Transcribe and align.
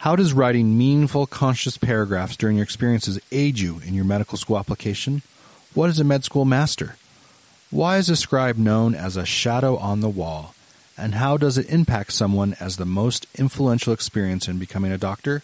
How 0.00 0.16
does 0.16 0.32
writing 0.32 0.78
meaningful, 0.78 1.26
conscious 1.26 1.76
paragraphs 1.76 2.34
during 2.34 2.56
your 2.56 2.64
experiences 2.64 3.20
aid 3.30 3.58
you 3.58 3.82
in 3.86 3.92
your 3.92 4.06
medical 4.06 4.38
school 4.38 4.58
application? 4.58 5.20
What 5.74 5.90
is 5.90 6.00
a 6.00 6.04
med 6.04 6.24
school 6.24 6.46
master? 6.46 6.96
Why 7.70 7.98
is 7.98 8.08
a 8.08 8.16
scribe 8.16 8.56
known 8.56 8.94
as 8.94 9.18
a 9.18 9.26
shadow 9.26 9.76
on 9.76 10.00
the 10.00 10.08
wall? 10.08 10.54
And 10.96 11.16
how 11.16 11.36
does 11.36 11.58
it 11.58 11.68
impact 11.68 12.14
someone 12.14 12.56
as 12.58 12.78
the 12.78 12.86
most 12.86 13.26
influential 13.34 13.92
experience 13.92 14.48
in 14.48 14.58
becoming 14.58 14.90
a 14.90 14.96
doctor? 14.96 15.42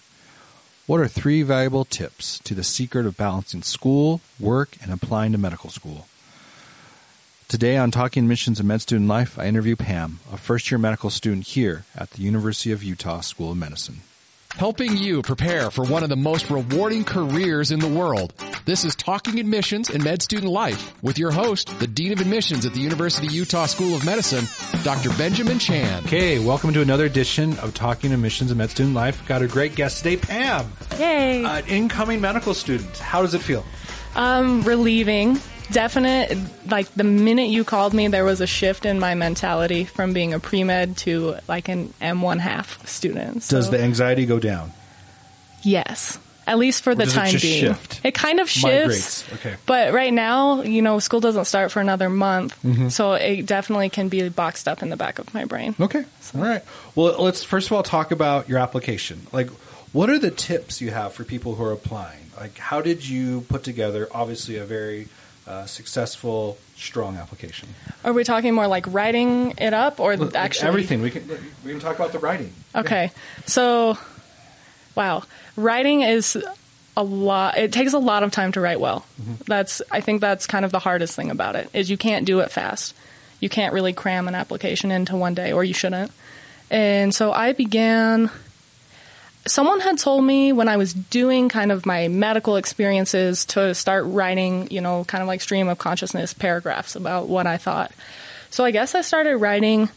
What 0.87 1.01
are 1.01 1.07
three 1.07 1.43
valuable 1.43 1.85
tips 1.85 2.39
to 2.45 2.55
the 2.55 2.65
secret 2.65 3.05
of 3.05 3.19
balancing 3.19 3.61
school, 3.61 4.23
work, 4.41 4.79
and 4.83 4.91
applying 4.91 5.33
to 5.33 5.39
medical 5.39 5.69
school? 5.69 6.07
Today 7.49 7.77
on 7.77 7.91
Talking 7.91 8.25
Admissions 8.25 8.59
and 8.59 8.69
Med 8.69 8.81
Student 8.81 9.07
Life, 9.07 9.39
I 9.39 9.49
interview 9.49 9.77
Pam, 9.77 10.21
a 10.33 10.39
first 10.39 10.71
year 10.71 10.79
medical 10.79 11.11
student 11.11 11.49
here 11.49 11.85
at 11.95 12.13
the 12.13 12.23
University 12.23 12.73
of 12.73 12.83
Utah 12.83 13.21
School 13.21 13.51
of 13.51 13.59
Medicine 13.59 14.01
helping 14.57 14.97
you 14.97 15.21
prepare 15.21 15.71
for 15.71 15.85
one 15.85 16.03
of 16.03 16.09
the 16.09 16.17
most 16.17 16.49
rewarding 16.51 17.05
careers 17.05 17.71
in 17.71 17.79
the 17.79 17.89
world. 17.89 18.33
This 18.65 18.85
is 18.85 18.97
Talking 18.97 19.39
Admissions 19.39 19.91
and 19.91 20.03
Med 20.03 20.23
Student 20.23 20.51
Life 20.51 20.95
with 21.03 21.19
your 21.19 21.31
host, 21.31 21.79
the 21.79 21.87
Dean 21.87 22.13
of 22.13 22.21
Admissions 22.21 22.65
at 22.65 22.73
the 22.73 22.81
University 22.81 23.27
of 23.27 23.35
Utah 23.35 23.67
School 23.67 23.95
of 23.95 24.05
Medicine, 24.05 24.47
Dr. 24.83 25.11
Benjamin 25.19 25.59
Chan. 25.59 26.05
Okay, 26.05 26.39
welcome 26.39 26.73
to 26.73 26.81
another 26.81 27.05
edition 27.05 27.59
of 27.59 27.75
Talking 27.75 28.13
Admissions 28.13 28.51
and 28.51 28.57
Med 28.59 28.71
Student 28.71 28.95
Life. 28.95 29.27
Got 29.27 29.43
a 29.43 29.47
great 29.47 29.75
guest 29.75 29.99
today, 29.99 30.17
Pam. 30.17 30.73
Yay. 30.99 31.45
Uh, 31.45 31.63
incoming 31.69 32.23
medical 32.23 32.55
student. 32.55 32.97
How 32.99 33.21
does 33.21 33.35
it 33.35 33.43
feel? 33.43 33.65
Um, 34.15 34.63
relieving 34.63 35.39
definite 35.71 36.37
like 36.71 36.89
the 36.95 37.05
minute 37.05 37.49
you 37.49 37.65
called 37.65 37.93
me 37.93 38.09
there 38.09 38.25
was 38.25 38.41
a 38.41 38.47
shift 38.47 38.87
in 38.87 39.01
my 39.01 39.15
mentality 39.15 39.85
from 39.85 40.13
being 40.13 40.33
a 40.33 40.41
pre-med 40.41 40.97
to 40.97 41.37
like 41.49 41.69
an 41.69 41.93
m1 42.01 42.39
half 42.39 42.87
student 42.87 43.43
so, 43.43 43.57
does 43.57 43.71
the 43.71 43.83
anxiety 43.83 44.27
go 44.27 44.39
down? 44.39 44.73
Yes. 45.63 46.19
At 46.47 46.59
least 46.59 46.85
for 46.85 46.91
or 46.91 46.95
the 46.95 47.07
time 47.07 47.35
it 47.35 47.43
being. 47.43 47.61
shift? 47.61 48.01
it 48.05 48.15
kind 48.15 48.39
of 48.39 48.49
shifts. 48.49 49.25
Okay. 49.35 49.57
But 49.67 49.93
right 49.93 50.13
now 50.13 50.63
you 50.63 50.81
know 50.81 51.01
school 51.01 51.21
doesn't 51.21 51.47
start 51.47 51.73
for 51.73 51.81
another 51.81 52.09
month 52.09 52.61
mm-hmm. 52.63 52.89
so 52.89 53.15
it 53.15 53.47
definitely 53.47 53.89
can 53.89 54.09
be 54.09 54.29
boxed 54.29 54.69
up 54.69 54.83
in 54.83 54.91
the 54.91 54.97
back 54.97 55.19
of 55.19 55.33
my 55.35 55.45
brain. 55.45 55.75
Okay. 55.81 56.05
So. 56.21 56.39
all 56.39 56.45
right. 56.45 56.63
Well 56.95 57.17
let's 57.23 57.43
first 57.43 57.67
of 57.67 57.73
all 57.73 57.83
talk 57.83 58.13
about 58.13 58.49
your 58.49 58.59
application. 58.59 59.27
Like 59.33 59.51
what 59.93 60.11
are 60.11 60.19
the 60.19 60.31
tips 60.31 60.81
you 60.81 60.91
have 60.93 61.15
for 61.15 61.25
people 61.25 61.57
who 61.57 61.65
are 61.65 61.73
applying? 61.73 62.31
Like 62.39 62.57
how 62.59 62.81
did 62.81 63.09
you 63.09 63.41
put 63.43 63.65
together 63.65 64.09
obviously 64.13 64.57
a 64.57 64.65
very 64.65 65.09
uh, 65.47 65.67
successful, 65.67 66.59
strong 66.77 67.17
application. 67.17 67.69
Are 68.05 68.13
we 68.13 68.25
talking 68.25 68.55
more 68.55 68.67
like 68.67 68.87
writing 68.93 69.55
it 69.59 69.73
up 69.73 70.01
or 70.01 70.17
Look, 70.17 70.35
actually 70.35 70.69
everything? 70.69 71.03
We 71.03 71.11
can 71.11 71.29
we 71.65 71.71
can 71.71 71.81
talk 71.81 71.97
about 71.97 72.13
the 72.13 72.19
writing. 72.19 72.53
Okay, 72.75 73.05
yeah. 73.05 73.43
so 73.47 73.99
wow, 74.95 75.23
writing 75.57 76.03
is 76.03 76.37
a 76.97 77.05
lot. 77.05 77.59
It 77.59 77.73
takes 77.73 77.93
a 77.93 77.99
lot 77.99 78.23
of 78.23 78.33
time 78.33 78.53
to 78.53 78.61
write 78.61 78.81
well. 78.81 79.07
Mm-hmm. 79.21 79.35
That's 79.47 79.83
I 79.91 80.01
think 80.01 80.21
that's 80.21 80.47
kind 80.47 80.65
of 80.65 80.73
the 80.73 80.79
hardest 80.79 81.15
thing 81.15 81.31
about 81.31 81.57
it 81.57 81.71
is 81.73 81.91
you 81.91 81.97
can't 81.97 82.27
do 82.27 82.41
it 82.41 82.51
fast. 82.51 82.95
You 83.39 83.49
can't 83.49 83.75
really 83.75 83.93
cram 83.93 84.29
an 84.29 84.35
application 84.35 84.91
into 84.91 85.17
one 85.17 85.35
day, 85.35 85.53
or 85.53 85.63
you 85.63 85.75
shouldn't. 85.75 86.11
And 86.71 87.15
so 87.15 87.33
I 87.33 87.53
began 87.53 88.31
someone 89.47 89.81
had 89.81 89.99
told 89.99 90.25
me 90.25 90.53
when 90.53 90.69
I 90.69 90.77
was 90.77 90.93
doing 90.93 91.49
kind 91.49 91.73
of 91.73 91.87
my 91.87 92.09
medical 92.09 92.57
experiences 92.57 93.45
to 93.47 93.75
start 93.75 94.05
writing, 94.07 94.69
you 94.71 94.81
know, 94.81 95.05
kind 95.05 95.23
of 95.23 95.29
like 95.29 95.41
stream 95.41 95.69
of 95.69 95.79
consciousness 95.79 96.35
paragraphs 96.35 96.97
about 96.97 97.29
what 97.29 97.47
I 97.47 97.57
thought. 97.57 97.93
So 98.51 98.65
I 98.65 98.71
guess 98.71 98.95
I 98.95 99.01
started 99.01 99.37
writing 99.37 99.89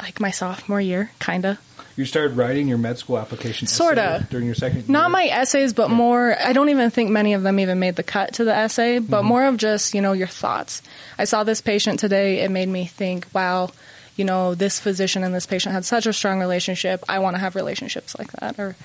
like 0.00 0.20
my 0.20 0.30
sophomore 0.30 0.80
year, 0.80 1.10
kind 1.18 1.44
of. 1.44 1.58
You 1.96 2.04
started 2.04 2.36
writing 2.36 2.66
your 2.66 2.78
med 2.78 2.98
school 2.98 3.18
application 3.18 3.68
sort 3.68 3.98
of 3.98 4.28
during 4.28 4.46
your 4.46 4.56
second. 4.56 4.88
Not 4.88 5.12
my 5.12 5.26
essays, 5.26 5.72
but 5.72 5.90
yeah. 5.90 5.94
more. 5.94 6.36
I 6.36 6.52
don't 6.52 6.68
even 6.68 6.90
think 6.90 7.10
many 7.10 7.34
of 7.34 7.44
them 7.44 7.60
even 7.60 7.78
made 7.78 7.94
the 7.94 8.02
cut 8.02 8.34
to 8.34 8.44
the 8.44 8.54
essay, 8.54 8.98
but 8.98 9.18
mm-hmm. 9.18 9.28
more 9.28 9.44
of 9.44 9.56
just 9.58 9.94
you 9.94 10.00
know 10.00 10.12
your 10.12 10.26
thoughts. 10.26 10.82
I 11.18 11.24
saw 11.24 11.44
this 11.44 11.60
patient 11.60 12.00
today. 12.00 12.40
It 12.40 12.50
made 12.50 12.68
me 12.68 12.86
think, 12.86 13.28
wow 13.32 13.70
you 14.16 14.24
know, 14.24 14.54
this 14.54 14.78
physician 14.78 15.24
and 15.24 15.34
this 15.34 15.46
patient 15.46 15.74
had 15.74 15.84
such 15.84 16.06
a 16.06 16.12
strong 16.12 16.40
relationship. 16.40 17.04
I 17.08 17.18
want 17.18 17.34
to 17.36 17.40
have 17.40 17.56
relationships 17.56 18.16
like 18.18 18.30
that, 18.32 18.58
or 18.58 18.76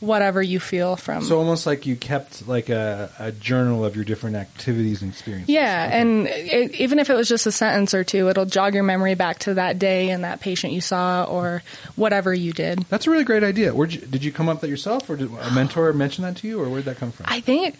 whatever 0.00 0.40
you 0.40 0.60
feel 0.60 0.96
from. 0.96 1.22
So 1.24 1.38
almost 1.38 1.66
like 1.66 1.84
you 1.86 1.96
kept 1.96 2.46
like 2.46 2.68
a, 2.68 3.10
a 3.18 3.32
journal 3.32 3.84
of 3.84 3.96
your 3.96 4.04
different 4.04 4.36
activities 4.36 5.02
and 5.02 5.10
experiences. 5.10 5.48
Yeah, 5.48 5.86
okay. 5.88 6.00
and 6.00 6.26
it, 6.28 6.74
even 6.80 6.98
if 6.98 7.10
it 7.10 7.14
was 7.14 7.28
just 7.28 7.46
a 7.46 7.52
sentence 7.52 7.94
or 7.94 8.04
two, 8.04 8.28
it'll 8.28 8.46
jog 8.46 8.74
your 8.74 8.84
memory 8.84 9.14
back 9.14 9.40
to 9.40 9.54
that 9.54 9.78
day 9.78 10.10
and 10.10 10.24
that 10.24 10.40
patient 10.40 10.72
you 10.72 10.80
saw 10.80 11.24
or 11.24 11.62
whatever 11.96 12.32
you 12.32 12.52
did. 12.52 12.80
That's 12.84 13.06
a 13.06 13.10
really 13.10 13.24
great 13.24 13.42
idea. 13.42 13.74
Where 13.74 13.86
did 13.86 14.22
you 14.22 14.32
come 14.32 14.48
up 14.48 14.56
with 14.56 14.60
that 14.62 14.68
yourself, 14.68 15.08
or 15.10 15.16
did 15.16 15.30
a 15.32 15.50
mentor 15.50 15.92
mention 15.92 16.24
that 16.24 16.36
to 16.38 16.48
you, 16.48 16.60
or 16.60 16.68
where 16.68 16.80
did 16.80 16.86
that 16.86 16.98
come 16.98 17.10
from? 17.10 17.26
I 17.28 17.40
think. 17.40 17.76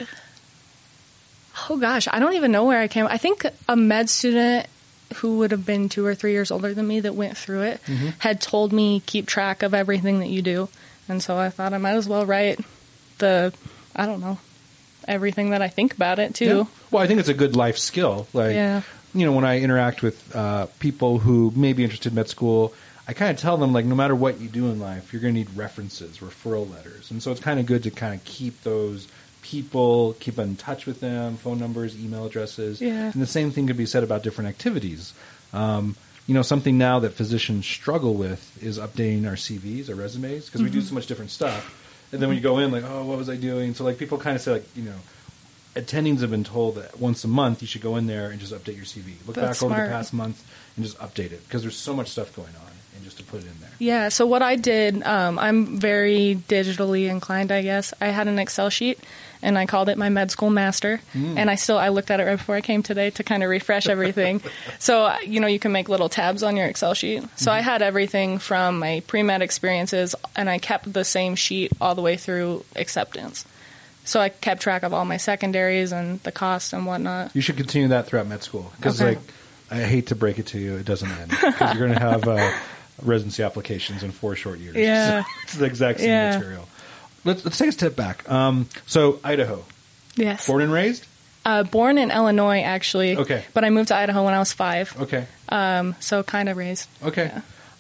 Oh 1.69 1.77
gosh, 1.77 2.07
I 2.11 2.21
don't 2.21 2.35
even 2.35 2.53
know 2.53 2.65
where 2.65 2.81
I 2.81 2.89
came. 2.89 3.07
I 3.07 3.19
think 3.19 3.45
a 3.69 3.77
med 3.77 4.09
student 4.09 4.67
who 5.19 5.39
would 5.39 5.51
have 5.51 5.65
been 5.65 5.89
two 5.89 6.05
or 6.05 6.15
three 6.15 6.33
years 6.33 6.51
older 6.51 6.75
than 6.75 6.87
me 6.87 7.01
that 7.01 7.15
went 7.15 7.37
through 7.37 7.63
it 7.63 7.81
mm-hmm. 7.85 8.09
had 8.19 8.41
told 8.41 8.73
me 8.73 9.01
keep 9.07 9.27
track 9.27 9.63
of 9.63 9.75
everything 9.75 10.21
that 10.21 10.29
you 10.29 10.43
do. 10.43 10.69
And 11.09 11.23
so 11.23 11.37
I 11.37 11.51
thought 11.51 11.73
I 11.73 11.79
might 11.79 11.95
as 11.95 12.09
well 12.09 12.27
write 12.27 12.61
the, 13.19 13.53
I 13.97 14.07
don't 14.07 14.21
know, 14.21 14.39
everything 15.07 15.51
that 15.51 15.63
I 15.63 15.69
think 15.69 15.95
about 15.95 16.19
it 16.19 16.35
too. 16.35 16.45
Yeah. 16.45 16.65
Well, 16.91 17.03
I 17.03 17.07
think 17.07 17.21
it's 17.21 17.29
a 17.29 17.35
good 17.35 17.57
life 17.57 17.79
skill. 17.79 18.29
Like, 18.33 18.55
yeah. 18.55 18.83
you 19.15 19.25
know, 19.25 19.33
when 19.33 19.45
I 19.45 19.61
interact 19.61 20.03
with 20.03 20.37
uh, 20.37 20.67
people 20.79 21.19
who 21.19 21.53
may 21.57 21.73
be 21.73 21.83
interested 21.83 22.11
in 22.11 22.17
med 22.17 22.29
school, 22.29 22.75
I 23.07 23.15
kind 23.15 23.31
of 23.31 23.39
tell 23.39 23.57
them 23.57 23.73
like, 23.73 23.87
no 23.87 23.95
matter 23.95 24.15
what 24.15 24.39
you 24.39 24.49
do 24.49 24.67
in 24.67 24.79
life, 24.79 25.13
you're 25.13 25.23
going 25.23 25.33
to 25.33 25.41
need 25.41 25.57
references, 25.57 26.19
referral 26.19 26.71
letters, 26.71 27.11
and 27.11 27.23
so 27.23 27.33
it's 27.33 27.41
kind 27.41 27.59
of 27.59 27.65
good 27.65 27.83
to 27.85 27.91
kind 27.91 28.15
of 28.15 28.23
keep 28.25 28.63
those 28.65 29.09
people, 29.49 30.15
keep 30.21 30.39
in 30.39 30.57
touch 30.57 30.85
with 30.85 31.01
them, 31.01 31.37
phone 31.39 31.59
numbers, 31.59 31.99
email 31.99 32.27
addresses. 32.27 32.83
Yeah. 32.83 33.05
And 33.05 33.15
the 33.15 33.27
same 33.27 33.51
thing 33.51 33.67
could 33.67 33.79
be 33.79 33.87
said 33.87 34.05
about 34.05 34.23
different 34.23 34.49
activities. 34.49 35.15
Um, 35.55 35.97
you 36.27 36.35
know, 36.35 36.43
something 36.43 36.77
now 36.77 36.99
that 36.99 37.15
physicians 37.15 37.67
struggle 37.67 38.13
with 38.13 38.63
is 38.63 38.79
updating 38.79 39.27
our 39.27 39.37
CVs, 39.37 39.89
our 39.89 39.95
resumes, 39.95 40.45
because 40.45 40.61
mm-hmm. 40.61 40.65
we 40.65 40.71
do 40.71 40.79
mm-hmm. 40.81 40.89
so 40.89 40.95
much 40.95 41.07
different 41.07 41.31
stuff. 41.31 41.75
And 42.13 42.21
then 42.21 42.29
when 42.29 42.37
you 42.37 42.43
go 42.43 42.59
in, 42.59 42.71
like, 42.71 42.85
oh, 42.85 43.05
what 43.05 43.17
was 43.17 43.31
I 43.31 43.37
doing? 43.37 43.73
So, 43.73 43.85
like, 43.85 43.97
people 43.97 44.19
kind 44.19 44.37
of 44.37 44.43
say, 44.43 44.53
like, 44.53 44.77
you 44.77 44.83
know, 44.83 44.95
attendings 45.75 46.21
have 46.21 46.31
been 46.31 46.45
told 46.45 46.75
that 46.75 46.99
once 46.99 47.25
a 47.25 47.29
month 47.29 47.63
you 47.63 47.69
should 47.69 47.83
go 47.83 47.97
in 47.97 48.07
there 48.07 48.31
and 48.31 48.41
just 48.41 48.53
update 48.53 48.77
your 48.77 48.85
CV. 48.85 49.15
Look 49.27 49.37
That's 49.37 49.61
back 49.61 49.71
over 49.71 49.83
the 49.83 49.89
past 49.89 50.13
month 50.13 50.45
and 50.77 50.85
just 50.85 50.99
update 50.99 51.33
it 51.33 51.43
because 51.45 51.63
there's 51.63 51.77
so 51.77 51.95
much 51.95 52.09
stuff 52.09 52.35
going 52.37 52.49
on 52.49 52.73
and 52.95 53.05
just 53.05 53.19
to 53.19 53.25
put 53.25 53.41
it 53.41 53.47
in 53.47 53.61
there. 53.61 53.71
Yeah, 53.79 54.09
so 54.09 54.27
what 54.27 54.43
I 54.43 54.57
did, 54.57 55.03
um, 55.05 55.39
I'm 55.39 55.79
very 55.79 56.43
digitally 56.49 57.09
inclined, 57.09 57.53
I 57.53 57.63
guess. 57.63 57.95
I 58.01 58.09
had 58.09 58.29
an 58.29 58.39
Excel 58.39 58.71
sheet 58.71 58.99
and 59.43 59.59
I 59.59 59.67
called 59.67 59.89
it 59.89 59.99
my 59.99 60.09
med 60.09 60.31
school 60.31 60.51
master. 60.51 61.01
Mm. 61.15 61.39
And 61.39 61.51
I 61.51 61.55
still 61.55 61.79
I 61.79 61.89
looked 61.89 62.11
at 62.11 62.21
it 62.21 62.25
right 62.25 62.37
before 62.37 62.57
I 62.57 62.61
came 62.61 62.83
today 62.83 63.11
to 63.11 63.23
kind 63.23 63.43
of 63.43 63.51
refresh 63.51 63.89
everything. 63.89 64.43
so 64.79 65.15
you 65.21 65.41
know 65.41 65.47
you 65.47 65.59
can 65.59 65.73
make 65.73 65.89
little 65.89 66.09
tabs 66.09 66.43
on 66.43 66.57
your 66.57 66.67
Excel 66.67 66.95
sheet. 66.95 67.23
So 67.37 67.51
mm-hmm. 67.51 67.59
I 67.59 67.61
had 67.61 67.83
everything 67.83 68.39
from 68.39 68.79
my 68.79 69.03
pre 69.07 69.23
med 69.23 69.43
experiences, 69.43 70.15
and 70.37 70.49
I 70.49 70.59
kept 70.59 70.93
the 70.93 71.05
same 71.05 71.35
sheet 71.35 71.73
all 71.81 71.95
the 71.95 72.03
way 72.03 72.17
through 72.17 72.65
acceptance. 72.77 73.45
So 74.05 74.21
I 74.21 74.31
kept 74.31 74.63
track 74.63 74.85
of 74.85 74.95
all 74.95 75.05
my 75.05 75.19
secondaries 75.19 75.93
and 75.93 76.21
the 76.23 76.33
cost 76.33 76.73
and 76.73 76.87
whatnot. 76.87 77.37
You 77.37 77.43
should 77.43 77.59
continue 77.59 77.89
that 77.89 78.07
throughout 78.07 78.27
med 78.27 78.43
school 78.43 78.73
because 78.77 79.01
okay. 79.01 79.17
like 79.17 79.19
I 79.71 79.83
hate 79.83 80.09
to 80.09 80.15
break 80.15 80.39
it 80.39 80.47
to 80.49 80.59
you, 80.59 80.77
it 80.77 80.87
doesn't 80.87 81.11
end 81.11 81.31
because 81.31 81.75
you're 81.75 81.87
going 81.87 81.99
to 81.99 82.05
have. 82.05 82.27
Uh, 82.27 82.53
residency 83.01 83.45
applications 83.45 84.03
in 84.03 84.11
four 84.11 84.35
short 84.35 84.59
years. 84.59 84.75
Yeah, 84.89 85.23
it's 85.45 85.55
the 85.55 85.67
exact 85.67 86.01
same 86.01 86.09
yeah. 86.09 86.37
material 86.37 86.69
let's, 87.25 87.45
let's 87.45 87.59
take 87.59 87.69
a 87.69 87.73
step 87.73 87.97
back. 87.97 88.31
Um, 88.31 88.69
so 88.87 89.21
Idaho. 89.25 89.65
Yes. 90.17 90.47
Born 90.47 90.63
and 90.63 90.73
raised. 90.73 91.07
Uh, 91.45 91.63
born 91.63 91.97
in 91.97 92.11
Illinois, 92.11 92.61
actually. 92.61 93.17
Okay. 93.17 93.45
But 93.55 93.65
I 93.65 93.71
moved 93.71 93.89
to 93.89 93.97
Idaho 93.97 94.25
when 94.25 94.35
I 94.35 94.39
was 94.39 94.53
five. 94.53 94.95
Okay. 95.01 95.27
Um, 95.49 95.95
so 96.01 96.23
kind 96.23 96.49
of 96.49 96.57
raised. 96.57 96.89
Okay. 97.03 97.33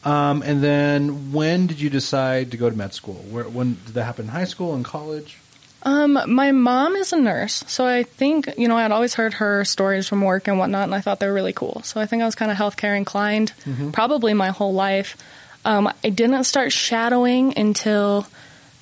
Um, 0.04 0.42
and 0.42 0.62
then 0.62 1.32
when 1.32 1.66
did 1.66 1.80
you 1.80 1.90
decide 1.90 2.52
to 2.52 2.56
go 2.56 2.70
to 2.70 2.76
med 2.76 2.94
school? 2.94 3.16
Where, 3.30 3.44
when 3.44 3.74
did 3.84 3.94
that 3.94 4.04
happen? 4.04 4.26
In 4.26 4.30
high 4.30 4.44
school 4.44 4.74
and 4.74 4.84
college? 4.84 5.38
Um, 5.82 6.18
my 6.26 6.50
mom 6.52 6.96
is 6.96 7.12
a 7.12 7.20
nurse, 7.20 7.62
so 7.68 7.86
I 7.86 8.02
think 8.02 8.48
you 8.58 8.66
know 8.66 8.76
I'd 8.76 8.90
always 8.90 9.14
heard 9.14 9.34
her 9.34 9.64
stories 9.64 10.08
from 10.08 10.22
work 10.22 10.48
and 10.48 10.58
whatnot, 10.58 10.84
and 10.84 10.94
I 10.94 11.00
thought 11.00 11.20
they 11.20 11.28
were 11.28 11.32
really 11.32 11.52
cool. 11.52 11.82
So 11.84 12.00
I 12.00 12.06
think 12.06 12.20
I 12.20 12.26
was 12.26 12.34
kind 12.34 12.50
of 12.50 12.56
healthcare 12.56 12.96
inclined, 12.96 13.52
mm-hmm. 13.64 13.92
probably 13.92 14.34
my 14.34 14.48
whole 14.48 14.74
life. 14.74 15.16
Um, 15.64 15.92
I 16.02 16.10
didn't 16.10 16.44
start 16.44 16.72
shadowing 16.72 17.56
until 17.56 18.26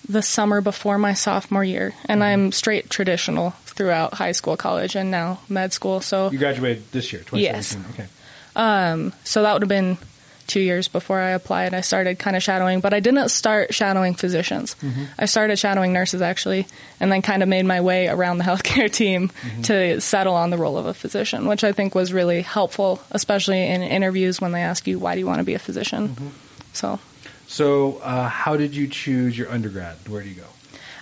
the 0.08 0.23
summer 0.23 0.61
before 0.61 0.99
my 0.99 1.14
sophomore 1.14 1.64
year, 1.64 1.94
and 2.06 2.20
mm-hmm. 2.20 2.44
I'm 2.44 2.53
straight 2.53 2.91
traditional 2.91 3.50
throughout 3.50 4.14
high 4.14 4.32
school, 4.32 4.56
college, 4.56 4.97
and 4.97 5.11
now 5.11 5.41
med 5.49 5.73
school. 5.73 6.00
So 6.00 6.31
you 6.31 6.38
graduated 6.38 6.91
this 6.93 7.12
year, 7.12 7.23
2017. 7.23 7.43
Yes. 7.43 7.76
Okay. 7.94 8.06
Um, 8.55 9.12
so 9.25 9.43
that 9.43 9.53
would 9.53 9.62
have 9.62 9.69
been 9.69 9.99
two 10.47 10.61
years 10.61 10.88
before 10.88 11.19
I 11.19 11.31
applied. 11.31 11.75
I 11.75 11.81
started 11.81 12.19
kind 12.19 12.37
of 12.37 12.43
shadowing, 12.43 12.81
but 12.81 12.94
I 12.94 13.00
didn't 13.00 13.29
start 13.31 13.75
shadowing 13.75 14.14
physicians. 14.14 14.76
Mm-hmm. 14.76 15.05
I 15.19 15.26
started 15.26 15.58
shadowing 15.58 15.93
nurses 15.93 16.23
actually, 16.23 16.67
and 17.00 17.11
then 17.11 17.23
kind 17.23 17.43
of 17.43 17.49
made 17.49 17.64
my 17.64 17.81
way 17.81 18.08
around 18.08 18.38
the 18.38 18.44
healthcare 18.50 18.91
team 18.91 19.29
mm-hmm. 19.29 19.62
to 19.62 20.00
settle 20.00 20.35
on 20.35 20.50
the 20.50 20.56
role 20.56 20.79
of 20.79 20.87
a 20.87 20.94
physician, 20.94 21.47
which 21.47 21.64
I 21.64 21.73
think 21.73 21.94
was 21.94 22.12
really 22.12 22.43
helpful, 22.43 23.03
especially 23.11 23.67
in 23.67 23.82
interviews 23.82 24.41
when 24.41 24.53
they 24.53 24.62
ask 24.62 24.87
you 24.87 24.99
why 24.99 25.14
do 25.14 25.20
you 25.20 25.26
want 25.26 25.38
to 25.38 25.44
be 25.44 25.55
a 25.55 25.58
physician. 25.58 26.08
Mm-hmm. 26.08 26.29
So 26.73 27.00
So, 27.46 27.98
uh, 27.98 28.28
how 28.28 28.56
did 28.56 28.75
you 28.75 28.88
choose 28.88 29.37
your 29.38 29.50
undergrad? 29.50 29.96
Where 30.08 30.22
do 30.22 30.28
you 30.28 30.34
go? 30.34 30.46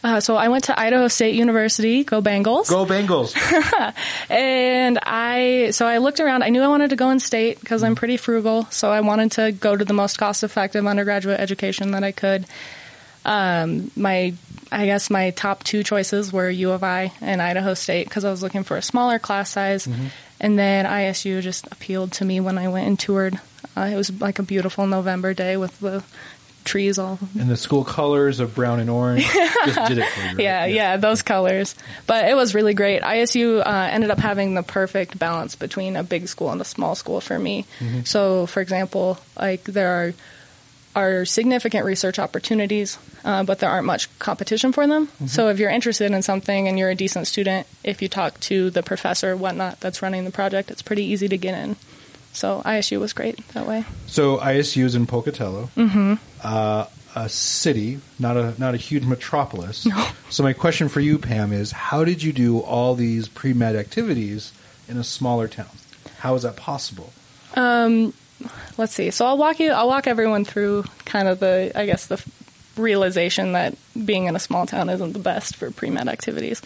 Uh, 0.05 0.21
so 0.21 0.37
I 0.37 0.49
went 0.49 0.65
to 0.65 0.79
Idaho 0.79 1.09
State 1.09 1.35
University, 1.35 2.05
go 2.05 2.21
Bengals. 2.21 2.69
Go 2.69 2.85
Bengals! 2.85 3.35
And 4.29 4.99
I, 5.03 5.71
so 5.71 5.87
I 5.87 5.97
looked 5.99 6.21
around. 6.21 6.43
I 6.43 6.51
knew 6.51 6.61
I 6.61 6.69
wanted 6.69 6.91
to 6.91 6.97
go 6.97 7.09
in 7.09 7.21
state 7.21 7.59
because 7.59 7.83
I'm 7.83 7.95
pretty 7.95 8.19
frugal. 8.19 8.67
So 8.71 8.91
I 8.91 9.01
wanted 9.01 9.33
to 9.33 9.53
go 9.53 9.75
to 9.75 9.85
the 9.85 9.95
most 9.95 10.19
cost 10.19 10.43
effective 10.45 10.87
undergraduate 10.87 11.41
education 11.41 11.93
that 11.93 12.05
I 12.05 12.13
could. 12.13 12.45
Um, 13.25 13.91
my, 13.97 14.35
I 14.71 14.85
guess 14.85 15.09
my 15.09 15.31
top 15.31 15.65
two 15.65 15.83
choices 15.83 16.33
were 16.35 16.51
U 16.51 16.73
of 16.73 16.85
I 16.85 17.13
and 17.23 17.41
Idaho 17.41 17.73
State 17.73 18.07
because 18.07 18.27
I 18.27 18.31
was 18.31 18.43
looking 18.43 18.63
for 18.65 18.77
a 18.77 18.83
smaller 18.83 19.19
class 19.19 19.51
size. 19.51 19.89
And 20.39 20.59
then 20.59 20.85
ISU 20.85 21.41
just 21.41 21.67
appealed 21.73 22.13
to 22.13 22.25
me 22.27 22.41
when 22.41 22.59
I 22.59 22.69
went 22.69 22.87
and 22.87 22.99
toured. 22.99 23.41
Uh, 23.77 23.89
it 23.93 23.97
was 23.97 24.21
like 24.21 24.39
a 24.39 24.43
beautiful 24.43 24.87
November 24.87 25.33
day 25.33 25.57
with 25.57 25.79
the 25.81 26.05
trees 26.65 26.99
all 26.99 27.19
and 27.39 27.51
the 27.51 27.57
school 27.57 27.85
colors 27.85 28.41
of 28.41 28.55
brown 28.55 28.81
and 28.81 28.89
orange 28.91 29.25
just 29.65 29.89
did 29.89 29.99
it 29.99 30.09
for 30.09 30.21
you. 30.23 30.27
right? 30.29 30.39
yeah, 30.39 30.65
yeah, 30.65 30.97
those 30.97 31.23
colors. 31.23 31.75
But 32.07 32.29
it 32.29 32.35
was 32.35 32.55
really 32.55 32.75
great. 32.75 33.03
ISU 33.03 33.61
uh, 33.65 33.89
ended 33.91 34.11
up 34.11 34.19
having 34.19 34.55
the 34.55 34.63
perfect 34.63 35.19
balance 35.19 35.55
between 35.57 35.97
a 35.97 36.03
big 36.03 36.27
school 36.29 36.51
and 36.51 36.61
a 36.61 36.65
small 36.65 36.95
school 36.95 37.21
for 37.21 37.39
me. 37.39 37.67
So, 38.05 38.47
for 38.47 38.61
example, 38.61 39.19
like 39.39 39.65
there 39.65 39.89
are 39.91 40.15
are 40.97 41.25
significant 41.25 41.85
research 41.85 42.21
opportunities, 42.21 42.99
uh, 43.25 43.43
but 43.43 43.59
there 43.59 43.69
aren't 43.69 43.85
much 43.87 44.17
competition 44.21 44.71
for 44.71 44.87
them. 44.87 45.09
So, 45.27 45.49
if 45.49 45.59
you're 45.59 45.71
interested 45.71 46.13
in 46.13 46.23
something 46.23 46.69
and 46.69 46.79
you're 46.79 46.91
a 46.91 46.95
decent 46.95 47.27
student, 47.27 47.67
if 47.83 48.01
you 48.01 48.09
talk 48.09 48.39
to 48.41 48.71
the 48.71 48.83
professor 48.83 49.33
or 49.33 49.37
whatnot 49.37 49.81
that's 49.81 50.03
running 50.03 50.25
the 50.25 50.31
project, 50.31 50.71
it's 50.71 50.83
pretty 50.83 51.03
easy 51.05 51.29
to 51.29 51.37
get 51.37 51.55
in. 51.55 51.77
So, 52.35 52.63
ISU 52.65 53.01
was 53.01 53.13
great 53.13 53.47
that 53.49 53.67
way. 53.67 53.85
So 54.07 54.39
ISU 54.39 54.85
is 54.85 54.95
in 54.95 55.07
Pocatello, 55.07 55.71
mm-hmm. 55.77 56.15
uh, 56.43 56.87
a 57.15 57.29
city, 57.29 58.01
not 58.19 58.37
a 58.37 58.55
not 58.59 58.75
a 58.75 58.77
huge 58.77 59.05
metropolis. 59.05 59.87
No. 59.87 60.09
So 60.31 60.43
my 60.43 60.53
question 60.53 60.89
for 60.89 61.01
you, 61.01 61.19
Pam, 61.19 61.53
is 61.53 61.71
how 61.71 62.05
did 62.05 62.23
you 62.23 62.33
do 62.33 62.59
all 62.59 62.97
these 62.97 63.29
pre 63.29 63.53
med 63.53 63.77
activities 63.77 64.53
in 64.89 64.99
a 64.99 65.05
smaller 65.05 65.47
town? 65.47 65.71
How 66.19 66.35
is 66.35 66.43
that 66.43 66.57
possible? 66.57 67.13
let's 68.77 68.93
see. 68.93 69.11
So 69.11 69.27
I'll 69.27 69.39
walk 69.39 69.61
you. 69.61 69.71
I'll 69.71 69.87
walk 69.87 70.07
everyone 70.09 70.45
through 70.45 70.85
kind 71.05 71.29
of 71.29 71.39
the, 71.39 71.71
I 71.75 71.87
guess, 71.87 72.07
the 72.07 72.23
realization 72.77 73.53
that 73.53 73.77
being 74.05 74.25
in 74.25 74.35
a 74.35 74.41
small 74.41 74.67
town 74.67 74.89
isn't 74.89 75.13
the 75.13 75.21
best 75.21 75.57
for 75.57 75.71
pre 75.71 75.91
med 75.91 76.09
activities. 76.09 76.63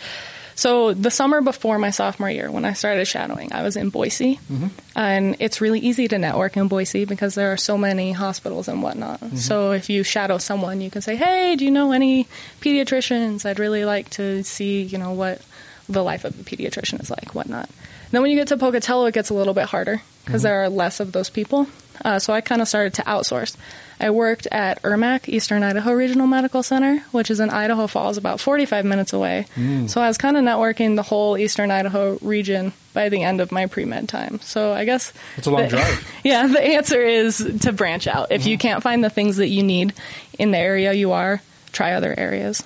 So 0.58 0.92
the 0.92 1.12
summer 1.12 1.40
before 1.40 1.78
my 1.78 1.90
sophomore 1.90 2.28
year, 2.28 2.50
when 2.50 2.64
I 2.64 2.72
started 2.72 3.04
shadowing, 3.04 3.52
I 3.52 3.62
was 3.62 3.76
in 3.76 3.90
Boise, 3.90 4.40
mm-hmm. 4.50 4.66
and 4.96 5.36
it's 5.38 5.60
really 5.60 5.78
easy 5.78 6.08
to 6.08 6.18
network 6.18 6.56
in 6.56 6.66
Boise 6.66 7.04
because 7.04 7.36
there 7.36 7.52
are 7.52 7.56
so 7.56 7.78
many 7.78 8.10
hospitals 8.10 8.66
and 8.66 8.82
whatnot. 8.82 9.20
Mm-hmm. 9.20 9.36
So 9.36 9.70
if 9.70 9.88
you 9.88 10.02
shadow 10.02 10.38
someone, 10.38 10.80
you 10.80 10.90
can 10.90 11.00
say, 11.00 11.14
"Hey, 11.14 11.54
do 11.54 11.64
you 11.64 11.70
know 11.70 11.92
any 11.92 12.26
pediatricians? 12.60 13.46
I'd 13.46 13.60
really 13.60 13.84
like 13.84 14.10
to 14.18 14.42
see, 14.42 14.82
you 14.82 14.98
know, 14.98 15.12
what 15.12 15.40
the 15.88 16.02
life 16.02 16.24
of 16.24 16.34
a 16.40 16.42
pediatrician 16.42 17.00
is 17.00 17.08
like, 17.08 17.36
whatnot." 17.36 17.70
Then 18.10 18.22
when 18.22 18.30
you 18.30 18.36
get 18.36 18.48
to 18.48 18.56
Pocatello, 18.56 19.06
it 19.06 19.14
gets 19.14 19.30
a 19.30 19.34
little 19.34 19.54
bit 19.54 19.66
harder 19.66 20.00
because 20.24 20.42
there 20.42 20.62
are 20.62 20.68
less 20.68 21.00
of 21.00 21.12
those 21.12 21.30
people. 21.30 21.66
Uh, 22.04 22.18
so 22.20 22.32
I 22.32 22.40
kind 22.40 22.62
of 22.62 22.68
started 22.68 22.94
to 22.94 23.02
outsource. 23.02 23.56
I 24.00 24.10
worked 24.10 24.46
at 24.52 24.80
ERMAC, 24.82 25.28
Eastern 25.28 25.64
Idaho 25.64 25.92
Regional 25.92 26.28
Medical 26.28 26.62
Center, 26.62 26.98
which 27.10 27.28
is 27.30 27.40
in 27.40 27.50
Idaho 27.50 27.88
Falls, 27.88 28.16
about 28.16 28.38
45 28.38 28.84
minutes 28.84 29.12
away. 29.12 29.46
So 29.88 30.00
I 30.00 30.06
was 30.06 30.16
kind 30.16 30.36
of 30.36 30.44
networking 30.44 30.94
the 30.94 31.02
whole 31.02 31.36
Eastern 31.36 31.72
Idaho 31.72 32.16
region 32.22 32.72
by 32.94 33.08
the 33.08 33.22
end 33.24 33.40
of 33.40 33.50
my 33.50 33.66
pre 33.66 33.84
med 33.84 34.08
time. 34.08 34.38
So 34.40 34.72
I 34.72 34.84
guess 34.84 35.12
It's 35.36 35.48
a 35.48 35.50
long 35.50 35.62
the- 35.64 35.68
drive. 35.70 36.12
yeah, 36.24 36.46
the 36.46 36.62
answer 36.62 37.02
is 37.02 37.38
to 37.62 37.72
branch 37.72 38.06
out. 38.06 38.30
If 38.30 38.46
you 38.46 38.56
Mm-hmm. 38.56 38.60
can't 38.68 38.82
find 38.84 39.02
the 39.02 39.10
things 39.10 39.38
that 39.38 39.48
you 39.48 39.64
need 39.64 39.92
in 40.38 40.52
the 40.52 40.58
area 40.58 40.92
you 40.92 41.10
are, 41.12 41.42
try 41.72 41.94
other 41.94 42.14
areas. 42.16 42.62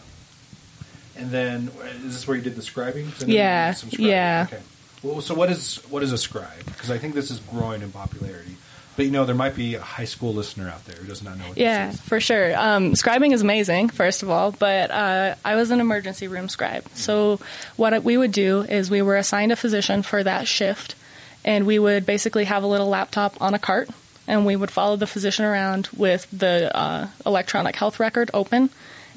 And 1.17 1.31
then 1.31 1.71
is 2.05 2.13
this 2.15 2.27
where 2.29 2.37
you 2.37 2.43
did 2.43 2.57
the 2.57 2.63
scribing? 2.63 3.11
'Cause 3.13 3.23
I 3.25 3.27
know 3.27 3.33
you 3.33 3.39
Yeah, 3.39 3.75
yeah. 3.93 4.47
Okay. 4.53 4.63
Well, 5.03 5.21
so 5.21 5.35
what 5.35 5.51
is 5.51 5.77
what 5.91 6.03
is 6.03 6.13
a 6.13 6.19
scribe? 6.19 6.65
Because 6.67 6.91
I 6.91 6.99
think 6.99 7.15
this 7.15 7.31
is 7.31 7.41
growing 7.41 7.83
in 7.83 7.91
popularity. 7.91 8.57
But 8.95 9.07
you 9.07 9.11
know, 9.11 9.25
there 9.25 9.35
might 9.35 9.57
be 9.57 9.75
a 9.75 9.81
high 9.81 10.05
school 10.05 10.35
listener 10.35 10.69
out 10.69 10.85
there 10.85 10.97
who 10.97 11.07
does 11.07 11.23
not 11.23 11.39
know 11.39 11.45
what 11.49 11.57
Yeah, 11.57 11.87
this 11.87 11.95
is. 11.95 12.01
for 12.03 12.21
sure. 12.21 12.55
Um, 12.57 12.93
scribing 12.93 13.33
is 13.33 13.41
amazing, 13.41 13.89
first 13.89 14.23
of 14.23 14.29
all, 14.29 14.53
but 14.53 14.91
uh, 14.91 15.35
I 15.45 15.55
was 15.57 15.71
an 15.71 15.81
emergency 15.81 16.29
room 16.29 16.51
scribe. 16.51 16.87
So 16.95 17.41
what 17.77 18.05
we 18.05 18.19
would 18.19 18.33
do 18.33 18.61
is 18.61 18.91
we 18.91 19.01
were 19.01 19.17
assigned 19.17 19.51
a 19.51 19.57
physician 19.57 20.03
for 20.03 20.23
that 20.23 20.47
shift, 20.47 20.95
and 21.43 21.67
we 21.67 21.79
would 21.79 22.05
basically 22.05 22.45
have 22.45 22.65
a 22.65 22.67
little 22.67 22.89
laptop 22.89 23.41
on 23.41 23.55
a 23.55 23.59
cart, 23.59 23.89
and 24.29 24.45
we 24.45 24.57
would 24.57 24.71
follow 24.71 24.97
the 24.97 25.07
physician 25.07 25.47
around 25.47 25.89
with 25.97 26.29
the 26.31 26.71
uh, 26.77 27.09
electronic 27.25 27.77
health 27.77 27.99
record 27.99 28.31
open 28.35 28.69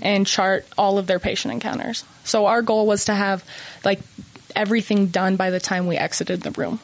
and 0.02 0.26
chart 0.26 0.66
all 0.78 0.98
of 0.98 1.06
their 1.08 1.20
patient 1.20 1.54
encounters. 1.54 2.06
So 2.24 2.46
our 2.46 2.62
goal 2.62 2.88
was 2.88 3.06
to 3.06 3.14
have 3.14 3.44
like 3.84 4.00
everything 4.56 5.08
done 5.08 5.36
by 5.36 5.50
the 5.50 5.60
time 5.60 5.88
we 5.88 5.98
exited 5.98 6.42
the 6.42 6.52
room. 6.52 6.80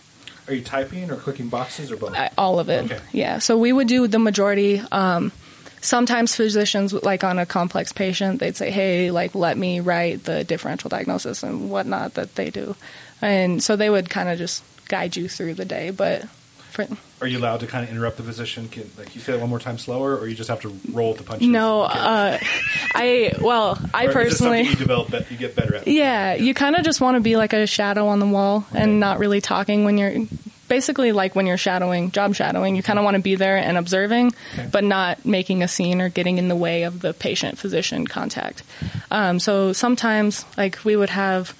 Are 0.47 0.53
you 0.53 0.61
typing 0.61 1.09
or 1.11 1.15
clicking 1.15 1.49
boxes 1.49 1.91
or 1.91 1.97
both? 1.97 2.13
I- 2.15 2.31
all 2.37 2.59
of 2.59 2.69
it. 2.69 2.85
Okay. 2.85 2.99
Yeah. 3.11 3.39
So 3.39 3.57
we 3.57 3.71
would 3.71 3.87
do 3.87 4.07
the 4.07 4.19
majority. 4.19 4.81
Um, 4.91 5.31
sometimes 5.81 6.35
physicians, 6.35 6.93
like 6.93 7.23
on 7.23 7.39
a 7.39 7.45
complex 7.45 7.91
patient, 7.93 8.39
they'd 8.39 8.57
say, 8.57 8.71
"Hey, 8.71 9.11
like 9.11 9.35
let 9.35 9.57
me 9.57 9.79
write 9.79 10.25
the 10.25 10.43
differential 10.43 10.89
diagnosis 10.89 11.43
and 11.43 11.69
whatnot 11.69 12.15
that 12.15 12.35
they 12.35 12.49
do," 12.49 12.75
and 13.21 13.63
so 13.63 13.75
they 13.75 13.89
would 13.89 14.09
kind 14.09 14.29
of 14.29 14.37
just 14.37 14.63
guide 14.87 15.15
you 15.15 15.29
through 15.29 15.53
the 15.53 15.65
day. 15.65 15.89
But 15.91 16.27
for, 16.71 16.85
Are 17.21 17.27
you 17.27 17.37
allowed 17.37 17.59
to 17.59 17.67
kind 17.67 17.83
of 17.83 17.91
interrupt 17.91 18.17
the 18.17 18.23
physician? 18.23 18.67
Can 18.67 18.89
like 18.97 19.13
you 19.13 19.21
say 19.21 19.33
it 19.33 19.39
one 19.39 19.49
more 19.49 19.59
time 19.59 19.77
slower, 19.77 20.17
or 20.17 20.27
you 20.27 20.35
just 20.35 20.49
have 20.49 20.61
to 20.61 20.75
roll 20.91 21.09
with 21.09 21.19
the 21.19 21.23
punches? 21.23 21.47
no, 21.47 21.83
Okay. 21.85 21.99
uh, 21.99 22.37
I 22.95 23.33
well, 23.39 23.77
I 23.93 24.07
Or 24.07 24.11
personally. 24.13 24.63
you 24.63 24.75
develop, 24.75 25.11
be- 25.11 25.25
you 25.29 25.37
get 25.37 25.55
better 25.55 25.75
at. 25.75 25.87
Yeah, 25.87 26.33
you 26.33 26.53
kind 26.53 26.75
of 26.75 26.83
just 26.83 26.99
want 26.99 27.15
to 27.15 27.21
be 27.21 27.35
like 27.37 27.53
a 27.53 27.67
shadow 27.67 28.07
on 28.07 28.19
the 28.19 28.25
wall 28.27 28.65
Okay. 28.71 28.81
and 28.83 28.99
not 28.99 29.19
really 29.19 29.39
talking 29.39 29.83
when 29.85 29.97
you're 29.99 30.25
basically 30.67 31.11
like 31.11 31.35
when 31.35 31.45
you're 31.45 31.57
shadowing, 31.57 32.11
job 32.11 32.33
shadowing. 32.33 32.75
You 32.75 32.81
kind 32.81 32.97
of 32.97 33.05
want 33.05 33.15
to 33.17 33.21
be 33.21 33.35
there 33.35 33.57
and 33.57 33.77
observing, 33.77 34.33
Okay. 34.53 34.67
but 34.71 34.83
not 34.83 35.23
making 35.25 35.61
a 35.63 35.67
scene 35.67 36.01
or 36.01 36.09
getting 36.09 36.37
in 36.37 36.47
the 36.47 36.55
way 36.55 36.83
of 36.83 37.01
the 37.01 37.13
patient 37.13 37.59
physician 37.59 38.07
contact. 38.07 38.63
Um, 39.11 39.39
so 39.39 39.73
sometimes, 39.73 40.43
like, 40.57 40.83
we 40.85 40.95
would 40.95 41.09
have 41.09 41.53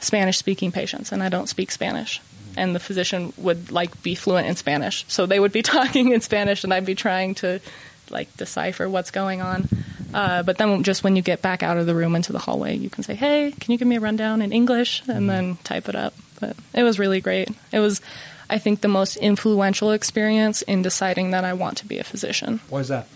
Spanish 0.00 0.38
speaking 0.38 0.72
patients, 0.72 1.12
and 1.12 1.22
I 1.22 1.28
don't 1.28 1.48
speak 1.48 1.70
Spanish. 1.70 2.20
And 2.56 2.74
the 2.74 2.80
physician 2.80 3.32
would 3.36 3.70
like 3.70 4.02
be 4.02 4.14
fluent 4.14 4.46
in 4.46 4.56
Spanish, 4.56 5.04
so 5.08 5.26
they 5.26 5.40
would 5.40 5.52
be 5.52 5.62
talking 5.76 6.12
in 6.12 6.20
Spanish, 6.20 6.64
and 6.64 6.72
I'd 6.72 6.86
be 6.86 6.94
trying 6.94 7.34
to 7.36 7.60
like 8.10 8.34
decipher 8.36 8.88
what's 8.88 9.10
going 9.10 9.40
on. 9.40 9.68
Uh, 10.12 10.42
but 10.42 10.58
then 10.58 10.82
just 10.82 11.02
when 11.02 11.16
you 11.16 11.22
get 11.22 11.40
back 11.40 11.62
out 11.62 11.78
of 11.78 11.86
the 11.86 11.94
room 11.94 12.14
into 12.14 12.32
the 12.32 12.38
hallway, 12.38 12.76
you 12.76 12.90
can 12.90 13.02
say, 13.02 13.14
"Hey, 13.14 13.52
can 13.58 13.72
you 13.72 13.78
give 13.78 13.88
me 13.88 13.96
a 13.96 14.00
rundown 14.00 14.42
in 14.42 14.52
English?" 14.52 15.02
and 15.08 15.28
then 15.28 15.56
type 15.64 15.88
it 15.88 15.96
up. 15.96 16.14
But 16.40 16.56
it 16.74 16.82
was 16.82 16.98
really 16.98 17.20
great. 17.20 17.48
It 17.70 17.78
was, 17.78 18.00
I 18.50 18.58
think, 18.58 18.80
the 18.80 18.88
most 18.88 19.16
influential 19.16 19.92
experience 19.92 20.62
in 20.62 20.82
deciding 20.82 21.30
that 21.30 21.44
I 21.44 21.54
want 21.54 21.78
to 21.78 21.86
be 21.86 21.98
a 21.98 22.04
physician. 22.04 22.60
Why 22.68 22.80
is 22.80 22.88
that? 22.88 23.06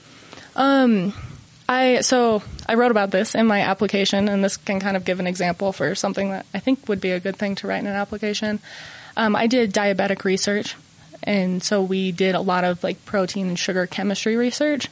I 1.68 2.00
so 2.00 2.42
I 2.66 2.74
wrote 2.74 2.90
about 2.90 3.10
this 3.10 3.34
in 3.34 3.46
my 3.46 3.60
application, 3.60 4.28
and 4.28 4.42
this 4.42 4.56
can 4.56 4.80
kind 4.80 4.96
of 4.96 5.04
give 5.04 5.20
an 5.20 5.26
example 5.26 5.72
for 5.72 5.94
something 5.94 6.30
that 6.30 6.46
I 6.54 6.60
think 6.60 6.88
would 6.88 7.00
be 7.00 7.10
a 7.10 7.20
good 7.20 7.36
thing 7.36 7.56
to 7.56 7.66
write 7.66 7.80
in 7.80 7.86
an 7.86 7.96
application. 7.96 8.60
Um, 9.16 9.34
I 9.34 9.46
did 9.46 9.72
diabetic 9.72 10.24
research, 10.24 10.76
and 11.22 11.62
so 11.62 11.82
we 11.82 12.12
did 12.12 12.34
a 12.34 12.40
lot 12.40 12.64
of 12.64 12.82
like 12.84 13.04
protein 13.04 13.48
and 13.48 13.58
sugar 13.58 13.86
chemistry 13.86 14.36
research, 14.36 14.88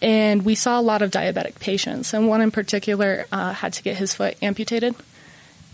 and 0.00 0.44
we 0.44 0.54
saw 0.54 0.80
a 0.80 0.82
lot 0.82 1.02
of 1.02 1.10
diabetic 1.10 1.58
patients, 1.60 2.14
and 2.14 2.28
one 2.28 2.40
in 2.40 2.50
particular 2.50 3.26
uh, 3.30 3.52
had 3.52 3.74
to 3.74 3.82
get 3.82 3.96
his 3.96 4.14
foot 4.14 4.36
amputated, 4.42 4.94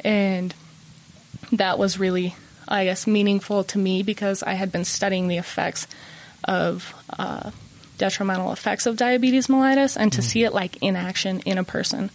and 0.05 0.55
that 1.53 1.79
was 1.79 1.99
really, 1.99 2.35
I 2.67 2.85
guess, 2.85 3.07
meaningful 3.07 3.65
to 3.65 3.79
me 3.79 4.03
because 4.03 4.43
I 4.43 4.55
had 4.55 4.73
been 4.73 4.85
studying 4.85 5.29
the 5.29 5.39
effects 5.39 5.87
of 6.45 6.95
uh, 7.19 7.51
detrimental 7.97 8.53
effects 8.53 8.87
of 8.87 8.97
diabetes 8.97 9.47
mellitus, 9.47 9.97
and 9.97 10.13
to 10.13 10.23
see 10.23 10.45
it 10.45 10.53
like 10.53 10.83
in 10.83 10.97
action 10.97 11.41
in 11.41 11.59
a 11.59 11.65
person, 11.65 12.11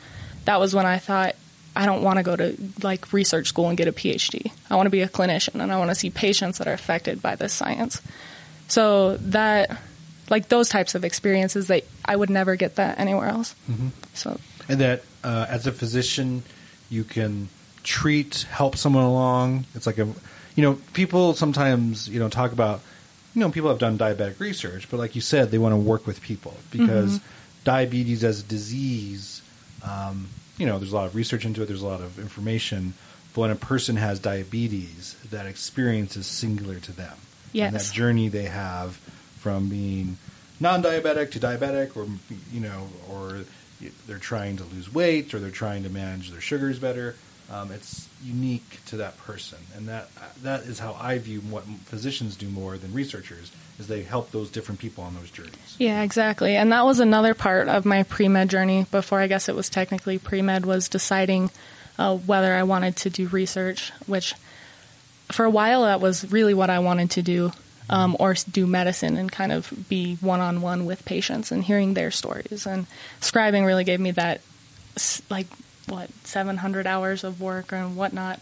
that 0.46 0.60
was 0.60 0.75
when 0.75 0.86
I 0.86 0.98
thought, 0.98 1.36
I 1.75 1.86
don't 1.86 2.03
want 2.03 2.18
to 2.18 2.24
go 2.24 2.36
to 2.36 2.56
like 2.82 3.12
research 3.13 3.48
school 3.48 3.70
and 3.70 3.77
get 3.77 3.88
a 3.88 3.92
PhD. 3.92 4.51
I 4.70 4.75
want 4.75 4.88
to 4.88 4.92
be 4.92 5.01
a 5.01 5.10
clinician, 5.10 5.62
and 5.62 5.72
I 5.72 5.77
want 5.77 5.89
to 5.89 5.96
see 5.96 6.10
patients 6.10 6.60
that 6.60 6.68
are 6.68 6.74
affected 6.74 7.22
by 7.22 7.36
this 7.36 7.53
science. 7.53 8.01
So 8.68 9.18
that, 9.18 9.77
like 10.30 10.50
those 10.50 10.70
types 10.70 10.96
of 10.96 11.03
experiences, 11.03 11.68
that 11.68 11.84
I 12.06 12.15
would 12.15 12.30
never 12.30 12.56
get 12.56 12.75
that 12.75 13.00
anywhere 13.00 13.27
else. 13.27 13.56
So 14.13 14.39
And 14.70 14.80
that 14.80 15.03
uh, 15.24 15.46
as 15.50 15.68
a 15.68 15.72
physician, 15.72 16.44
you 16.89 17.03
can 17.03 17.50
treat, 17.84 18.46
help 18.50 18.77
someone 18.77 19.03
along. 19.03 19.65
It's 19.75 19.86
like 19.86 19.98
a, 19.98 20.06
you 20.56 20.63
know, 20.63 20.80
people 20.94 21.34
sometimes 21.34 22.08
you 22.08 22.20
know 22.20 22.30
talk 22.30 22.51
about, 22.51 22.82
you 23.34 23.42
know, 23.42 23.50
people 23.50 23.70
have 23.70 23.80
done 23.80 23.98
diabetic 23.98 24.39
research, 24.39 24.89
but 24.89 24.98
like 24.98 25.15
you 25.15 25.22
said, 25.22 25.51
they 25.51 25.58
want 25.58 25.74
to 25.74 25.77
work 25.77 26.06
with 26.06 26.22
people 26.22 26.56
because 26.72 27.20
diabetes 27.63 28.24
as 28.24 28.42
a 28.42 28.44
disease, 28.44 29.42
um, 29.84 30.27
you 30.63 30.70
know, 30.70 30.79
there's 30.79 30.93
a 30.93 30.96
lot 30.96 31.08
of 31.08 31.13
research 31.13 31.43
into 31.43 31.62
it. 31.62 31.65
There's 31.65 31.82
a 31.82 31.86
lot 31.86 32.00
of 32.00 32.17
information. 32.17 32.93
But 33.34 33.41
when 33.41 33.51
a 33.51 33.55
person 33.58 33.98
has 33.98 34.17
diabetes, 34.22 35.17
that 35.29 35.46
experience 35.46 36.15
is 36.15 36.25
singular 36.25 36.79
to 36.79 36.93
them. 36.93 37.12
And 37.12 37.74
Yes. 37.74 37.89
that 37.89 37.93
journey 37.93 38.29
they 38.29 38.46
have 38.46 38.96
from 39.39 39.67
being 39.67 40.17
non-diabetic 40.62 41.32
to 41.32 41.39
diabetic, 41.41 41.98
or 41.98 42.08
you 42.53 42.62
know, 42.62 42.88
or 43.10 43.41
they're 44.08 44.20
trying 44.20 44.55
to 44.55 44.63
lose 44.63 44.93
weight, 44.93 45.34
or 45.34 45.39
they're 45.39 45.51
trying 45.51 45.84
to 45.84 45.89
manage 45.89 46.32
their 46.32 46.39
sugars 46.39 46.79
better. 46.79 47.15
Um, 47.52 47.72
it's 47.72 48.08
unique 48.24 48.80
to 48.88 48.98
that 48.98 49.18
person, 49.20 49.60
and 49.76 49.88
that 49.88 50.10
that 50.44 50.62
is 50.62 50.80
how 50.80 50.96
I 51.00 51.18
view 51.18 51.42
what 51.42 51.64
physicians 51.86 52.36
do 52.36 52.48
more 52.48 52.78
than 52.78 52.94
researchers 52.94 53.52
is 53.80 53.88
they 53.88 54.04
help 54.04 54.32
those 54.32 54.50
different 54.50 54.80
people 54.80 55.04
on 55.04 55.16
those 55.16 55.30
journeys. 55.32 55.76
Yeah, 55.78 56.04
exactly. 56.04 56.56
And 56.56 56.72
that 56.72 56.86
was 56.86 57.00
another 57.00 57.34
part 57.34 57.68
of 57.68 57.86
my 57.86 58.04
pre 58.04 58.28
med 58.28 58.50
journey 58.50 58.86
before 58.92 59.20
I 59.20 59.28
guess 59.28 59.50
it 59.50 59.56
was 59.56 59.70
technically 59.70 60.20
pre 60.20 60.42
med 60.42 60.66
was 60.66 60.90
deciding 60.90 61.52
uh, 61.98 62.16
whether 62.18 62.54
I 62.54 62.64
wanted 62.64 62.96
to 62.98 63.10
do 63.10 63.28
research, 63.28 63.92
which 64.08 64.34
for 65.32 65.46
a 65.46 65.50
while 65.50 65.84
that 65.84 66.02
was 66.02 66.32
really 66.32 66.54
what 66.54 66.70
I 66.70 66.80
wanted 66.80 67.12
to 67.12 67.22
do, 67.22 67.52
um, 67.90 68.16
or 68.20 68.36
do 68.52 68.66
medicine 68.68 69.18
and 69.18 69.32
kind 69.32 69.52
of 69.52 69.72
be 69.90 70.16
one 70.16 70.40
on 70.40 70.62
one 70.62 70.86
with 70.86 71.06
patients 71.06 71.52
and 71.52 71.64
hearing 71.64 71.94
their 71.94 72.12
stories. 72.12 72.66
And 72.66 72.86
scribing 73.22 73.66
really 73.66 73.84
gave 73.84 74.00
me 74.00 74.12
that, 74.12 74.42
like, 75.30 75.48
what, 75.88 76.10
700 76.24 76.88
hours 76.88 77.24
of 77.24 77.42
work 77.42 77.72
and 77.72 77.96
whatnot 77.96 78.40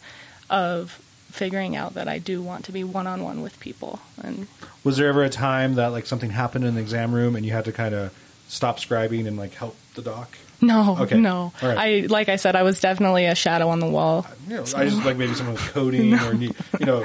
of 0.50 1.00
figuring 1.32 1.76
out 1.76 1.94
that 1.94 2.08
I 2.08 2.18
do 2.20 2.42
want 2.42 2.66
to 2.66 2.72
be 2.72 2.84
one 2.84 3.08
on 3.08 3.24
one 3.24 3.42
with 3.42 3.60
people. 3.60 4.00
And 4.22 4.48
was 4.84 4.98
there 4.98 5.08
ever 5.08 5.24
a 5.24 5.30
time 5.30 5.76
that 5.76 5.88
like 5.88 6.06
something 6.06 6.30
happened 6.32 6.66
in 6.66 6.76
the 6.76 6.82
exam 6.82 7.14
room 7.16 7.36
and 7.36 7.46
you 7.46 7.52
had 7.52 7.66
to 7.66 7.72
kind 7.72 7.96
of 7.96 8.14
stop 8.48 8.80
scribing 8.80 9.28
and 9.28 9.38
like 9.38 9.54
help 9.54 9.76
the 9.96 10.02
doc? 10.02 10.38
No, 10.64 10.98
Okay. 11.00 11.18
no. 11.18 11.54
Right. 11.64 11.78
I 12.04 12.06
like 12.08 12.30
I 12.30 12.36
said, 12.36 12.56
I 12.56 12.62
was 12.64 12.80
definitely 12.80 13.26
a 13.26 13.34
shadow 13.34 13.70
on 13.70 13.80
the 13.80 13.88
wall. 13.90 14.28
You 14.48 14.58
know, 14.58 14.66
I 14.76 14.86
just 14.86 15.04
like 15.04 15.18
maybe 15.18 15.34
someone 15.34 15.56
was 15.56 15.68
coding 15.70 16.14
or 16.22 16.34
you 16.36 16.54
know 16.80 17.04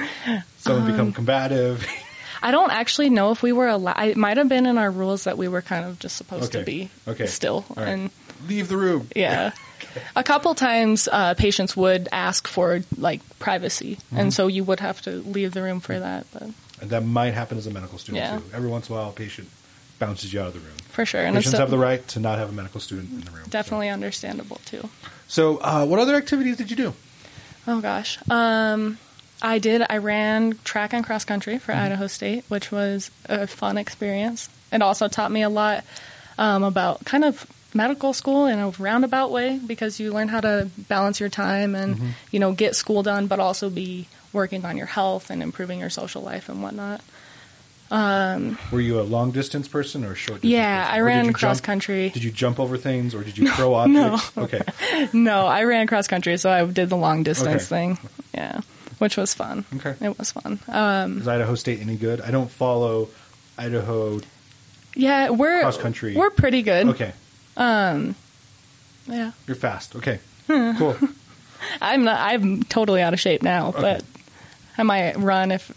someone 0.59 0.85
Um, 0.85 0.90
become 0.90 1.12
combative. 1.12 1.87
I 2.43 2.50
don't 2.50 2.71
actually 2.71 3.09
know 3.09 3.31
if 3.31 3.43
we 3.43 3.52
were 3.52 3.69
allowed. 3.69 3.99
It 4.09 4.16
might 4.19 4.37
have 4.37 4.49
been 4.50 4.66
in 4.66 4.76
our 4.76 4.90
rules 4.90 5.25
that 5.25 5.38
we 5.38 5.49
were 5.49 5.62
kind 5.62 5.87
of 5.87 5.99
just 5.99 6.16
supposed 6.16 6.55
Okay. 6.55 6.59
to 6.59 6.64
be 6.66 6.90
Okay. 7.09 7.25
still. 7.26 7.64
Right. 7.75 7.88
And 7.88 8.11
Leave 8.47 8.69
the 8.69 8.76
room. 8.76 9.09
yeah, 9.16 9.52
a 10.15 10.23
couple 10.23 10.55
times 10.55 11.09
uh, 11.11 11.35
patients 11.35 11.76
would 11.76 12.09
ask 12.12 12.47
for 12.49 12.81
like 12.99 13.21
privacy, 13.38 13.97
Mm-hmm. 13.97 14.19
and 14.19 14.35
so 14.35 14.47
you 14.47 14.65
would 14.65 14.81
have 14.81 15.00
to 15.03 15.11
leave 15.11 15.53
the 15.53 15.62
room 15.62 15.81
for 15.81 15.99
that. 15.99 16.26
But 16.33 16.43
And 16.81 16.91
that 16.91 17.05
might 17.05 17.35
happen 17.35 17.59
as 17.59 17.67
a 17.67 17.71
medical 17.71 17.99
student 17.99 18.25
Yeah. 18.25 18.38
too. 18.38 18.45
Every 18.55 18.69
once 18.69 18.88
in 18.88 18.95
a 18.95 18.99
while, 18.99 19.11
a 19.11 19.12
patient 19.12 19.49
bounces 19.99 20.33
you 20.33 20.41
out 20.41 20.49
of 20.49 20.53
the 20.55 20.61
room. 20.61 20.76
for 20.91 21.05
sure, 21.07 21.23
and 21.25 21.35
Patients 21.37 21.59
have 21.59 21.71
the 21.71 21.79
right 21.79 22.07
to 22.09 22.21
not 22.21 22.38
have 22.38 22.49
a 22.50 22.53
medical 22.53 22.81
student 22.81 23.11
in 23.11 23.21
the 23.23 23.31
room. 23.31 23.45
so. 23.45 23.50
definitely 23.50 23.88
understandable 23.88 24.61
too. 24.67 24.88
So, 25.29 25.57
uh, 25.59 25.85
what 25.87 25.99
other 25.99 26.15
activities 26.15 26.57
did 26.59 26.71
you 26.71 26.76
do? 26.76 26.95
Oh 27.67 27.81
gosh. 27.81 28.19
Um, 28.31 28.99
I 29.43 29.59
did. 29.59 29.83
I 29.91 29.99
ran 29.99 30.59
track 30.65 30.93
and 30.95 31.05
cross 31.05 31.25
country 31.25 31.59
for 31.59 31.73
Idaho 31.73 32.07
State, 32.07 32.45
which 32.49 32.71
was 32.73 33.11
a 33.29 33.47
fun 33.47 33.76
experience. 33.79 34.49
It 34.73 34.81
also 34.83 35.09
taught 35.09 35.31
me 35.33 35.43
a 35.43 35.49
lot 35.50 35.85
um, 36.38 36.62
about 36.62 37.05
kind 37.05 37.25
of 37.25 37.47
medical 37.76 38.12
school 38.12 38.47
in 38.47 38.59
a 38.59 38.71
roundabout 38.71 39.30
way 39.30 39.59
because 39.64 40.00
you 40.00 40.12
learn 40.12 40.28
how 40.28 40.40
to 40.40 40.68
balance 40.88 41.21
your 41.21 41.28
time 41.28 41.75
and 41.75 42.00
you 42.33 42.40
know 42.40 42.52
get 42.52 42.75
school 42.75 43.02
done, 43.02 43.26
but 43.26 43.38
also 43.38 43.71
be 43.71 44.09
working 44.33 44.64
on 44.64 44.76
your 44.76 44.87
health 44.87 45.30
and 45.30 45.42
improving 45.42 45.78
your 45.80 45.90
social 45.90 46.23
life 46.23 46.49
and 46.49 46.62
whatnot. 46.62 47.00
Um, 47.88 48.59
Were 48.73 48.80
you 48.80 48.99
a 49.00 49.02
long 49.02 49.30
distance 49.30 49.68
person 49.68 50.04
or 50.04 50.16
short 50.16 50.38
distance 50.42 50.50
Yeah, 50.52 50.83
person? 50.87 50.95
I 50.97 51.00
ran 51.02 51.33
cross 51.33 51.59
jump- 51.59 51.64
country. 51.66 52.09
Did 52.11 52.25
you 52.25 52.33
jump 52.33 52.59
over 52.59 52.76
things 52.76 53.14
or 53.14 53.23
did 53.23 53.38
you 53.38 53.49
throw 53.52 53.85
no. 53.87 54.18
Okay. 54.37 54.61
no, 55.12 55.47
I 55.47 55.62
ran 55.62 55.87
cross 55.87 56.09
country, 56.09 56.37
so 56.37 56.50
I 56.50 56.64
did 56.66 56.88
the 56.88 56.97
long 56.97 57.23
distance 57.23 57.71
Okay. 57.71 57.95
thing. 57.95 57.99
Yeah, 58.35 58.61
which 58.99 59.16
was 59.16 59.35
fun. 59.35 59.64
Okay. 59.76 59.95
It 60.04 60.18
was 60.18 60.33
fun. 60.33 60.59
Um, 60.66 61.18
Is 61.21 61.28
Idaho 61.28 61.54
State 61.54 61.80
any 61.80 61.95
good? 61.97 62.21
I 62.21 62.33
don't 62.33 62.50
follow 62.50 63.09
Idaho. 63.56 64.21
yeah, 64.97 65.30
we're 65.30 65.61
Cross 65.61 65.78
country. 65.78 66.16
We're 66.16 66.30
pretty 66.30 66.62
good. 66.62 66.88
Okay. 66.88 67.12
Yeah. 67.57 69.33
You're 69.47 69.57
fast. 69.57 69.97
Okay. 69.97 70.21
Cool. 70.49 70.97
I'm 71.81 72.05
not. 72.05 72.21
I'm 72.21 72.63
totally 72.63 73.03
out 73.03 73.13
of 73.15 73.19
shape 73.19 73.43
now, 73.43 73.73
but 73.73 74.05
I 74.79 74.85
might 74.85 75.17
run 75.17 75.51
if 75.51 75.73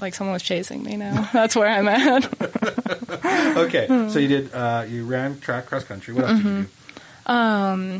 like 0.00 0.14
someone 0.14 0.34
was 0.34 0.42
chasing 0.42 0.82
me. 0.82 0.96
Now 0.96 1.28
that's 1.32 1.56
where 1.56 1.68
I'm 1.68 1.88
at. 1.88 2.28
Okay. 3.56 3.86
So 4.10 4.18
you 4.18 4.28
did. 4.28 4.52
Uh, 4.52 4.84
you 4.88 5.04
ran 5.06 5.40
track 5.40 5.66
cross 5.66 5.84
country. 5.84 6.12
What 6.14 6.24
else 6.24 6.38
did 6.38 6.44
you 6.44 6.62
do? 6.62 6.68
Mm-hmm. 7.26 7.98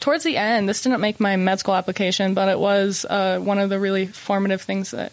Towards 0.00 0.24
the 0.24 0.36
end, 0.36 0.68
this 0.68 0.82
didn't 0.82 1.00
make 1.00 1.18
my 1.20 1.36
med 1.36 1.58
school 1.60 1.74
application, 1.74 2.34
but 2.34 2.48
it 2.48 2.58
was 2.58 3.04
uh, 3.08 3.38
one 3.38 3.58
of 3.58 3.70
the 3.70 3.78
really 3.78 4.06
formative 4.06 4.62
things 4.62 4.90
that 4.90 5.12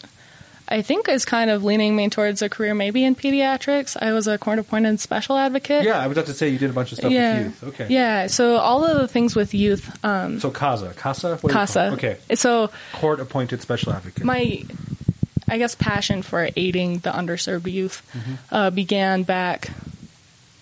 I 0.72 0.82
think 0.82 1.10
is 1.10 1.26
kind 1.26 1.50
of 1.50 1.64
leaning 1.64 1.96
me 1.96 2.10
towards 2.10 2.42
a 2.42 2.50
career 2.50 2.74
maybe 2.74 3.04
in 3.04 3.16
pediatrics. 3.16 3.98
I 4.02 4.14
was 4.14 4.28
a 4.28 4.38
court-appointed 4.38 5.00
special 5.00 5.38
advocate. 5.38 5.84
Yeah, 5.84 6.00
I 6.00 6.08
was 6.08 6.18
about 6.18 6.28
to 6.28 6.34
say 6.34 6.50
you 6.50 6.58
did 6.58 6.70
a 6.70 6.74
bunch 6.74 6.94
of 6.94 7.00
stuff 7.00 7.12
yeah, 7.12 7.38
with 7.38 7.46
youth. 7.46 7.64
Okay. 7.64 7.88
yeah. 7.94 8.28
So 8.28 8.56
all 8.56 8.86
of 8.86 8.98
the 8.98 9.08
things 9.08 9.36
with 9.36 9.54
youth, 9.54 10.04
um, 10.04 10.40
So 10.40 10.50
CASA, 10.50 10.94
CASA, 10.96 11.30
what 11.30 11.42
do 11.42 11.48
you 11.48 11.54
call 11.54 11.62
CASA. 11.62 11.92
Okay. 11.94 12.18
So 12.36 12.72
Court 12.94 13.20
appointed 13.20 13.62
special 13.62 13.92
advocate. 13.92 14.24
my 14.24 14.64
I 15.50 15.58
guess 15.58 15.76
passion 15.76 16.22
for 16.22 16.50
aiding 16.56 17.00
the 17.00 17.12
underserved 17.12 17.70
youth 17.70 18.02
uh, 18.52 18.70
began 18.70 19.24
back 19.24 19.70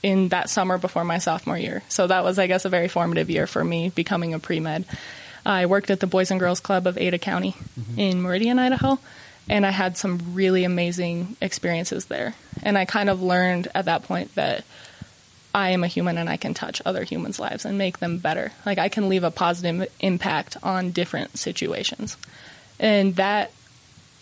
in 0.01 0.29
that 0.29 0.49
summer 0.49 0.79
before 0.79 1.03
my 1.03 1.19
sophomore 1.19 1.57
year. 1.59 1.83
So 1.89 2.07
that 2.07 2.23
was, 2.23 2.39
I 2.39 2.47
guess, 2.47 2.65
a 2.65 2.69
very 2.69 2.87
formative 2.87 3.29
year 3.29 3.45
for 3.45 3.63
me 3.63 3.89
becoming 3.89 4.33
a 4.33 4.39
pre 4.39 4.59
med. 4.59 4.85
I 5.45 5.67
worked 5.67 5.91
at 5.91 5.99
the 5.99 6.07
Boys 6.07 6.31
and 6.31 6.39
Girls 6.39 6.59
Club 6.59 6.87
of 6.87 6.97
Ada 6.97 7.19
County 7.19 7.55
in 7.97 8.21
Meridian, 8.21 8.57
Idaho, 8.57 8.99
and 9.49 9.65
I 9.65 9.71
had 9.71 9.97
some 9.97 10.33
really 10.33 10.63
amazing 10.63 11.35
experiences 11.41 12.05
there. 12.05 12.35
And 12.61 12.77
I 12.77 12.85
kind 12.85 13.09
of 13.09 13.21
learned 13.21 13.67
at 13.73 13.85
that 13.85 14.03
point 14.03 14.35
that 14.35 14.63
I 15.53 15.71
am 15.71 15.83
a 15.83 15.87
human 15.87 16.17
and 16.19 16.29
I 16.29 16.37
can 16.37 16.53
touch 16.53 16.81
other 16.85 17.03
humans' 17.03 17.39
lives 17.39 17.65
and 17.65 17.77
make 17.77 17.97
them 17.97 18.19
better. 18.19 18.51
Like 18.65 18.77
I 18.77 18.89
can 18.89 19.09
leave 19.09 19.23
a 19.23 19.31
positive 19.31 19.91
impact 19.99 20.57
on 20.61 20.91
different 20.91 21.37
situations. 21.39 22.15
And 22.79 23.15
that 23.15 23.51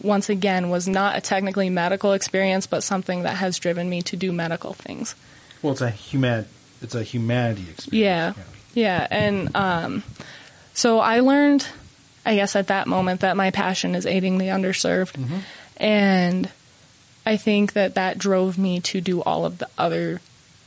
once 0.01 0.29
again 0.29 0.69
was 0.69 0.88
not 0.88 1.17
a 1.17 1.22
technically 1.22 1.69
medical 1.72 2.13
experience 2.13 2.67
but 2.67 2.84
something 2.84 3.24
that 3.24 3.36
has 3.36 3.57
driven 3.57 3.89
me 3.89 4.01
to 4.03 4.15
do 4.15 4.31
medical 4.31 4.74
things. 4.74 5.15
well, 5.62 5.74
it's 5.74 5.81
a 5.81 5.89
human. 5.89 6.46
It's 6.81 6.93
a 6.96 7.03
humanity 7.03 7.65
experience. 7.69 8.38
Yeah. 8.38 8.43
Yeah, 8.75 9.07
and 9.10 9.55
um 9.55 10.03
so 10.74 11.00
I 11.00 11.22
learned 11.22 11.67
I 12.27 12.36
guess 12.36 12.57
at 12.57 12.67
that 12.67 12.88
moment 12.88 13.22
that 13.22 13.38
my 13.38 13.51
passion 13.51 13.96
is 13.96 14.05
aiding 14.05 14.38
the 14.38 14.48
underserved. 14.48 15.13
Mm-hmm. 15.13 15.38
And 15.77 16.50
I 17.25 17.38
think 17.38 17.74
that 17.74 17.96
that 17.96 18.17
drove 18.17 18.57
me 18.57 18.81
to 18.81 19.00
do 19.00 19.22
all 19.22 19.46
of 19.46 19.60
the 19.60 19.69
other 19.77 20.19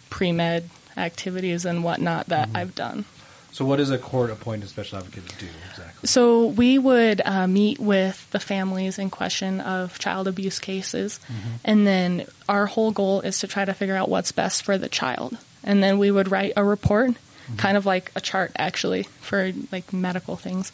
pre-med 0.08 0.70
activities 0.96 1.66
and 1.66 1.84
whatnot 1.84 2.26
that 2.28 2.48
mm-hmm. 2.48 2.56
I've 2.56 2.74
done. 2.74 3.04
So, 3.52 3.66
what 3.66 3.76
does 3.76 3.90
a 3.90 3.98
court 3.98 4.30
appointed 4.30 4.68
special 4.70 4.98
advocate 4.98 5.24
do 5.38 5.46
exactly? 5.68 6.06
So 6.06 6.46
we 6.46 6.78
would 6.78 7.20
uh, 7.24 7.46
meet 7.46 7.78
with 7.78 8.30
the 8.30 8.38
families 8.38 8.98
in 8.98 9.10
question 9.10 9.60
of 9.60 9.98
child 9.98 10.28
abuse 10.28 10.60
cases, 10.60 11.18
mm-hmm. 11.26 11.56
and 11.64 11.86
then 11.86 12.26
our 12.48 12.66
whole 12.66 12.92
goal 12.92 13.20
is 13.20 13.40
to 13.40 13.48
try 13.48 13.64
to 13.64 13.74
figure 13.74 13.96
out 13.96 14.08
what's 14.08 14.32
best 14.32 14.62
for 14.62 14.78
the 14.78 14.88
child. 14.88 15.36
And 15.64 15.82
then 15.82 15.98
we 15.98 16.10
would 16.10 16.30
write 16.30 16.54
a 16.56 16.64
report, 16.64 17.10
kind 17.56 17.76
of 17.76 17.84
like 17.84 18.12
a 18.14 18.20
chart 18.20 18.52
actually 18.56 19.02
for 19.20 19.52
like 19.72 19.92
medical 19.92 20.36
things, 20.36 20.72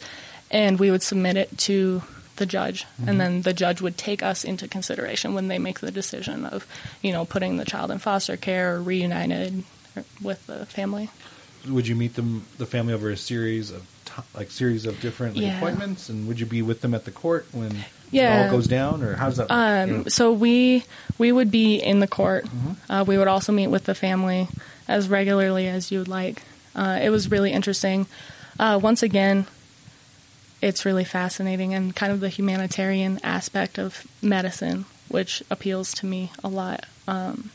and 0.51 0.79
we 0.79 0.91
would 0.91 1.03
submit 1.03 1.37
it 1.37 1.57
to 1.59 2.01
the 2.37 2.45
judge, 2.45 2.85
and 3.05 3.19
then 3.19 3.41
the 3.41 3.53
judge 3.53 3.81
would 3.81 3.97
take 3.97 4.21
us 4.21 4.43
into 4.43 4.67
consideration 4.67 5.33
when 5.33 5.47
they 5.47 5.57
make 5.57 5.79
the 5.79 5.89
decision 5.91 6.45
of, 6.45 6.67
you 7.01 7.11
know, 7.11 7.25
putting 7.25 7.57
the 7.57 7.65
child 7.65 7.89
in 7.89 7.97
foster 7.97 8.37
care 8.37 8.75
or 8.75 8.81
reunited 8.81 9.63
with 10.21 10.45
the 10.45 10.65
family. 10.67 11.09
Would 11.67 11.87
you 11.87 11.95
meet 11.95 12.13
them, 12.13 12.45
the 12.59 12.67
family, 12.67 12.93
over 12.93 13.09
a 13.09 13.17
series 13.17 13.71
of 13.71 13.81
t- 14.05 14.21
like 14.35 14.51
series 14.51 14.85
of 14.85 15.01
different 15.01 15.35
like, 15.35 15.45
Yeah. 15.45 15.57
appointments, 15.57 16.09
and 16.09 16.27
would 16.27 16.39
you 16.39 16.45
be 16.45 16.61
with 16.61 16.81
them 16.81 16.93
at 16.93 17.05
the 17.05 17.11
court 17.11 17.47
when 17.51 17.83
it 18.13 18.23
all 18.45 18.51
goes 18.51 18.67
down, 18.67 19.01
or 19.01 19.15
how 19.15 19.29
does 19.29 19.37
that? 19.37 19.49
Um, 19.51 20.07
so 20.07 20.31
we 20.31 20.83
we 21.17 21.31
would 21.31 21.49
be 21.49 21.77
in 21.77 21.99
the 21.99 22.07
court. 22.07 22.45
Uh, 22.87 23.03
we 23.07 23.17
would 23.17 23.27
also 23.27 23.51
meet 23.51 23.67
with 23.67 23.85
the 23.85 23.95
family 23.95 24.47
as 24.87 25.09
regularly 25.09 25.67
as 25.67 25.91
you 25.91 25.97
would 25.97 26.07
like. 26.07 26.43
Uh, 26.75 26.99
it 27.01 27.09
was 27.09 27.31
really 27.31 27.51
interesting. 27.51 28.05
Uh, 28.59 28.79
once 28.81 29.01
again, 29.01 29.47
it's 30.61 30.85
really 30.85 31.03
fascinating 31.05 31.73
and 31.73 31.95
kind 31.95 32.11
of 32.11 32.19
the 32.19 32.29
humanitarian 32.29 33.19
aspect 33.23 33.77
of 33.77 34.05
medicine, 34.21 34.85
which 35.07 35.43
appeals 35.51 35.93
to 35.95 36.05
me 36.05 36.31
a 36.43 36.47
lot. 36.47 36.85
Um, 37.07 37.51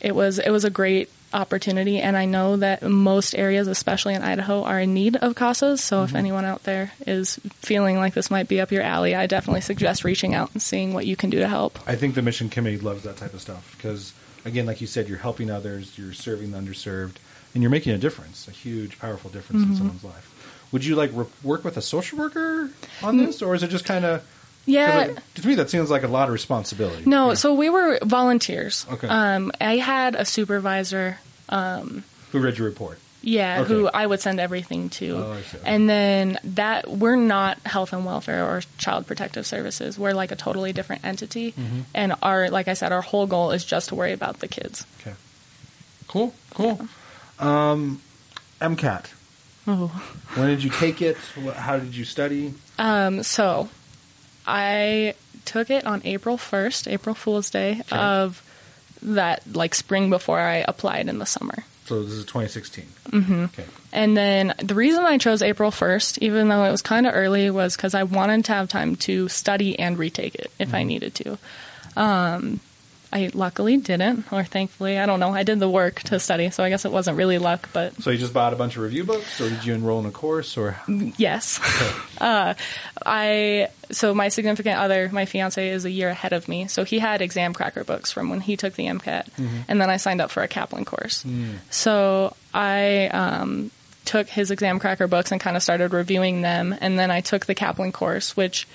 it 0.00 0.14
was 0.14 0.38
it 0.38 0.50
was 0.50 0.64
a 0.64 0.70
great 0.70 1.08
opportunity, 1.32 1.98
and 1.98 2.16
I 2.16 2.26
know 2.26 2.56
that 2.58 2.82
most 2.82 3.34
areas, 3.34 3.66
especially 3.66 4.14
in 4.14 4.22
Idaho, 4.22 4.62
are 4.62 4.78
in 4.80 4.94
need 4.94 5.16
of 5.16 5.34
CASAs. 5.34 5.80
So 5.80 6.04
if 6.04 6.14
anyone 6.14 6.44
out 6.44 6.62
there 6.64 6.92
is 7.06 7.40
feeling 7.56 7.96
like 7.96 8.14
this 8.14 8.30
might 8.30 8.46
be 8.48 8.60
up 8.60 8.70
your 8.70 8.82
alley, 8.82 9.14
I 9.16 9.26
definitely 9.26 9.62
suggest 9.62 10.04
reaching 10.04 10.34
out 10.34 10.52
and 10.52 10.62
seeing 10.62 10.92
what 10.94 11.06
you 11.06 11.16
can 11.16 11.30
do 11.30 11.40
to 11.40 11.48
help. 11.48 11.78
I 11.88 11.96
think 11.96 12.14
the 12.14 12.22
mission 12.22 12.48
committee 12.50 12.78
loves 12.78 13.02
that 13.04 13.16
type 13.16 13.34
of 13.34 13.40
stuff 13.40 13.74
because, 13.76 14.12
again, 14.44 14.66
like 14.66 14.80
you 14.80 14.86
said, 14.86 15.08
you're 15.08 15.18
helping 15.18 15.50
others, 15.50 15.96
you're 15.98 16.12
serving 16.12 16.52
the 16.52 16.58
underserved, 16.58 17.14
and 17.54 17.62
you're 17.62 17.70
making 17.70 17.92
a 17.94 17.98
difference, 17.98 18.46
a 18.46 18.52
huge, 18.52 18.98
powerful 18.98 19.30
difference 19.30 19.62
Mm-hmm. 19.62 19.72
in 19.72 19.78
someone's 19.78 20.04
life. 20.04 20.30
Would 20.74 20.84
you 20.84 20.96
like 20.96 21.10
re- 21.14 21.26
work 21.44 21.62
with 21.64 21.76
a 21.76 21.82
social 21.82 22.18
worker 22.18 22.68
on 23.00 23.16
this, 23.16 23.42
or 23.42 23.54
is 23.54 23.62
it 23.62 23.68
just 23.70 23.84
kind 23.84 24.04
of 24.04 24.22
Yeah, 24.66 25.14
to 25.36 25.46
me, 25.46 25.54
that 25.54 25.70
seems 25.70 25.88
like 25.88 26.02
a 26.02 26.08
lot 26.08 26.26
of 26.28 26.32
responsibility. 26.32 27.04
No, 27.06 27.28
Yeah. 27.28 27.34
so 27.34 27.54
we 27.54 27.70
were 27.70 27.98
volunteers. 28.02 28.84
Okay. 28.90 29.06
Um, 29.06 29.52
I 29.60 29.76
had 29.76 30.16
a 30.16 30.24
supervisor. 30.24 31.18
who 31.48 32.40
read 32.40 32.58
your 32.58 32.66
report? 32.66 32.98
Yeah, 33.22 33.60
Okay. 33.60 33.68
who 33.72 33.88
I 33.88 34.04
would 34.04 34.20
send 34.20 34.40
everything 34.40 34.90
to. 34.98 35.16
Oh, 35.16 35.32
I 35.32 35.42
see. 35.42 35.58
And 35.64 35.88
then 35.88 36.38
that 36.58 36.90
we're 36.90 37.16
not 37.16 37.58
health 37.64 37.92
and 37.92 38.04
welfare 38.04 38.44
or 38.44 38.62
child 38.76 39.06
protective 39.06 39.46
services. 39.46 39.96
We're 39.98 40.12
like 40.12 40.32
a 40.32 40.36
totally 40.36 40.72
different 40.72 41.04
entity. 41.06 41.52
Mm-hmm. 41.52 41.80
And 41.94 42.14
our 42.22 42.50
like 42.50 42.66
I 42.68 42.74
said, 42.74 42.90
our 42.92 43.00
whole 43.00 43.26
goal 43.26 43.52
is 43.52 43.64
just 43.64 43.90
to 43.90 43.94
worry 43.94 44.12
about 44.12 44.40
the 44.40 44.48
kids. 44.48 44.84
Okay. 45.00 45.14
Cool. 46.08 46.34
Cool. 46.52 46.86
Um, 47.38 48.00
MCAT. 48.60 49.06
Oh. 49.66 49.88
When 50.34 50.48
did 50.48 50.62
you 50.62 50.70
take 50.70 51.00
it? 51.00 51.16
How 51.56 51.78
did 51.78 51.96
you 51.96 52.04
study? 52.04 52.54
Um, 52.78 53.22
so 53.22 53.68
I 54.46 55.14
took 55.44 55.70
it 55.70 55.86
on 55.86 56.02
April 56.04 56.36
1st, 56.36 56.90
April 56.90 57.14
Fool's 57.14 57.50
Day 57.50 57.82
of 57.90 58.42
that 59.02 59.42
like 59.54 59.74
spring 59.74 60.10
before 60.10 60.40
I 60.40 60.64
applied 60.66 61.08
in 61.08 61.18
the 61.18 61.26
summer. 61.26 61.64
So 61.86 62.02
this 62.02 62.12
is 62.12 62.24
2016. 62.24 62.86
Mm-hmm. 63.10 63.44
Okay. 63.44 63.64
And 63.92 64.16
then 64.16 64.54
the 64.58 64.74
reason 64.74 65.04
I 65.04 65.18
chose 65.18 65.42
April 65.42 65.70
1st, 65.70 66.18
even 66.18 66.48
though 66.48 66.64
it 66.64 66.70
was 66.70 66.80
kind 66.80 67.06
of 67.06 67.14
early, 67.14 67.50
was 67.50 67.76
because 67.76 67.94
I 67.94 68.04
wanted 68.04 68.46
to 68.46 68.52
have 68.52 68.68
time 68.68 68.96
to 68.96 69.28
study 69.28 69.78
and 69.78 69.98
retake 69.98 70.34
it 70.34 70.50
if 70.58 70.72
I 70.72 70.82
needed 70.82 71.14
to. 71.16 71.38
Um, 71.96 72.60
I 73.14 73.30
luckily 73.32 73.76
didn't, 73.76 74.32
or 74.32 74.42
thankfully, 74.42 74.98
I 74.98 75.06
don't 75.06 75.20
know. 75.20 75.30
I 75.30 75.44
did 75.44 75.60
the 75.60 75.68
work 75.68 76.00
to 76.02 76.18
study, 76.18 76.50
so 76.50 76.64
I 76.64 76.68
guess 76.68 76.84
it 76.84 76.90
wasn't 76.90 77.16
really 77.16 77.38
luck, 77.38 77.68
but 77.72 77.94
So 78.02 78.10
you 78.10 78.18
just 78.18 78.34
bought 78.34 78.52
a 78.52 78.56
bunch 78.56 78.76
of 78.76 78.82
review 78.82 79.04
books, 79.04 79.40
or 79.40 79.48
did 79.48 79.64
you 79.64 79.72
enroll 79.72 80.00
in 80.00 80.06
a 80.06 80.10
course, 80.10 80.56
or 80.56 80.76
yes. 81.16 81.60
uh, 82.20 82.54
I 83.06 83.68
so 83.92 84.14
my 84.14 84.30
significant 84.30 84.80
other, 84.80 85.08
my 85.12 85.26
fiance, 85.26 85.68
is 85.68 85.84
a 85.84 85.90
year 85.90 86.08
ahead 86.08 86.32
of 86.32 86.48
me, 86.48 86.66
so 86.66 86.82
he 86.82 86.98
had 86.98 87.22
exam 87.22 87.54
cracker 87.54 87.84
books 87.84 88.10
from 88.10 88.30
when 88.30 88.40
he 88.40 88.56
took 88.56 88.74
the 88.74 88.86
MCAT, 88.86 89.28
and 89.68 89.80
then 89.80 89.88
I 89.90 89.96
signed 89.98 90.20
up 90.20 90.32
for 90.32 90.42
a 90.42 90.48
Kaplan 90.48 90.84
course. 90.84 91.24
So 91.70 92.34
I 92.52 93.06
um, 93.08 93.70
took 94.04 94.28
his 94.28 94.50
exam 94.50 94.80
cracker 94.80 95.06
books 95.06 95.30
and 95.30 95.40
kind 95.40 95.56
of 95.56 95.62
started 95.62 95.92
reviewing 95.92 96.42
them, 96.42 96.74
and 96.80 96.98
then 96.98 97.12
I 97.12 97.20
took 97.20 97.46
the 97.46 97.54
Kaplan 97.54 97.92
course, 97.92 98.36
which 98.36 98.66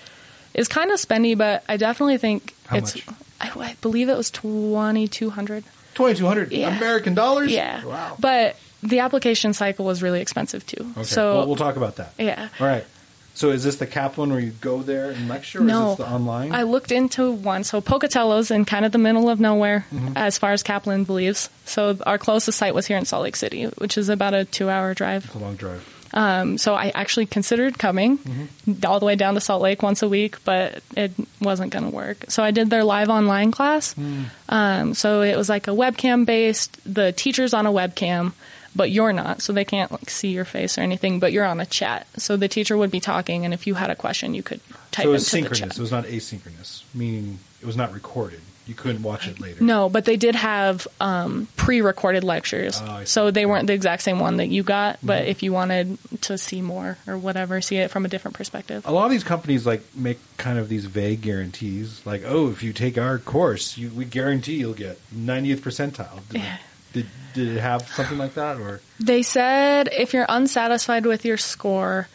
is 0.53 0.69
kind 0.69 0.91
of 0.91 0.99
spendy, 0.99 1.37
but 1.37 1.65
I 1.67 1.75
definitely 1.75 2.19
think 2.19 2.55
How 2.67 2.77
it's. 2.77 2.95
much? 2.95 3.17
I, 3.41 3.51
I 3.55 3.75
believe 3.81 4.09
it 4.09 4.17
was 4.17 4.31
twenty 4.31 5.07
two 5.07 5.29
hundred. 5.29 5.63
2,200 5.95 6.51
Yeah. 6.53 6.77
American 6.77 7.13
dollars? 7.13 7.51
Yeah. 7.51 7.83
Wow. 7.83 8.15
But 8.19 8.55
the 8.83 8.99
application 8.99 9.53
cycle 9.53 9.83
was 9.85 10.01
really 10.01 10.21
expensive 10.21 10.65
too. 10.65 10.85
Okay. 10.91 11.03
So 11.03 11.37
well, 11.39 11.47
we'll 11.47 11.55
talk 11.57 11.75
about 11.75 11.97
that. 11.97 12.13
yeah. 12.17 12.47
All 12.59 12.67
right. 12.67 12.85
So 13.33 13.49
is 13.51 13.63
this 13.63 13.77
the 13.77 13.87
Kaplan 13.87 14.29
where 14.31 14.39
you 14.39 14.51
go 14.61 14.81
there 14.81 15.11
and 15.11 15.27
lecture, 15.27 15.59
or 15.59 15.63
No, 15.63 15.91
is 15.91 15.97
this 15.97 16.05
the 16.07 16.13
online? 16.13 16.53
I 16.53 16.63
looked 16.63 16.91
into 16.91 17.31
one. 17.31 17.63
So 17.63 17.81
Pocatello's 17.81 18.51
in 18.51 18.65
kind 18.65 18.85
of 18.85 18.91
the 18.91 18.97
middle 18.97 19.29
of 19.29 19.39
nowhere, 19.39 19.85
Mm-hmm. 19.93 20.13
as 20.15 20.37
far 20.37 20.51
as 20.51 20.61
Kaplan 20.63 21.03
believes. 21.05 21.49
So 21.65 21.97
our 22.05 22.17
closest 22.17 22.57
site 22.57 22.73
was 22.75 22.85
here 22.85 22.97
in 22.97 23.05
Salt 23.05 23.23
Lake 23.23 23.35
City, 23.35 23.65
which 23.65 23.97
is 23.97 24.07
about 24.09 24.33
a 24.33 24.45
two-hour 24.45 24.93
drive. 24.93 25.25
it's 25.25 25.35
a 25.35 25.39
long 25.39 25.55
drive. 25.55 25.85
Um, 26.13 26.57
so 26.57 26.73
I 26.73 26.89
actually 26.89 27.25
considered 27.27 27.77
coming 27.77 28.17
Mm-hmm. 28.17 28.85
all 28.85 28.99
the 28.99 29.05
way 29.05 29.15
down 29.15 29.35
to 29.35 29.39
Salt 29.41 29.61
Lake 29.61 29.83
once 29.83 30.01
a 30.01 30.09
week, 30.09 30.43
but 30.43 30.81
it 30.95 31.11
wasn't 31.41 31.71
going 31.71 31.85
to 31.85 31.95
work. 31.95 32.25
So 32.29 32.43
I 32.43 32.51
did 32.51 32.69
their 32.69 32.83
live 32.83 33.09
online 33.09 33.51
class. 33.51 33.93
Hmm. 33.93 34.23
Um, 34.49 34.93
so 34.93 35.21
it 35.21 35.35
was 35.37 35.49
like 35.49 35.67
a 35.67 35.71
webcam 35.71 36.25
based. 36.25 36.79
The 36.91 37.11
teacher's 37.11 37.53
on 37.53 37.65
a 37.65 37.71
webcam, 37.71 38.33
but 38.75 38.91
you're 38.91 39.13
not, 39.13 39.41
so 39.41 39.53
they 39.53 39.65
can't 39.65 39.91
like 39.91 40.09
see 40.09 40.29
your 40.29 40.45
face 40.45 40.77
or 40.77 40.81
anything. 40.81 41.19
But 41.19 41.31
you're 41.31 41.45
on 41.45 41.59
a 41.59 41.65
chat, 41.65 42.07
so 42.17 42.37
the 42.37 42.47
teacher 42.47 42.77
would 42.77 42.91
be 42.91 42.99
talking, 42.99 43.45
and 43.45 43.53
if 43.53 43.67
you 43.67 43.75
had 43.75 43.89
a 43.89 43.95
question, 43.95 44.33
you 44.33 44.43
could 44.43 44.61
type 44.91 45.03
So 45.03 45.09
it 45.09 45.13
was 45.13 45.27
synchronous. 45.27 45.77
It 45.77 45.81
was 45.81 45.91
not 45.91 46.05
asynchronous, 46.05 46.83
meaning 46.93 47.39
it 47.61 47.65
was 47.65 47.77
not 47.77 47.93
recorded. 47.93 48.41
You 48.69 48.75
couldn't 48.75 49.01
watch 49.01 49.27
it 49.27 49.39
later. 49.39 49.63
No, 49.63 49.89
but 49.89 50.05
they 50.05 50.15
did 50.15 50.35
have 50.35 50.87
um, 51.01 51.47
pre-recorded 51.57 52.23
lectures, 52.23 52.79
Oh. 52.79 52.85
Mm-hmm. 52.85 53.05
so 53.05 53.31
they 53.31 53.45
weren't 53.45 53.65
the 53.67 53.73
exact 53.73 54.03
same 54.03 54.19
one 54.19 54.37
that 54.37 54.47
you 54.47 54.61
got. 54.63 54.99
But 55.03 55.25
if 55.25 55.41
you 55.41 55.51
wanted 55.51 55.97
to 56.21 56.37
see 56.37 56.61
more 56.61 56.97
or 57.07 57.17
whatever, 57.17 57.59
see 57.61 57.77
it 57.77 57.89
from 57.89 58.05
a 58.05 58.07
different 58.07 58.37
perspective. 58.37 58.85
A 58.85 58.91
lot 58.91 59.05
of 59.05 59.11
these 59.11 59.23
companies 59.23 59.65
like 59.65 59.81
make 59.95 60.19
kind 60.37 60.59
of 60.59 60.69
these 60.69 60.85
vague 60.85 61.21
guarantees, 61.21 62.05
like, 62.05 62.21
"Oh, 62.25 62.51
if 62.51 62.61
you 62.61 62.71
take 62.71 62.97
our 62.99 63.17
course, 63.17 63.75
you, 63.77 63.89
we 63.89 64.05
guarantee 64.05 64.57
you'll 64.57 64.73
get 64.73 64.99
90th 65.11 65.61
percentile." 65.61 66.19
Did, 66.29 66.41
Yeah. 66.41 66.57
did, 66.93 67.05
did 67.33 67.57
it 67.57 67.59
have 67.61 67.87
something 67.89 68.19
like 68.19 68.35
that, 68.35 68.57
or 68.57 68.81
They 68.99 69.23
said 69.23 69.89
if 69.91 70.13
you're 70.13 70.27
unsatisfied 70.29 71.07
with 71.07 71.25
your 71.25 71.37
score, 71.37 72.07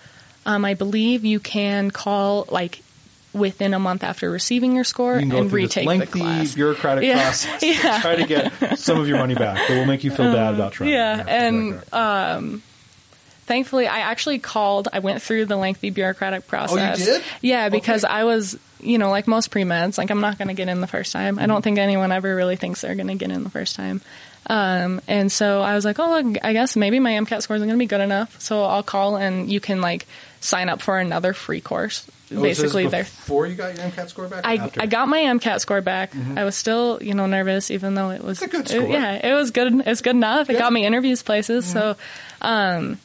um, 0.46 0.64
I 0.64 0.74
believe 0.74 1.24
you 1.24 1.40
can 1.40 1.90
call 1.90 2.46
like 2.48 2.81
within 3.35 3.75
a 3.75 3.79
month 3.79 4.03
after 4.05 4.31
receiving 4.31 4.75
your 4.75 4.85
score 4.85 5.18
you 5.18 5.37
and 5.37 5.53
retake 5.53 5.87
lengthy 5.87 6.20
the 6.20 6.25
class. 6.25 6.55
bureaucratic 6.55 7.05
Yeah. 7.05 7.20
process 7.23 7.61
to 7.61 7.66
Yeah. 7.66 8.01
try 8.01 8.16
to 8.16 8.27
get 8.27 8.79
some 8.79 8.99
of 9.01 9.09
your 9.09 9.18
money 9.18 9.35
back, 9.35 9.59
but 9.68 9.75
will 9.77 9.85
make 9.87 10.05
you 10.05 10.11
feel 10.12 10.33
bad 10.33 10.55
about 10.55 10.73
trying. 10.73 10.90
yeah, 10.90 11.23
and, 11.27 11.83
right. 11.92 12.61
Thankfully, 13.47 13.87
I 13.87 13.99
actually 13.99 14.38
called. 14.38 14.88
I 14.90 15.01
went 15.01 15.20
through 15.20 15.44
the 15.44 15.57
lengthy 15.57 15.90
bureaucratic 15.90 16.47
process. 16.49 16.97
Oh, 16.97 16.99
you 16.99 17.05
did? 17.18 17.23
Yeah, 17.42 17.68
because 17.68 18.03
Okay. 18.03 18.14
I 18.14 18.25
was, 18.25 18.59
you 18.81 18.97
know, 18.97 19.11
like 19.11 19.29
most 19.29 19.51
pre 19.51 19.64
meds, 19.64 19.99
like 19.99 20.11
I'm 20.11 20.23
not 20.23 20.38
going 20.38 20.49
to 20.49 20.55
get 20.55 20.68
in 20.68 20.81
the 20.81 20.87
first 20.87 21.12
time. 21.12 21.38
I 21.38 21.44
don't 21.44 21.61
think 21.61 21.77
anyone 21.79 22.11
ever 22.11 22.35
really 22.35 22.57
thinks 22.57 22.81
they're 22.81 22.94
going 22.94 23.09
to 23.09 23.16
get 23.16 23.31
in 23.31 23.44
the 23.44 23.51
first 23.51 23.77
time. 23.77 24.01
Um, 24.47 25.03
and 25.09 25.31
so 25.31 25.61
I 25.61 25.75
was 25.75 25.85
like, 25.85 25.99
oh, 25.99 26.35
I 26.42 26.53
guess 26.55 26.75
maybe 26.75 26.99
my 27.01 27.12
MCAT 27.12 27.42
score 27.42 27.57
isn't 27.57 27.68
going 27.68 27.79
to 27.79 27.83
be 27.83 27.87
good 27.87 28.01
enough. 28.01 28.40
So 28.40 28.64
I'll 28.64 28.83
call 28.83 29.16
and 29.16 29.51
you 29.53 29.61
can 29.61 29.83
like 29.83 30.07
sign 30.40 30.70
up 30.70 30.81
for 30.81 30.99
another 30.99 31.35
free 31.35 31.61
course. 31.61 32.07
So 32.35 32.40
this 32.42 32.59
is 32.59 32.62
Basically, 32.64 32.87
they're 32.88 33.05
before 33.05 33.47
you 33.47 33.55
got 33.55 33.77
your 33.77 33.85
MCAT 33.87 34.09
score 34.09 34.29
back. 34.29 34.44
I, 34.44 34.57
after? 34.57 34.83
I 34.83 34.87
got 34.87 35.09
my 35.09 35.18
MCAT 35.20 35.61
score 35.61 35.81
back. 35.81 36.12
I 36.37 36.44
was 36.44 36.57
still, 36.57 36.99
you 37.03 37.14
know, 37.14 37.27
nervous, 37.27 37.70
even 37.70 37.94
though 37.94 38.11
it 38.11 38.23
was 38.23 38.42
It's 38.42 38.53
a 38.53 38.57
good 38.57 38.68
score. 38.68 38.83
Mm-hmm. 38.83 38.92
yeah, 38.92 39.27
it 39.31 39.35
was 39.35 39.51
good. 39.51 39.83
It's 39.87 40.01
good 40.01 40.16
enough. 40.16 40.51
It 40.51 40.55
Yeah. 40.55 40.59
got 40.61 40.73
me 40.73 40.85
interviews 40.87 41.23
places. 41.23 41.64
So, 41.64 41.97
um, 42.42 42.99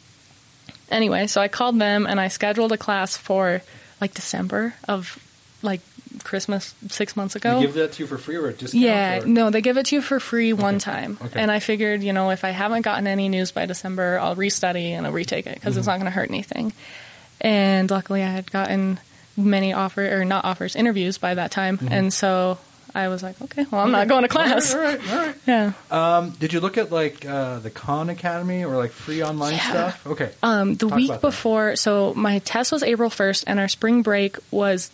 anyway, 0.92 1.28
so 1.28 1.42
I 1.42 1.48
called 1.48 1.80
them 1.80 2.06
and 2.08 2.20
I 2.20 2.28
scheduled 2.30 2.72
a 2.72 2.78
class 2.78 3.16
for 3.18 3.62
like 4.02 4.14
December 4.14 4.74
of 4.88 5.18
like 5.62 5.82
Christmas 6.24 6.74
six 6.90 7.16
months 7.16 7.36
They 7.36 7.40
ago. 7.50 7.62
give 7.62 7.74
that 7.76 7.94
to 7.94 8.04
you 8.04 8.08
for 8.08 8.18
free 8.18 8.36
or 8.36 8.48
a 8.48 8.54
discount? 8.54 8.82
Yeah, 8.84 9.20
or- 9.22 9.26
no, 9.28 9.50
they 9.52 9.62
give 9.62 9.78
it 9.78 9.88
to 9.88 9.96
you 9.96 10.02
for 10.02 10.20
free 10.20 10.54
one 10.54 10.80
time. 10.80 11.18
Okay. 11.22 11.40
And 11.40 11.52
I 11.52 11.60
figured, 11.60 12.02
you 12.02 12.14
know, 12.14 12.32
if 12.32 12.44
I 12.44 12.50
haven't 12.50 12.82
gotten 12.82 13.06
any 13.08 13.30
news 13.30 13.52
by 13.52 13.66
December, 13.68 14.18
I'll 14.20 14.36
restudy 14.36 14.92
and 14.92 15.06
I'll 15.06 15.12
retake 15.12 15.46
it 15.48 15.54
because 15.56 15.78
it's 15.78 15.86
Mm-hmm. 15.88 15.92
not 15.92 15.98
going 16.00 16.12
to 16.12 16.16
hurt 16.16 16.30
anything. 16.30 16.74
And 17.42 17.90
luckily, 17.92 18.24
I 18.24 18.28
had 18.30 18.52
gotten 18.52 19.00
many 19.40 19.74
offer 19.74 20.20
or 20.20 20.26
not 20.26 20.46
offers, 20.46 20.76
interviews 20.76 21.18
by 21.18 21.34
that 21.36 21.52
time, 21.52 21.80
and 21.90 22.14
so 22.14 22.58
I 22.94 23.08
was 23.08 23.22
like, 23.24 23.40
okay, 23.42 23.66
well, 23.72 23.82
I'm 23.82 23.92
not 23.92 24.08
going 24.08 24.24
to 24.24 24.28
class. 24.28 24.74
Mm-hmm. 24.74 24.80
All 24.80 24.84
right, 24.84 25.12
all 25.12 25.26
right, 25.28 25.36
Yeah. 25.46 25.72
Um, 26.18 26.30
did 26.32 26.54
you 26.54 26.60
look 26.60 26.78
at 26.78 26.92
like 26.92 27.24
uh, 27.26 27.60
the 27.60 27.70
Khan 27.70 28.10
Academy 28.10 28.66
or 28.66 28.78
like 28.78 28.92
free 28.92 29.24
online 29.24 29.54
Yeah. 29.54 29.70
stuff? 29.70 30.08
Okay. 30.08 30.32
Um, 30.42 30.74
the 30.76 30.88
Talk 30.88 30.96
week 30.98 31.10
about 31.10 31.22
that. 31.22 31.28
before, 31.28 31.76
so 31.76 32.14
my 32.16 32.40
test 32.40 32.72
was 32.72 32.82
April 32.84 33.10
1st, 33.12 33.44
and 33.48 33.60
our 33.60 33.68
spring 33.68 34.02
break 34.02 34.38
was 34.52 34.90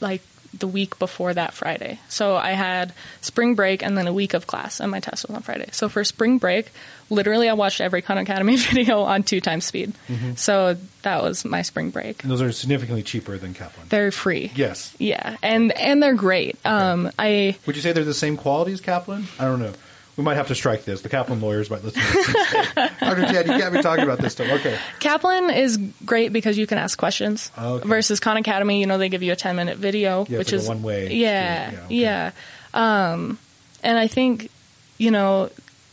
like 0.00 0.22
the 0.60 0.68
week 0.68 0.98
before 0.98 1.34
that 1.34 1.52
Friday. 1.54 1.98
So 2.08 2.36
I 2.36 2.52
had 2.52 2.92
spring 3.20 3.54
break 3.54 3.82
and 3.82 3.96
then 3.98 4.06
a 4.06 4.12
week 4.12 4.34
of 4.34 4.46
class, 4.46 4.80
and 4.80 4.90
my 4.90 5.00
test 5.00 5.26
was 5.26 5.36
on 5.36 5.42
Friday. 5.42 5.68
So 5.72 5.88
for 5.88 6.04
spring 6.04 6.38
break, 6.38 6.70
literally, 7.10 7.48
I 7.48 7.54
watched 7.54 7.80
every 7.80 8.02
Khan 8.02 8.18
Academy 8.18 8.56
video 8.58 9.00
on 9.02 9.22
two 9.22 9.40
times 9.40 9.64
speed. 9.64 9.92
Mm-hmm. 10.08 10.34
So 10.34 10.76
that 11.02 11.22
was 11.22 11.44
my 11.44 11.62
spring 11.62 11.90
break. 11.90 12.22
And 12.22 12.30
those 12.30 12.42
are 12.42 12.52
significantly 12.52 13.02
cheaper 13.02 13.36
than 13.38 13.54
Kaplan. 13.54 13.88
They're 13.88 14.12
free. 14.12 14.52
yes. 14.54 14.94
Yeah, 14.98 15.36
and 15.42 15.72
and 15.72 16.02
they're 16.02 16.14
great. 16.14 16.58
Um, 16.64 17.10
I 17.18 17.56
Would 17.66 17.76
you 17.76 17.82
say 17.82 17.92
they're 17.92 18.04
the 18.04 18.14
same 18.14 18.36
quality 18.36 18.72
as 18.72 18.80
Kaplan? 18.80 19.26
I 19.38 19.44
don't 19.44 19.60
know. 19.60 19.72
We 20.20 20.24
might 20.24 20.34
have 20.34 20.48
to 20.48 20.54
strike 20.54 20.84
this. 20.84 21.00
The 21.00 21.08
Kaplan 21.08 21.40
lawyers 21.40 21.70
might 21.70 21.82
listen 21.82 22.02
to 22.02 22.12
this 22.12 22.74
Dr. 23.00 23.22
Ted, 23.22 23.46
you 23.46 23.52
can't 23.54 23.72
be 23.72 23.80
talking 23.80 24.04
about 24.04 24.18
this 24.18 24.32
stuff. 24.34 24.50
Okay. 24.60 24.78
Kaplan 24.98 25.48
is 25.48 25.78
great 26.04 26.30
because 26.30 26.58
you 26.58 26.66
can 26.66 26.76
ask 26.76 26.98
questions. 26.98 27.50
Okay. 27.58 27.88
Versus 27.88 28.20
Khan 28.20 28.36
Academy, 28.36 28.80
you 28.80 28.86
know, 28.86 28.98
they 28.98 29.08
give 29.08 29.22
you 29.22 29.32
a 29.32 29.36
ten 29.36 29.56
minute 29.56 29.78
video, 29.78 30.26
Yeah, 30.28 30.36
which 30.36 30.52
like 30.52 30.60
is 30.60 30.68
one-way 30.68 31.14
Yeah, 31.14 31.68
street. 31.70 31.96
yeah. 31.96 32.32
Yeah, 32.74 33.12
Um, 33.14 33.38
and 33.82 33.98
I 33.98 34.08
think, 34.08 34.50
you 34.98 35.10
know, 35.10 35.48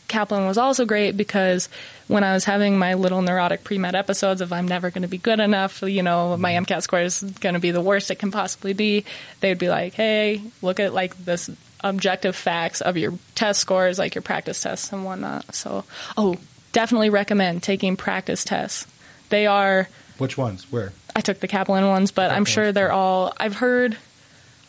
Kaplan 0.09 0.45
was 0.45 0.57
also 0.57 0.83
great 0.83 1.15
because 1.15 1.69
when 2.09 2.25
I 2.25 2.33
was 2.33 2.43
having 2.43 2.77
my 2.77 2.95
little 2.95 3.21
neurotic 3.21 3.63
pre 3.63 3.77
med 3.77 3.95
episodes 3.95 4.41
of 4.41 4.51
I'm 4.51 4.67
never 4.67 4.89
going 4.91 5.03
to 5.03 5.07
be 5.07 5.17
good 5.19 5.39
enough, 5.39 5.81
you 5.83 6.03
know, 6.03 6.35
my 6.35 6.51
Mm-hmm. 6.51 6.65
MCAT 6.65 6.81
score 6.81 6.99
is 6.99 7.21
going 7.39 7.53
to 7.55 7.61
be 7.61 7.71
the 7.71 7.79
worst 7.81 8.11
it 8.11 8.15
can 8.15 8.31
possibly 8.31 8.73
be, 8.73 9.05
they'd 9.39 9.57
be 9.57 9.69
like, 9.69 9.93
hey, 9.93 10.41
look 10.61 10.81
at 10.81 10.93
like 10.93 11.15
this 11.23 11.49
objective 11.81 12.35
facts 12.35 12.81
of 12.81 12.97
your 12.97 13.13
test 13.35 13.59
scores, 13.59 13.99
like 13.99 14.15
your 14.15 14.21
practice 14.21 14.61
tests 14.61 14.91
and 14.91 15.05
whatnot. 15.05 15.53
So, 15.55 15.83
oh, 16.17 16.35
definitely 16.73 17.09
recommend 17.09 17.63
taking 17.63 17.95
practice 17.97 18.43
tests. 18.43 18.87
They 19.29 19.45
are. 19.47 19.87
Which 20.17 20.37
ones? 20.37 20.71
Where? 20.71 20.93
I 21.15 21.21
took 21.21 21.39
the 21.39 21.47
Kaplan 21.47 21.87
ones, 21.87 22.11
but 22.11 22.31
I'm 22.31 22.45
sure 22.45 22.71
they're 22.71 22.91
all. 22.91 23.33
I've 23.37 23.55
heard 23.55 23.97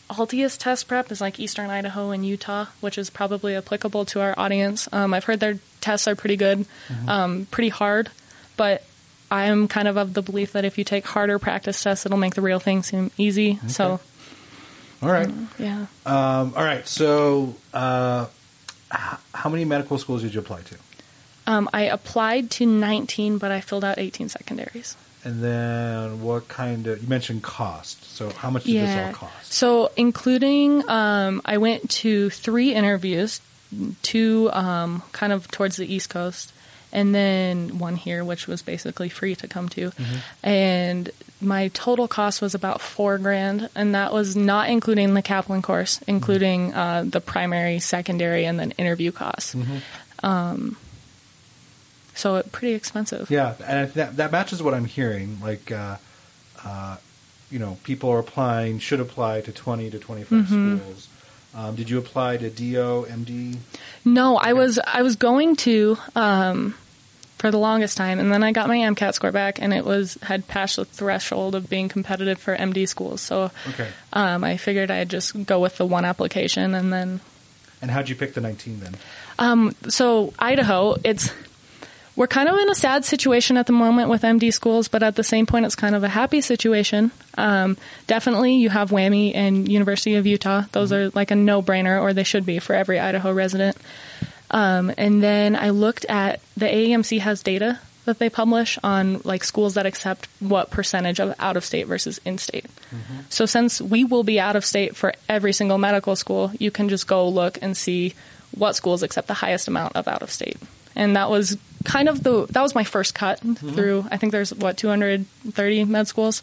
Altius 0.09 0.57
test 0.57 0.87
prep 0.87 1.11
is 1.11 1.21
like 1.21 1.39
Eastern 1.39 1.69
Idaho 1.69 2.09
and 2.11 2.25
Utah, 2.25 2.65
which 2.81 2.97
is 2.97 3.09
probably 3.09 3.55
applicable 3.55 4.05
to 4.05 4.21
our 4.21 4.33
audience. 4.37 4.87
Um, 4.91 5.13
I've 5.13 5.23
heard 5.23 5.39
their 5.39 5.59
tests 5.81 6.07
are 6.07 6.15
pretty 6.15 6.35
good, 6.35 6.65
Mm-hmm. 6.87 7.09
um, 7.09 7.47
pretty 7.51 7.69
hard, 7.69 8.09
but 8.57 8.83
I'm 9.29 9.67
kind 9.67 9.87
of 9.87 9.97
of 9.97 10.15
the 10.15 10.23
belief 10.23 10.53
that 10.53 10.65
if 10.65 10.79
you 10.79 10.83
take 10.83 11.05
harder 11.05 11.37
practice 11.37 11.81
tests, 11.83 12.07
it'll 12.07 12.17
make 12.17 12.33
the 12.33 12.41
real 12.41 12.59
thing 12.59 12.81
seem 12.81 13.11
easy. 13.17 13.59
So 13.67 13.99
All 15.01 15.09
right. 15.09 15.29
Yeah. 15.57 15.85
Um, 16.05 16.53
all 16.55 16.63
right. 16.63 16.85
So, 16.87 17.55
uh, 17.73 18.25
h- 18.93 19.17
how 19.33 19.49
many 19.49 19.65
medical 19.65 19.97
schools 19.97 20.21
did 20.23 20.33
you 20.33 20.39
apply 20.41 20.61
to? 20.61 20.75
Um, 21.47 21.69
I 21.73 21.83
applied 21.83 22.51
to 22.51 22.65
19, 22.65 23.37
but 23.37 23.51
I 23.51 23.61
filled 23.61 23.83
out 23.83 23.97
18 23.97 24.29
secondaries. 24.29 24.95
And 25.23 25.43
then 25.43 26.21
what 26.21 26.47
kind 26.47 26.87
of, 26.87 27.01
you 27.01 27.07
mentioned 27.09 27.43
cost. 27.43 28.03
So, 28.15 28.29
how 28.29 28.49
much 28.49 28.63
did 28.65 28.75
this 28.75 28.97
all 29.07 29.13
cost? 29.13 29.51
So, 29.53 29.91
including, 29.97 30.87
um, 30.89 31.41
I 31.45 31.57
went 31.57 31.89
to 31.91 32.29
three 32.29 32.73
interviews, 32.73 33.41
two 34.01 34.49
um, 34.53 35.01
kind 35.11 35.33
of 35.33 35.49
towards 35.51 35.75
the 35.77 35.91
East 35.91 36.09
Coast, 36.09 36.53
and 36.91 37.13
then 37.13 37.77
one 37.79 37.95
here, 37.95 38.23
which 38.23 38.47
was 38.47 38.61
basically 38.61 39.09
free 39.09 39.35
to 39.35 39.47
come 39.47 39.69
to. 39.69 39.91
Mm-hmm. 39.91 40.15
And 40.43 41.11
my 41.41 41.69
total 41.69 42.07
cost 42.07 42.41
was 42.41 42.55
about 42.55 42.81
four 42.81 43.17
grand, 43.17 43.69
and 43.75 43.95
that 43.95 44.11
was 44.11 44.35
not 44.35 44.69
including 44.69 45.13
the 45.13 45.21
Kaplan 45.21 45.61
course, 45.61 46.01
including 46.07 46.73
uh, 46.73 47.03
the 47.07 47.21
primary, 47.21 47.79
secondary, 47.79 48.45
and 48.45 48.59
then 48.59 48.71
interview 48.71 49.11
costs. 49.11 49.55
Mm-hmm. 49.55 50.25
Um, 50.25 50.77
so, 52.15 52.35
it 52.35 52.51
pretty 52.51 52.73
expensive. 52.73 53.31
Yeah, 53.31 53.53
and 53.65 53.89
that, 53.93 54.17
that 54.17 54.31
matches 54.31 54.61
what 54.61 54.73
I'm 54.73 54.83
hearing. 54.85 55.37
Like, 55.41 55.71
uh, 55.71 55.95
uh, 56.65 56.97
you 57.49 57.59
know, 57.59 57.77
people 57.83 58.09
are 58.09 58.19
applying, 58.19 58.79
should 58.79 58.99
apply 58.99 59.41
to 59.41 59.51
20 59.51 59.91
to 59.91 59.99
25 59.99 60.29
Mm-hmm. 60.29 60.77
schools. 60.77 61.07
Um, 61.55 61.75
did 61.75 61.89
you 61.89 61.97
apply 61.97 62.37
to 62.37 62.49
DO, 62.49 63.07
MD? 63.09 63.57
No, 64.05 64.37
I 64.37 64.53
was 64.53 64.79
I 64.85 65.01
was 65.01 65.15
going 65.15 65.55
to 65.57 65.97
um, 66.15 66.75
for 67.39 67.49
the 67.51 67.57
longest 67.57 67.97
time, 67.97 68.19
and 68.19 68.31
then 68.31 68.43
I 68.43 68.51
got 68.51 68.67
my 68.67 68.77
MCAT 68.77 69.13
score 69.15 69.31
back, 69.31 69.59
and 69.61 69.73
it 69.73 69.83
was 69.85 70.17
had 70.21 70.47
passed 70.47 70.75
the 70.75 70.85
threshold 70.85 71.55
of 71.55 71.69
being 71.69 71.89
competitive 71.89 72.37
for 72.37 72.55
MD 72.55 72.87
schools. 72.87 73.21
So 73.21 73.49
Okay. 73.69 73.87
um, 74.13 74.43
I 74.43 74.57
figured 74.57 74.91
I'd 74.91 75.09
just 75.09 75.45
go 75.45 75.59
with 75.59 75.77
the 75.77 75.85
one 75.85 76.05
application, 76.05 76.75
and 76.75 76.93
then 76.93 77.21
And 77.81 77.89
how'd 77.89 78.09
you 78.09 78.15
pick 78.15 78.33
the 78.35 78.41
19 78.41 78.81
then? 78.81 78.95
um, 79.39 79.73
so 79.87 80.33
Idaho, 80.37 80.95
it's 81.03 81.31
we're 82.17 82.27
kind 82.27 82.49
of 82.49 82.59
in 82.59 82.69
a 82.69 82.75
sad 82.75 83.05
situation 83.05 83.55
at 83.55 83.65
the 83.67 83.71
moment 83.71 84.09
with 84.09 84.23
MD 84.23 84.51
schools, 84.53 84.89
but 84.89 85.01
at 85.03 85.15
the 85.15 85.23
same 85.23 85.45
point, 85.45 85.65
it's 85.65 85.75
kind 85.75 85.95
of 85.95 86.03
a 86.03 86.09
happy 86.09 86.41
situation. 86.41 87.11
Um, 87.37 87.77
definitely, 88.07 88.55
you 88.55 88.67
have 88.69 88.89
WWAMI 88.89 89.31
and 89.33 89.71
University 89.71 90.15
of 90.15 90.27
Utah; 90.27 90.63
those 90.73 90.91
are 90.91 91.09
like 91.11 91.31
a 91.31 91.35
no-brainer, 91.35 92.01
or 92.01 92.11
they 92.11 92.25
should 92.25 92.45
be 92.45 92.59
for 92.59 92.73
every 92.75 92.99
Idaho 92.99 93.31
resident. 93.31 93.77
Um, 94.51 94.91
and 94.97 95.21
then 95.21 95.55
I 95.55 95.69
looked 95.69 96.05
at 96.05 96.41
the 96.57 96.65
AAMC 96.65 97.19
has 97.19 97.43
data 97.43 97.79
that 98.05 98.17
they 98.17 98.29
publish 98.29 98.79
on 98.83 99.21
like 99.23 99.43
schools 99.43 99.75
that 99.75 99.85
accept 99.85 100.27
what 100.39 100.71
percentage 100.71 101.19
of 101.19 101.35
out 101.37 101.55
of 101.57 101.63
state 101.63 101.85
versus 101.85 102.19
in 102.25 102.37
state. 102.39 102.65
So 103.29 103.45
since 103.45 103.79
we 103.79 104.03
will 104.03 104.23
be 104.23 104.39
out 104.39 104.55
of 104.55 104.65
state 104.65 104.95
for 104.95 105.13
every 105.27 105.53
single 105.53 105.77
medical 105.77 106.15
school, 106.15 106.51
you 106.57 106.71
can 106.71 106.89
just 106.89 107.05
go 107.05 107.29
look 107.29 107.59
and 107.61 107.77
see 107.77 108.15
what 108.57 108.75
schools 108.75 109.03
accept 109.03 109.27
the 109.27 109.35
highest 109.35 109.67
amount 109.67 109.95
of 109.95 110.07
out 110.07 110.23
of 110.23 110.31
state. 110.31 110.57
And 110.95 111.15
that 111.15 111.29
was 111.29 111.55
kind 111.85 112.09
of 112.09 112.23
the 112.23 112.47
that 112.49 112.61
was 112.61 112.73
my 112.73 112.83
first 112.83 113.13
cut 113.13 113.39
through 113.39 114.05
I 114.09 114.17
think 114.17 114.31
there's 114.31 114.53
what 114.53 114.75
230 114.77 115.85
med 115.85 116.07
schools 116.07 116.41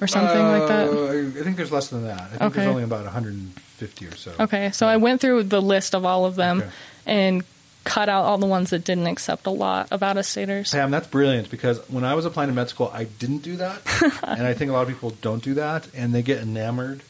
or 0.00 0.06
something 0.06 0.42
like 0.42 0.66
that. 0.68 0.88
Uh, 0.88 1.40
I 1.40 1.42
think 1.44 1.56
there's 1.58 1.70
less 1.70 1.88
than 1.88 2.04
that. 2.04 2.20
I 2.20 2.24
think 2.28 2.42
Okay. 2.42 2.54
there's 2.60 2.68
only 2.70 2.84
about 2.84 3.04
150 3.04 4.06
or 4.06 4.16
so. 4.16 4.32
Okay, 4.40 4.70
so 4.70 4.86
I 4.86 4.96
went 4.96 5.20
through 5.20 5.42
the 5.44 5.60
list 5.60 5.94
of 5.94 6.06
all 6.06 6.24
of 6.24 6.36
them 6.36 6.62
Okay. 6.62 6.70
And 7.10 7.42
cut 7.84 8.08
out 8.08 8.24
all 8.24 8.38
the 8.38 8.46
ones 8.46 8.70
that 8.70 8.84
didn't 8.84 9.06
accept 9.06 9.46
a 9.46 9.50
lot 9.50 9.90
of 9.90 10.02
out 10.02 10.16
of 10.16 10.24
staters. 10.24 10.70
Pam, 10.70 10.90
that's 10.90 11.08
brilliant 11.08 11.50
because 11.50 11.78
when 11.90 12.04
I 12.04 12.14
was 12.14 12.24
applying 12.24 12.48
to 12.48 12.54
med 12.54 12.68
school, 12.68 12.90
I 12.94 13.04
didn't 13.04 13.38
do 13.42 13.56
that, 13.56 13.80
and 14.22 14.46
I 14.46 14.54
think 14.54 14.70
a 14.70 14.74
lot 14.74 14.82
of 14.82 14.88
people 14.88 15.10
don't 15.20 15.42
do 15.42 15.54
that, 15.54 15.88
and 15.94 16.14
they 16.14 16.22
get 16.22 16.38
enamored, 16.42 17.02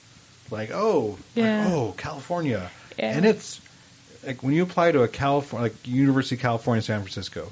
like, 0.50 0.70
oh, 0.72 1.18
like, 1.36 1.66
oh, 1.68 1.94
California, 1.96 2.70
Yeah. 2.98 3.16
and 3.16 3.24
it's 3.26 3.60
like 4.26 4.42
when 4.42 4.54
you 4.54 4.62
apply 4.62 4.92
to 4.92 5.02
a 5.02 5.08
California, 5.08 5.68
like 5.70 5.86
University 5.86 6.34
of 6.36 6.40
California, 6.42 6.82
San 6.82 7.00
Francisco, 7.00 7.50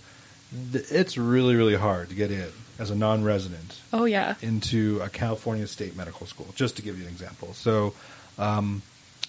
th- 0.73 0.91
it's 0.91 1.17
really, 1.19 1.55
really 1.57 1.77
hard 1.77 2.09
to 2.11 2.15
get 2.15 2.31
in 2.31 2.49
as 2.79 2.91
a 2.91 2.95
non-resident 2.95 3.81
Oh 3.93 4.05
yeah. 4.05 4.35
into 4.43 5.01
a 5.03 5.09
California 5.09 5.67
state 5.67 5.97
medical 5.97 6.27
school, 6.27 6.47
just 6.55 6.77
to 6.77 6.83
give 6.83 6.97
you 6.99 7.05
an 7.05 7.11
example. 7.11 7.53
So, 7.55 7.95
um, 8.39 8.83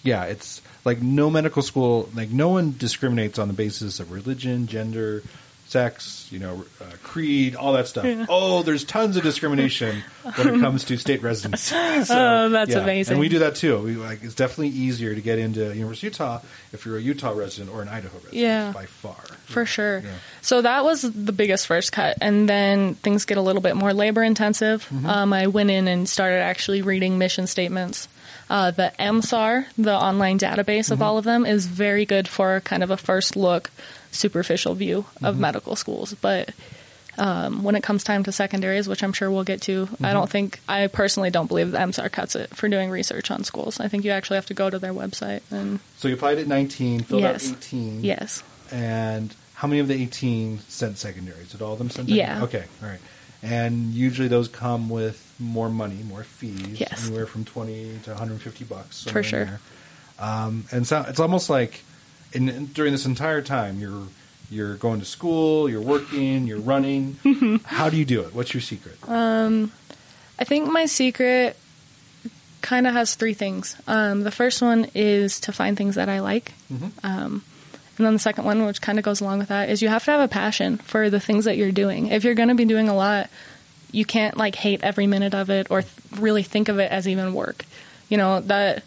yeah, 0.03 0.25
it's 0.25 0.62
like 0.85 1.01
no 1.01 1.29
medical 1.29 1.62
school, 1.62 2.09
like 2.15 2.29
no 2.29 2.49
one 2.49 2.75
discriminates 2.77 3.38
on 3.39 3.47
the 3.47 3.53
basis 3.53 3.99
of 3.99 4.12
religion, 4.12 4.67
gender, 4.67 5.23
sex, 5.69 6.27
you 6.32 6.39
know, 6.39 6.65
uh, 6.82 6.86
creed, 7.03 7.55
all 7.55 7.73
that 7.73 7.88
stuff. 7.88 8.03
Yeah. 8.05 8.25
Oh, 8.27 8.63
there's 8.63 8.84
tons 8.84 9.17
of 9.17 9.23
discrimination 9.23 10.03
when 10.36 10.55
it 10.55 10.60
comes 10.60 10.84
to 10.86 10.97
state 10.97 11.21
residency. 11.21 11.73
So, 12.03 12.05
Oh, 12.10 12.49
that's 12.49 12.71
yeah. 12.71 12.79
amazing. 12.79 13.13
And 13.13 13.19
we 13.19 13.29
do 13.29 13.39
that 13.39 13.55
too. 13.55 13.77
We 13.79 13.95
like 13.95 14.23
it's 14.23 14.36
definitely 14.36 14.69
easier 14.69 15.13
to 15.15 15.21
get 15.21 15.39
into 15.39 15.60
University 15.75 16.08
of 16.08 16.13
Utah 16.13 16.39
if 16.73 16.86
you're 16.86 16.97
a 16.97 17.01
Utah 17.01 17.32
resident 17.32 17.73
or 17.73 17.82
an 17.82 17.88
Idaho 17.89 18.15
resident 18.17 18.34
Yeah. 18.36 18.71
by 18.73 18.86
far. 18.86 19.15
For 19.45 19.65
sure. 19.65 19.99
Yeah. 19.99 20.10
So 20.41 20.62
that 20.62 20.84
was 20.84 21.01
the 21.03 21.32
biggest 21.32 21.67
first 21.67 21.91
cut. 21.91 22.17
And 22.21 22.49
then 22.49 22.95
things 22.95 23.25
get 23.25 23.38
a 23.38 23.41
little 23.41 23.62
bit 23.62 23.75
more 23.75 23.93
labor 23.93 24.23
intensive. 24.23 24.86
Mm-hmm. 24.89 25.05
Um, 25.05 25.34
I 25.34 25.47
went 25.47 25.69
in 25.71 25.88
and 25.88 26.08
started 26.10 26.41
actually 26.41 26.82
reading 26.82 27.17
mission 27.17 27.47
statements. 27.47 28.08
Uh, 28.49 28.71
the 28.71 28.91
MSAR, 28.99 29.65
the 29.77 29.93
online 29.93 30.39
database 30.39 30.86
Mm-hmm. 30.86 30.93
of 30.93 31.01
all 31.03 31.17
of 31.19 31.23
them, 31.25 31.45
is 31.45 31.67
very 31.67 32.05
good 32.05 32.27
for 32.27 32.62
kind 32.62 32.82
of 32.84 32.89
a 32.89 32.97
first 32.97 33.36
look, 33.36 33.69
superficial 34.12 34.76
view 34.76 35.06
of 35.24 35.34
Mm-hmm. 35.36 35.41
medical 35.41 35.76
schools. 35.76 36.13
But 36.22 36.52
um, 37.17 37.63
when 37.63 37.76
it 37.76 37.84
comes 37.84 38.04
time 38.04 38.24
to 38.24 38.32
secondaries, 38.32 38.88
which 38.88 39.04
I'm 39.04 39.13
sure 39.13 39.30
we'll 39.30 39.43
get 39.43 39.62
to, 39.63 39.86
Mm-hmm. 39.88 40.06
I 40.06 40.13
don't 40.13 40.30
think, 40.30 40.60
I 40.69 40.88
personally 40.88 41.30
don't 41.30 41.48
believe 41.48 41.72
that 41.72 41.88
MSAR 41.88 42.12
cuts 42.12 42.36
it 42.36 42.50
for 42.56 42.69
doing 42.69 42.89
research 42.89 43.30
on 43.32 43.43
schools. 43.43 43.80
I 43.80 43.88
think 43.88 44.06
you 44.06 44.12
actually 44.12 44.36
have 44.38 44.45
to 44.48 44.54
go 44.54 44.69
to 44.69 44.80
their 44.80 44.93
website 44.93 45.41
and, 45.52 45.80
So 45.98 46.08
you 46.08 46.13
applied 46.13 46.38
at 46.38 46.48
19, 46.48 47.02
filled 47.02 47.22
Yes. 47.22 47.52
out 47.52 47.58
18. 47.58 48.04
yes. 48.04 48.41
And 48.72 49.34
how 49.56 49.67
many 49.67 49.80
of 49.82 49.88
the 49.88 49.95
18 50.02 50.60
sent 50.69 50.98
secondaries? 50.98 51.52
Did 51.52 51.62
all 51.62 51.74
of 51.74 51.80
them 51.80 51.89
send 51.89 52.08
Yeah. 52.10 52.43
Okay, 52.43 52.63
all 52.82 52.88
right. 52.89 53.00
And 53.41 53.93
usually 53.93 54.28
those 54.28 54.48
come 54.48 54.89
with 54.89 55.26
more 55.39 55.69
money, 55.69 55.95
more 56.08 56.24
fees. 56.24 56.80
Yes. 56.80 57.06
Anywhere 57.08 57.26
from 57.26 57.45
20 57.45 58.00
to 58.04 58.10
150 58.12 58.65
bucks. 58.65 59.04
For 59.06 59.24
sure. 59.24 59.60
Um, 60.19 60.65
and 60.72 60.86
so 60.86 61.04
it's 61.08 61.19
almost 61.19 61.50
like 61.50 61.82
in- 62.33 62.67
during 62.67 62.91
this 62.91 63.05
entire 63.05 63.41
time, 63.41 63.79
you're 63.79 64.07
you're 64.51 64.75
going 64.75 64.99
to 64.99 65.05
school, 65.05 65.69
you're 65.69 65.81
working, 65.81 66.47
you're 66.47 66.59
running. 66.59 67.17
how 67.65 67.89
do 67.89 67.97
you 67.97 68.05
do 68.05 68.21
it? 68.21 68.33
What's 68.33 68.53
your 68.53 68.61
secret? 68.61 68.97
I 70.39 70.43
think 70.45 70.71
my 70.71 70.85
secret 70.87 71.55
kind 72.61 72.87
of 72.87 72.93
has 72.93 73.15
three 73.15 73.33
things. 73.33 73.75
Um, 73.87 74.21
the 74.23 74.31
first 74.31 74.61
one 74.61 74.87
is 74.95 75.39
to 75.41 75.51
find 75.53 75.77
things 75.77 75.95
that 75.95 76.09
I 76.09 76.19
like. 76.21 76.51
Um, 77.03 77.43
and 77.97 78.05
then 78.05 78.13
the 78.13 78.19
second 78.19 78.45
one, 78.45 78.65
which 78.65 78.81
kind 78.81 78.97
of 78.97 79.05
goes 79.05 79.21
along 79.21 79.39
with 79.39 79.49
that, 79.49 79.69
is 79.69 79.81
you 79.81 79.89
have 79.89 80.05
to 80.05 80.11
have 80.11 80.21
a 80.21 80.27
passion 80.27 80.77
for 80.77 81.09
the 81.09 81.19
things 81.19 81.45
that 81.45 81.57
you're 81.57 81.71
doing. 81.71 82.07
If 82.07 82.23
you're 82.23 82.33
going 82.35 82.49
to 82.49 82.55
be 82.55 82.65
doing 82.65 82.89
a 82.89 82.95
lot, 82.95 83.29
you 83.91 84.05
can't 84.05 84.37
like 84.37 84.55
hate 84.55 84.81
every 84.83 85.05
minute 85.05 85.35
of 85.35 85.49
it 85.49 85.67
or 85.69 85.81
th- 85.81 85.93
really 86.17 86.43
think 86.43 86.69
of 86.69 86.79
it 86.79 86.91
as 86.91 87.07
even 87.07 87.33
work. 87.33 87.65
You 88.07 88.17
know, 88.17 88.39
that 88.41 88.83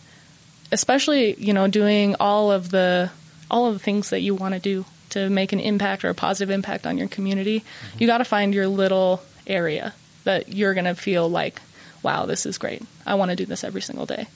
especially, 0.73 1.35
you 1.35 1.53
know, 1.53 1.69
doing 1.69 2.17
all 2.19 2.51
of 2.51 2.71
the 2.71 3.11
all 3.53 3.67
of 3.67 3.75
the 3.75 3.79
things 3.79 4.11
that 4.11 4.21
you 4.21 4.35
want 4.35 4.55
to 4.55 4.61
do 4.61 4.85
to 5.11 5.29
make 5.29 5.53
an 5.53 5.61
impact 5.61 6.05
or 6.05 6.09
a 6.09 6.15
positive 6.15 6.51
impact 6.51 6.87
on 6.87 6.97
your 6.99 7.07
community, 7.07 7.63
you 7.99 8.07
got 8.07 8.19
to 8.19 8.25
find 8.25 8.55
your 8.55 8.67
little 8.67 9.23
area 9.47 9.93
that 10.25 10.49
you're 10.49 10.75
going 10.75 10.87
to 10.87 10.95
feel 10.95 11.29
like, 11.29 11.61
wow, 12.03 12.27
this 12.27 12.47
is 12.47 12.59
great. 12.59 12.83
I 13.07 13.15
want 13.15 13.31
to 13.31 13.37
do 13.37 13.45
this 13.45 13.63
every 13.63 13.83
single 13.83 14.07
day. 14.07 14.27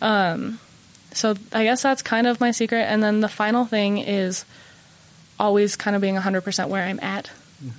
Um, 0.00 0.60
so 1.12 1.34
I 1.52 1.64
guess 1.64 1.82
that's 1.82 2.02
kind 2.02 2.26
of 2.26 2.40
my 2.40 2.52
secret. 2.52 2.82
And 2.82 3.02
then 3.02 3.20
the 3.20 3.28
final 3.28 3.64
thing 3.64 3.98
is 3.98 4.44
always 5.38 5.74
kind 5.74 5.96
of 5.96 6.02
being 6.02 6.16
100% 6.16 6.68
where 6.68 6.84
I'm 6.84 7.00
at. 7.00 7.30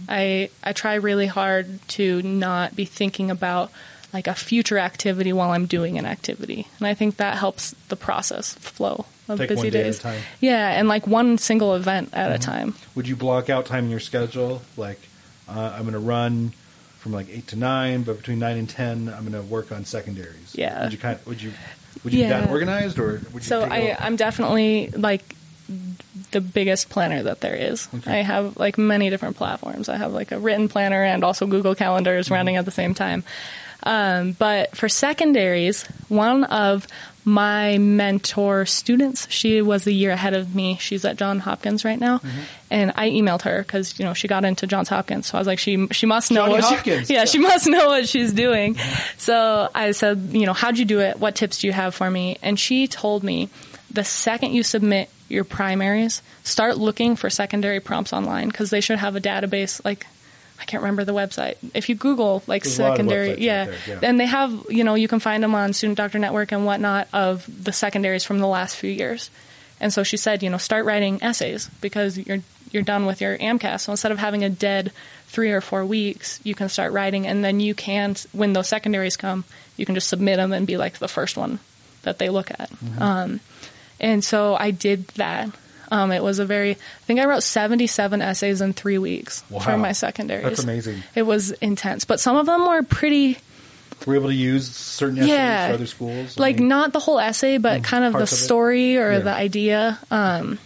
I 0.08 0.49
I 0.63 0.73
try 0.73 0.95
really 0.95 1.25
hard 1.25 1.80
to 1.89 2.21
not 2.21 2.75
be 2.75 2.86
thinking 2.86 3.32
about 3.32 3.71
like 4.13 4.28
a 4.28 4.36
future 4.36 4.78
activity 4.78 5.32
while 5.34 5.52
I'm 5.52 5.65
doing 5.65 5.97
an 5.97 6.06
activity, 6.06 6.67
and 6.80 6.88
I 6.88 6.93
think 6.93 7.17
that 7.17 7.38
helps 7.38 7.74
the 7.89 7.95
process 7.95 8.54
flow 8.56 9.06
of 9.30 9.38
Take 9.39 9.50
busy 9.50 9.69
day 9.69 9.84
days. 9.84 10.00
Mm-hmm. 10.02 10.19
Yeah, 10.41 10.69
and 10.78 10.88
like 10.88 11.08
one 11.08 11.38
single 11.38 11.76
event 11.76 12.10
at 12.13 12.32
a 12.32 12.38
time. 12.39 12.76
Would 12.95 13.08
you 13.08 13.15
block 13.15 13.50
out 13.50 13.65
time 13.65 13.86
in 13.86 13.89
your 13.91 14.00
schedule? 14.02 14.62
Like, 14.78 15.00
uh, 15.47 15.74
I'm 15.76 15.84
going 15.84 15.93
to 15.93 16.00
run 16.00 16.52
from 17.00 17.13
like 17.13 17.30
eight 17.30 17.47
to 17.47 17.56
nine, 17.56 18.04
but 18.04 18.17
between 18.17 18.39
nine 18.39 18.58
and 18.58 18.69
ten, 18.69 19.08
I'm 19.10 19.21
going 19.30 19.32
to 19.34 19.50
work 19.50 19.71
on 19.71 19.86
secondaries. 19.86 20.54
Yeah. 20.54 20.84
Would 20.84 20.91
you 20.93 21.00
kind? 21.00 21.15
of, 21.19 21.28
Would 21.28 21.41
you? 21.41 21.52
Would 22.04 22.13
you 22.13 22.19
be 22.19 22.24
Yeah. 22.24 22.41
that 22.41 22.50
organized, 22.50 23.00
or 23.00 23.21
would 23.34 23.36
you? 23.36 23.39
So 23.41 23.62
I 23.63 23.95
I'm 24.00 24.15
definitely 24.17 24.89
like 24.89 25.36
the 26.32 26.41
biggest 26.41 26.89
planner 26.89 27.24
that 27.24 27.39
there 27.41 27.56
is. 27.56 27.88
Okay. 27.93 28.19
I 28.19 28.24
have 28.24 28.58
like 28.58 28.78
many 28.78 29.10
different 29.10 29.38
platforms. 29.38 29.88
I 29.89 29.97
have 29.97 30.12
like 30.13 30.32
a 30.32 30.39
written 30.39 30.67
planner 30.67 31.04
and 31.04 31.24
also 31.24 31.47
Google 31.47 31.76
Calendars 31.76 32.26
Mm-hmm. 32.26 32.34
running 32.34 32.56
at 32.58 32.65
the 32.65 32.71
same 32.71 32.93
time. 32.93 33.24
Um, 33.83 34.33
but 34.33 34.75
for 34.75 34.87
secondaries, 34.89 35.83
one 36.09 36.43
of 36.45 36.87
my 37.23 37.77
mentor 37.77 38.65
students. 38.65 39.27
She 39.29 39.61
was 39.61 39.85
a 39.85 39.91
year 39.91 40.09
ahead 40.09 40.33
of 40.33 40.55
me. 40.55 40.77
She's 40.79 41.05
at 41.05 41.17
John 41.17 41.37
Hopkins 41.39 41.85
right 41.85 41.99
now, 41.99 42.17
Mm-hmm. 42.17 42.39
and 42.71 42.91
I 42.95 43.09
emailed 43.11 43.43
her 43.43 43.61
because 43.61 43.99
you 43.99 44.05
know 44.05 44.15
she 44.15 44.27
got 44.27 44.43
into 44.43 44.65
Johns 44.65 44.89
Hopkins. 44.89 45.27
So 45.27 45.37
I 45.37 45.41
was 45.41 45.45
like, 45.47 45.59
she 45.59 45.87
she 45.91 46.07
must 46.07 46.31
know 46.31 46.47
Johnny 46.47 46.61
what. 46.63 47.05
She, 47.05 47.13
yeah, 47.13 47.25
she 47.25 47.37
must 47.37 47.67
know 47.67 47.87
what 47.89 48.07
she's 48.09 48.33
doing. 48.33 48.75
So 49.17 49.69
I 49.75 49.91
said, 49.91 50.29
you 50.31 50.47
know, 50.47 50.53
how'd 50.53 50.79
you 50.79 50.85
do 50.85 50.99
it? 50.99 51.19
What 51.19 51.35
tips 51.35 51.59
do 51.59 51.67
you 51.67 51.73
have 51.73 51.93
for 51.93 52.09
me? 52.09 52.37
And 52.41 52.59
she 52.59 52.87
told 52.87 53.23
me 53.23 53.49
the 53.91 54.03
second 54.03 54.53
you 54.53 54.63
submit 54.63 55.09
your 55.29 55.43
primaries, 55.43 56.23
start 56.43 56.77
looking 56.77 57.15
for 57.15 57.29
secondary 57.29 57.79
prompts 57.79 58.13
online 58.13 58.47
because 58.47 58.71
they 58.71 58.81
should 58.81 58.97
have 58.97 59.15
a 59.15 59.21
database 59.21 59.83
like. 59.85 60.07
I 60.62 60.63
can't 60.65 60.84
remember 60.84 61.04
the 61.04 61.13
website. 61.13 61.56
If 61.74 61.89
you 61.89 61.95
Google 61.95 62.43
like 62.45 62.63
There's 62.63 62.78
a 62.78 62.84
lot 62.84 62.91
of 62.91 62.97
secondary, 62.97 63.41
yeah, 63.41 63.65
there, 63.65 63.76
yeah. 63.88 64.00
and 64.04 64.19
they 64.19 64.28
have, 64.28 64.67
you 64.69 64.84
know, 64.84 64.93
you 64.93 65.08
can 65.08 65.19
find 65.19 65.43
them 65.43 65.56
on 65.56 65.74
Student 65.74 65.97
Doctor 65.97 66.19
Network 66.19 66.52
and 66.52 66.65
whatnot 66.65 67.08
of 67.12 67.50
the 67.63 67.74
secondaries 67.74 68.24
from 68.24 68.39
the 68.39 68.47
last 68.47 68.76
few 68.76 68.91
years. 68.91 69.32
And 69.80 69.91
so 69.91 70.04
she 70.04 70.17
said, 70.17 70.43
you 70.43 70.52
know, 70.52 70.58
start 70.58 70.86
writing 70.86 71.24
essays 71.24 71.67
because 71.82 72.17
you're 72.17 72.41
you're 72.71 72.84
done 72.84 73.06
with 73.06 73.19
your 73.19 73.38
AMCAS. 73.38 73.82
So 73.82 73.91
instead 73.91 74.12
of 74.12 74.19
having 74.19 74.43
a 74.43 74.50
dead 74.50 74.91
three 75.26 75.52
or 75.52 75.62
four 75.62 75.84
weeks, 75.84 76.39
you 76.43 76.54
can 76.54 76.69
start 76.69 76.93
writing, 76.93 77.26
and 77.26 77.43
then 77.43 77.60
you 77.60 77.74
can, 77.74 78.15
when 78.32 78.54
those 78.54 78.67
secondaries 78.67 79.17
come, 79.17 79.43
you 79.78 79.86
can 79.86 79.95
just 79.95 80.08
submit 80.08 80.38
them 80.38 80.54
and 80.54 80.67
be 80.67 80.78
like 80.78 81.00
the 81.00 81.08
first 81.08 81.36
one 81.36 81.60
that 82.04 82.19
they 82.19 82.30
look 82.30 82.52
at. 82.52 82.69
Mm-hmm. 82.69 83.02
Um, 83.02 83.39
and 84.00 84.24
so 84.24 84.56
I 84.56 84.71
did 84.71 85.08
that. 85.10 85.50
Um, 85.91 86.12
it 86.13 86.23
was 86.23 86.39
a 86.39 86.45
very, 86.45 86.71
I 86.71 86.75
think 87.06 87.19
I 87.19 87.25
wrote 87.25 87.43
77 87.43 88.21
essays 88.21 88.62
in 88.62 88.71
three 88.73 88.97
weeks 88.97 89.43
Wow. 89.49 89.60
for 89.60 89.77
my 89.77 89.91
secondaries. 89.91 90.45
That's 90.45 90.63
amazing. 90.63 91.04
It 91.15 91.23
was 91.23 91.51
intense, 91.51 92.06
but 92.06 92.19
some 92.21 92.38
of 92.38 92.45
them 92.45 92.65
were 92.65 92.82
pretty 92.82 93.38
Were 94.08 94.13
you 94.13 94.19
able 94.21 94.30
to 94.30 94.36
use 94.36 94.67
certain 94.73 95.17
essays 95.19 95.30
Yeah. 95.30 95.67
for 95.67 95.73
other 95.75 95.86
schools? 95.86 96.39
Like 96.39 96.58
mean, 96.60 96.69
not 96.69 96.93
the 96.93 96.99
whole 96.99 97.19
essay, 97.19 97.58
but 97.60 97.84
kind 97.84 98.04
of 98.06 98.13
the 98.13 98.19
of 98.19 98.23
it? 98.23 98.36
story 98.36 98.97
or 98.97 99.12
Yeah. 99.12 99.19
the 99.19 99.34
idea. 99.34 99.99
Um, 100.10 100.58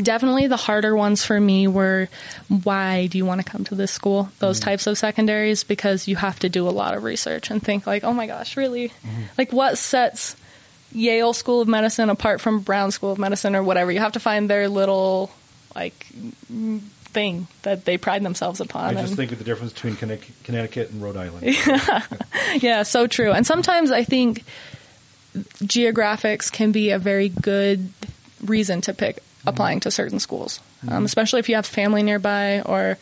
definitely 0.00 0.46
the 0.46 0.56
harder 0.56 0.96
ones 0.96 1.24
for 1.24 1.38
me 1.38 1.68
were 1.68 2.08
why 2.48 3.06
do 3.06 3.18
you 3.18 3.24
want 3.26 3.44
to 3.44 3.50
come 3.50 3.64
to 3.64 3.74
this 3.74 3.92
school? 3.92 4.30
Those 4.38 4.58
Mm-hmm. 4.60 4.64
types 4.70 4.86
of 4.86 4.98
secondaries 4.98 5.62
because 5.64 6.08
you 6.08 6.16
have 6.16 6.38
to 6.40 6.48
do 6.48 6.68
a 6.68 6.70
lot 6.70 6.94
of 6.94 7.04
research 7.04 7.50
and 7.50 7.62
think 7.62 7.86
like, 7.86 8.02
oh 8.04 8.12
my 8.12 8.26
gosh, 8.26 8.56
really? 8.56 8.88
Mm-hmm. 8.88 9.22
Like 9.38 9.52
what 9.52 9.78
sets 9.78 10.36
Yale 10.92 11.32
School 11.32 11.60
of 11.60 11.68
Medicine 11.68 12.10
apart 12.10 12.40
from 12.40 12.60
Brown 12.60 12.90
School 12.90 13.12
of 13.12 13.18
Medicine 13.18 13.54
or 13.54 13.62
whatever? 13.62 13.92
You 13.92 14.00
have 14.00 14.12
to 14.12 14.20
find 14.20 14.48
their 14.48 14.68
little 14.68 15.30
like 15.74 16.06
thing 17.10 17.46
that 17.62 17.84
they 17.84 17.98
pride 17.98 18.22
themselves 18.22 18.60
upon. 18.60 18.90
I 18.90 19.00
just 19.00 19.08
and- 19.08 19.16
think 19.16 19.32
of 19.32 19.38
the 19.38 19.44
difference 19.44 19.72
between 19.72 19.96
Connecticut 19.96 20.90
and 20.90 21.02
Rhode 21.02 21.16
Island. 21.16 21.56
yeah, 22.62 22.82
so 22.82 23.06
true. 23.06 23.32
And 23.32 23.46
sometimes 23.46 23.90
I 23.90 24.04
think 24.04 24.44
geographics 25.62 26.50
can 26.50 26.72
be 26.72 26.90
a 26.90 26.98
very 26.98 27.28
good 27.28 27.90
reason 28.44 28.80
to 28.82 28.94
pick 28.94 29.22
applying 29.46 29.80
to 29.80 29.90
certain 29.90 30.18
schools, 30.18 30.60
um, 30.88 31.04
especially 31.04 31.40
if 31.40 31.48
you 31.48 31.54
have 31.54 31.66
family 31.66 32.02
nearby 32.02 32.62
or. 32.62 32.98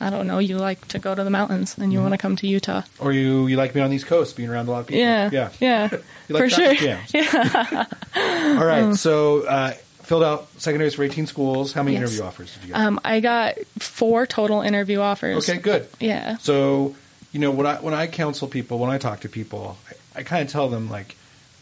I 0.00 0.10
don't 0.10 0.26
know. 0.26 0.38
You 0.38 0.58
like 0.58 0.86
to 0.88 0.98
go 0.98 1.14
to 1.14 1.24
the 1.24 1.30
mountains 1.30 1.78
and 1.78 1.92
you 1.92 2.00
want 2.00 2.12
to 2.12 2.18
come 2.18 2.36
to 2.36 2.46
Utah. 2.46 2.82
or 2.98 3.12
you 3.12 3.46
you 3.46 3.56
like 3.56 3.72
being 3.72 3.84
on 3.84 3.90
the 3.90 3.96
East 3.96 4.06
Coast, 4.06 4.36
being 4.36 4.48
around 4.50 4.68
a 4.68 4.70
lot 4.70 4.80
of 4.80 4.86
people. 4.88 5.00
Yeah, 5.00 5.30
yeah. 5.32 5.50
yeah, 5.60 5.88
You 6.28 6.34
like 6.34 6.42
for 6.44 6.50
sure. 6.50 6.74
jams. 6.74 7.14
All 8.16 8.64
right, 8.66 8.94
so 8.94 9.46
uh, 9.46 9.70
filled 10.02 10.22
out 10.22 10.48
secondaries 10.60 10.94
for 10.94 11.02
18 11.02 11.26
schools. 11.26 11.72
How 11.72 11.82
many 11.82 11.96
Yes. 11.96 12.02
interview 12.10 12.24
offers 12.24 12.52
did 12.54 12.62
you 12.64 12.68
get? 12.74 12.76
Um, 12.80 13.00
I 13.04 13.20
got 13.20 13.54
four 13.78 14.26
total 14.26 14.60
interview 14.62 15.00
offers. 15.00 15.48
okay, 15.48 15.58
good. 15.60 15.88
Yeah. 16.00 16.36
So, 16.38 16.94
you 17.32 17.40
know, 17.40 17.50
when 17.50 17.66
I 17.66 17.76
when 17.76 17.94
I 17.94 18.06
counsel 18.06 18.48
people, 18.48 18.78
when 18.78 18.90
I 18.90 18.98
talk 18.98 19.20
to 19.20 19.28
people, 19.28 19.76
I, 20.14 20.20
I 20.20 20.22
kind 20.24 20.42
of 20.42 20.50
tell 20.52 20.68
them 20.68 20.90
like, 20.90 21.16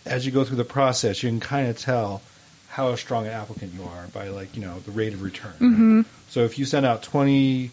as 0.07 0.27
you 0.27 0.33
go 0.33 0.45
through 0.45 0.57
the 0.59 0.65
process, 0.65 1.23
you 1.23 1.29
can 1.31 1.41
kind 1.41 1.69
of 1.69 1.79
tell 1.79 2.21
how 2.69 2.95
strong 2.97 3.27
an 3.27 3.33
applicant 3.33 3.73
you 3.73 3.85
are 3.85 4.07
by 4.13 4.29
like 4.29 4.57
you 4.57 4.63
know 4.63 4.81
the 4.81 4.91
rate 4.91 5.15
of 5.15 5.23
return. 5.23 5.53
Mm-hmm. 5.53 6.01
So 6.29 6.41
if 6.45 6.59
you 6.59 6.65
send 6.65 6.85
out 6.85 7.03
twenty 7.03 7.71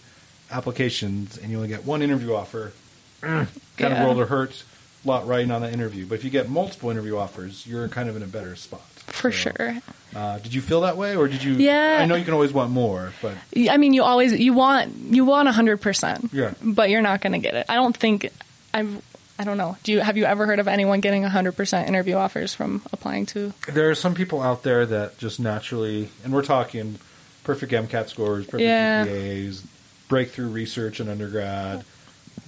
applications 0.52 1.38
and 1.38 1.50
you 1.52 1.58
only 1.58 1.70
get 1.70 1.86
one 1.86 2.02
interview 2.02 2.34
offer, 2.34 2.72
kind 3.22 3.42
of 3.42 3.50
Yeah. 3.80 4.06
world 4.06 4.20
of 4.20 4.30
hurt. 4.30 4.64
Lot 5.04 5.26
riding 5.28 5.50
on 5.50 5.62
that 5.64 5.74
interview, 5.74 6.06
but 6.06 6.14
if 6.20 6.24
you 6.24 6.30
get 6.30 6.48
multiple 6.48 6.92
interview 6.92 7.18
offers, 7.18 7.66
you're 7.66 7.88
kind 7.88 8.08
of 8.08 8.16
in 8.16 8.22
a 8.22 8.28
better 8.28 8.56
spot. 8.56 8.82
For 9.08 9.32
So, 9.32 9.52
sure. 9.58 9.78
Uh, 10.16 10.38
did 10.38 10.54
you 10.54 10.62
feel 10.62 10.82
that 10.82 10.96
way, 10.96 11.16
or 11.16 11.28
did 11.28 11.42
you? 11.44 11.54
Yeah. 11.54 11.98
I 12.00 12.06
know 12.06 12.14
you 12.14 12.24
can 12.24 12.36
always 12.36 12.54
want 12.54 12.70
more, 12.70 13.12
but 13.20 13.34
I 13.68 13.78
mean, 13.78 13.94
you 13.94 14.04
always 14.04 14.40
you 14.40 14.54
want 14.54 14.96
you 14.96 15.26
want 15.26 15.48
hundred 15.50 15.78
percent. 15.82 16.30
Yeah. 16.32 16.54
But 16.62 16.92
you're 16.92 17.02
not 17.02 17.22
going 17.22 17.34
to 17.34 17.40
get 17.40 17.56
it. 17.56 17.66
I 17.68 17.76
don't 17.76 17.98
think 17.98 18.30
I've. 18.76 19.02
I 19.40 19.44
don't 19.44 19.58
know. 19.58 19.76
Do 19.84 19.92
you 19.92 20.02
have 20.02 20.18
you 20.18 20.26
ever 20.26 20.46
heard 20.46 20.60
of 20.60 20.68
anyone 20.68 21.00
getting 21.02 21.24
hundred 21.24 21.54
percent 21.54 21.88
interview 21.90 22.14
offers 22.18 22.54
from 22.54 22.84
applying 22.94 23.26
to? 23.28 23.54
there 23.74 23.90
are 23.90 23.96
some 23.96 24.14
people 24.14 24.40
out 24.44 24.62
there 24.62 24.86
that 24.86 25.18
just 25.18 25.40
naturally, 25.40 26.10
and 26.24 26.32
we're 26.32 26.44
talking 26.44 27.00
perfect 27.44 27.72
MCAT 27.72 28.08
scores, 28.10 28.46
perfect 28.46 28.62
Yeah. 28.62 29.06
GPAs, 29.08 29.64
breakthrough 30.12 30.50
research 30.50 31.00
in 31.00 31.08
undergrad. 31.08 31.86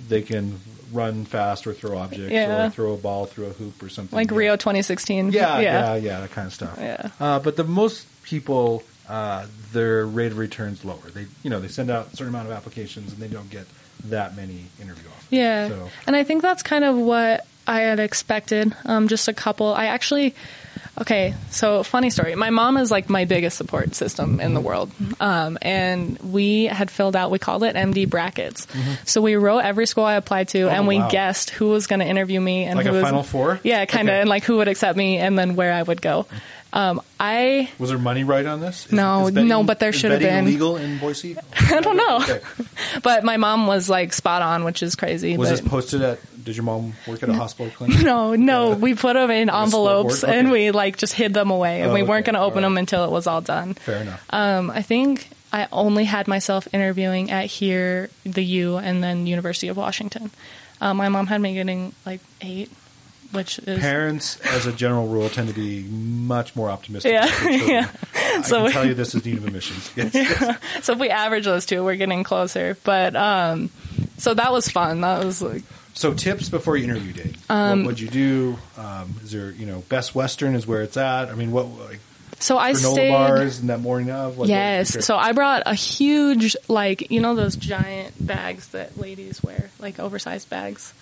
They 0.10 0.22
can 0.22 0.60
run 0.92 1.24
fast 1.26 1.66
or 1.66 1.74
throw 1.74 1.98
objects 1.98 2.32
Yeah. 2.32 2.68
or 2.68 2.70
throw 2.70 2.94
a 2.94 2.98
ball 2.98 3.26
through 3.26 3.46
a 3.48 3.54
hoop 3.54 3.82
or 3.82 3.88
something. 3.90 4.16
Like 4.16 4.30
Yeah. 4.32 4.38
Rio 4.38 4.56
2016. 4.58 5.32
Yeah, 5.32 5.60
yeah, 5.60 5.62
yeah. 5.62 5.96
yeah, 5.96 6.20
that 6.20 6.32
kind 6.32 6.46
of 6.48 6.54
stuff. 6.54 6.78
Yeah. 6.78 7.10
Uh, 7.20 7.40
but 7.40 7.56
the 7.56 7.64
most 7.64 8.06
people, 8.24 8.84
uh, 9.08 9.46
their 9.72 10.06
rate 10.06 10.32
of 10.34 10.38
return's 10.38 10.84
lower. 10.84 11.10
They, 11.14 11.26
you 11.42 11.50
know, 11.50 11.60
they 11.62 11.68
send 11.70 11.90
out 11.90 12.08
a 12.14 12.16
certain 12.18 12.28
amount 12.36 12.48
of 12.50 12.54
applications 12.54 13.14
and 13.14 13.22
they 13.22 13.28
don't 13.30 13.50
get 13.50 13.66
that 14.10 14.36
many 14.36 14.66
interview 14.82 15.08
offers. 15.10 15.28
Yeah. 15.32 15.70
So 15.70 15.90
And 16.06 16.16
I 16.18 16.24
think 16.26 16.42
that's 16.42 16.64
kind 16.64 16.84
of 16.84 16.98
what 16.98 17.46
I 17.66 17.80
had 17.80 18.00
expected. 18.02 18.76
Um, 18.86 19.08
just 19.08 19.28
a 19.30 19.34
couple. 19.34 19.74
I 19.74 19.86
actually, 19.86 20.36
okay, 21.02 21.34
so 21.50 21.84
funny 21.84 22.10
story. 22.10 22.36
My 22.36 22.50
mom 22.50 22.78
is 22.78 22.92
like 22.92 23.10
my 23.10 23.26
biggest 23.26 23.58
support 23.58 23.96
system 23.96 24.40
in 24.40 24.54
the 24.54 24.62
world. 24.62 24.92
Um, 25.20 25.58
and 25.62 26.18
we 26.20 26.66
had 26.66 26.90
filled 26.92 27.16
out, 27.16 27.32
we 27.32 27.40
called 27.40 27.64
it 27.64 27.76
MD 27.76 28.10
brackets. 28.10 28.68
So 29.06 29.22
we 29.22 29.36
wrote 29.36 29.60
every 29.60 29.86
school 29.86 30.04
I 30.06 30.16
applied 30.16 30.50
to 30.50 30.70
and 30.70 30.88
we 30.88 30.96
Mm-hmm. 30.96 31.02
Oh, 31.02 31.06
wow. 31.06 31.12
guessed 31.12 31.50
who 31.50 31.70
was 31.70 31.88
going 31.88 32.00
to 32.02 32.06
interview 32.06 32.40
me 32.40 32.66
and 32.66 32.78
Like 32.78 32.86
who 32.86 32.92
a 32.92 32.96
was. 32.96 33.04
Final 33.04 33.24
Four? 33.24 33.60
Yeah, 33.64 33.86
kind 33.86 34.08
of. 34.10 34.14
Okay. 34.14 34.20
And 34.22 34.30
like 34.30 34.44
who 34.44 34.58
would 34.58 34.68
accept 34.68 34.96
me 34.98 35.18
and 35.18 35.38
then 35.38 35.56
where 35.56 35.74
I 35.74 35.82
would 35.82 36.02
go. 36.02 36.28
Um, 36.76 37.02
I 37.20 37.70
was 37.78 37.92
there 37.92 38.00
money 38.00 38.24
right 38.24 38.46
on 38.46 38.60
this? 38.60 38.88
Is- 38.88 38.92
No, 38.92 39.28
is 39.28 39.34
betting- 39.36 39.48
no, 39.48 39.64
but 39.64 39.78
there 39.80 39.94
should 39.94 40.10
have 40.12 40.20
been. 40.22 40.46
legal 40.46 40.76
in 40.76 40.98
Boise? 40.98 41.38
I 41.56 41.80
don't 41.82 41.98
know. 41.98 42.18
Okay. 42.18 42.42
But 43.04 43.24
my 43.24 43.38
mom 43.38 43.68
was 43.68 43.90
like 43.90 44.12
spot 44.14 44.42
on, 44.42 44.64
which 44.64 44.82
is 44.84 44.96
crazy. 44.96 45.38
Was 45.38 45.50
but- 45.50 45.60
this 45.60 45.68
posted 45.68 46.02
at? 46.02 46.20
Did 46.44 46.58
your 46.58 46.64
mom 46.66 46.94
work 47.08 47.24
at 47.24 47.30
a 47.30 47.34
hospital 47.34 47.72
clinic? 47.72 48.00
No, 48.04 48.36
no, 48.36 48.70
Yeah. 48.72 48.76
we 48.76 48.96
put 48.96 49.14
them 49.14 49.32
in 49.32 49.50
envelopes 49.50 50.18
scoreboard? 50.20 50.40
and 50.40 50.52
we 50.52 50.72
like 50.72 50.98
just 50.98 51.14
hid 51.14 51.34
them 51.34 51.52
away, 51.52 51.82
and 51.82 51.92
Oh, 51.92 51.94
we 51.94 52.04
weren't 52.04 52.26
going 52.26 52.34
to 52.34 52.42
open 52.42 52.64
All 52.66 52.70
them 52.72 52.78
until 52.78 53.06
it 53.06 53.12
was 53.12 53.28
all 53.28 53.40
done. 53.42 53.76
Fair 53.76 54.02
enough. 54.02 54.26
Um, 54.30 54.70
I 54.70 54.82
think 54.82 55.30
I 55.54 55.68
only 55.72 56.04
had 56.06 56.28
myself 56.28 56.68
interviewing 56.74 57.32
at 57.32 57.46
here, 57.46 58.10
the 58.26 58.44
U, 58.44 58.78
and 58.78 59.02
then 59.04 59.26
University 59.28 59.68
of 59.70 59.78
Washington. 59.78 60.32
Um, 60.82 60.98
my 60.98 61.08
mom 61.08 61.28
had 61.28 61.40
me 61.40 61.54
getting 61.54 61.94
like 62.06 62.20
eight, 62.42 62.70
which 63.34 63.60
is 63.60 63.80
Parents, 63.80 64.40
as 64.42 64.66
a 64.66 64.72
general 64.72 65.08
rule, 65.08 65.28
tend 65.30 65.50
to 65.50 65.54
be 65.54 65.84
much 65.84 66.56
more 66.56 66.70
optimistic. 66.70 67.12
Yeah, 67.12 67.26
about 67.26 67.40
their 67.44 67.58
children. 67.60 67.70
yeah. 68.16 68.38
I 68.38 68.42
So 68.44 68.56
can 68.58 68.66
we- 68.66 68.72
tell 68.72 68.88
you 68.88 68.94
this 68.94 69.14
is 69.16 69.22
Dean 69.22 69.38
of 69.38 69.46
Admissions. 69.46 69.92
Yes. 69.98 70.58
so 70.86 70.94
if 70.94 71.00
we 71.00 71.10
average 71.10 71.46
those 71.46 71.66
two, 71.66 71.84
we're 71.84 71.96
getting 71.98 72.24
closer. 72.24 72.78
But 72.84 73.16
um, 73.16 73.70
so 74.18 74.34
that 74.34 74.52
was 74.54 74.70
fun. 74.70 75.02
That 75.02 75.24
was 75.26 75.42
like 75.42 75.64
So 75.94 76.14
tips 76.14 76.48
before 76.50 76.78
your 76.78 76.90
interview 76.96 77.14
day. 77.14 77.34
Um, 77.50 77.80
what 77.82 77.88
would 77.88 78.00
you 78.00 78.08
do? 78.10 78.58
Um, 78.78 79.16
is 79.24 79.32
there, 79.32 79.52
you 79.52 79.66
know, 79.66 79.80
Best 79.90 80.16
Western 80.16 80.56
is 80.56 80.66
where 80.66 80.82
it's 80.82 80.96
at. 80.98 81.30
I 81.30 81.36
mean, 81.36 81.52
what 81.52 81.66
like 81.66 82.00
so 82.40 82.58
I 82.58 82.72
granola 82.74 82.94
stayed. 82.94 83.10
bars 83.12 83.60
in 83.62 83.68
that 83.68 83.80
morning 83.80 84.10
of? 84.12 84.38
What, 84.38 84.50
Yes. 84.50 85.06
So 85.06 85.16
I 85.16 85.32
brought 85.32 85.64
a 85.66 85.74
huge, 85.76 86.58
like, 86.68 87.10
you 87.10 87.22
know, 87.22 87.36
those 87.36 87.56
giant 87.56 88.14
bags 88.26 88.68
that 88.70 88.98
ladies 88.98 89.42
wear, 89.42 89.70
like 89.80 89.98
oversized 90.00 90.50
bags. 90.50 90.94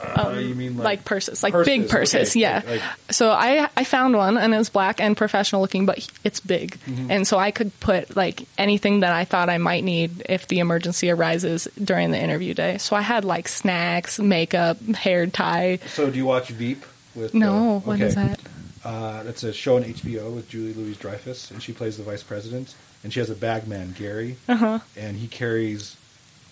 Uh, 0.00 0.34
you 0.38 0.54
mean 0.54 0.76
like, 0.76 0.84
like, 0.84 1.04
purses, 1.04 1.42
like 1.42 1.52
purses, 1.52 1.66
big 1.66 1.88
purses, 1.88 2.30
okay. 2.30 2.40
yeah. 2.40 2.62
Like- 2.66 2.82
so 3.10 3.30
I 3.30 3.68
I 3.76 3.84
found 3.84 4.16
one 4.16 4.38
and 4.38 4.54
it 4.54 4.56
was 4.58 4.70
black 4.70 5.00
and 5.00 5.16
professional 5.16 5.60
looking, 5.60 5.84
but 5.86 6.06
it's 6.24 6.40
big, 6.40 6.78
Mm-hmm. 6.86 7.10
and 7.10 7.26
so 7.28 7.38
I 7.38 7.50
could 7.50 7.78
put 7.80 8.16
like 8.16 8.42
anything 8.56 9.00
that 9.00 9.12
I 9.12 9.24
thought 9.24 9.50
I 9.50 9.58
might 9.58 9.84
need 9.84 10.22
if 10.28 10.48
the 10.48 10.60
emergency 10.60 11.10
arises 11.10 11.68
during 11.82 12.10
the 12.10 12.18
interview 12.20 12.54
day. 12.54 12.78
So 12.78 12.96
I 12.96 13.02
had 13.02 13.24
like 13.24 13.48
snacks, 13.48 14.18
makeup, 14.18 14.80
hair 14.94 15.26
tie. 15.26 15.78
So 15.88 16.10
do 16.10 16.16
you 16.16 16.24
watch 16.26 16.48
Veep? 16.48 16.84
With 17.14 17.34
No, 17.34 17.76
uh, 17.76 17.78
what 17.80 17.94
okay. 17.96 18.04
is 18.06 18.14
that? 18.14 18.40
Uh, 18.84 19.22
that's 19.24 19.44
a 19.44 19.52
show 19.52 19.76
on 19.76 19.84
HBO 19.84 20.34
with 20.34 20.48
Julie 20.48 20.72
Louise 20.72 20.96
Dreyfus, 20.96 21.50
and 21.50 21.62
she 21.62 21.72
plays 21.74 21.98
the 21.98 22.02
vice 22.02 22.22
president. 22.22 22.74
And 23.04 23.12
she 23.12 23.18
has 23.20 23.28
a 23.30 23.34
bag 23.34 23.66
man, 23.68 23.94
Gary, 23.98 24.36
Uh-huh. 24.48 24.78
and 24.96 25.16
he 25.16 25.26
carries, 25.26 25.96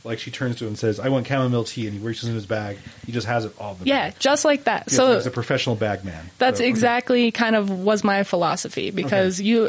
like, 0.05 0.19
she 0.19 0.31
turns 0.31 0.57
to 0.57 0.65
him 0.65 0.69
and 0.69 0.79
says, 0.79 0.99
"I 1.01 1.09
want 1.09 1.27
chamomile 1.27 1.65
tea," 1.65 1.87
and 1.87 1.99
he 1.99 2.05
reaches 2.05 2.29
in 2.29 2.35
his 2.35 2.47
bag. 2.47 2.79
He 3.07 3.13
just 3.13 3.27
has 3.27 3.45
it 3.45 3.53
all. 3.61 3.75
The 3.75 3.85
Yeah, 3.87 4.11
bag. 4.11 4.19
just 4.19 4.45
like 4.45 4.65
that. 4.65 4.85
Yeah, 4.89 4.97
so 4.97 5.15
he's 5.15 5.27
a 5.27 5.31
professional 5.31 5.77
bag 5.77 6.05
man. 6.05 6.31
That's 6.39 6.59
So, 6.59 6.65
okay. 6.65 6.69
exactly 6.71 7.31
kind 7.31 7.55
of 7.57 7.71
was 7.71 8.03
my 8.05 8.23
philosophy 8.23 8.91
because 8.91 9.41
you 9.41 9.69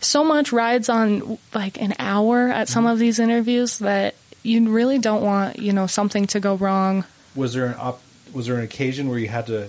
so 0.00 0.24
much 0.24 0.52
rides 0.52 0.88
on 0.88 1.38
like 1.54 1.80
an 1.80 1.94
hour 1.98 2.48
at 2.48 2.68
some 2.68 2.84
Mm-hmm. 2.84 2.92
of 2.92 2.98
these 2.98 3.18
interviews 3.18 3.78
that 3.80 4.14
you 4.42 4.70
really 4.70 4.98
don't 4.98 5.22
want, 5.22 5.58
you 5.58 5.72
know, 5.72 5.86
something 5.86 6.26
to 6.28 6.40
go 6.40 6.54
wrong. 6.54 7.04
Was 7.36 7.52
there 7.52 7.66
an 7.66 7.74
op- 7.78 8.00
was 8.32 8.46
there 8.46 8.56
an 8.56 8.64
occasion 8.64 9.08
where 9.08 9.18
you 9.18 9.28
had 9.28 9.46
to 9.48 9.68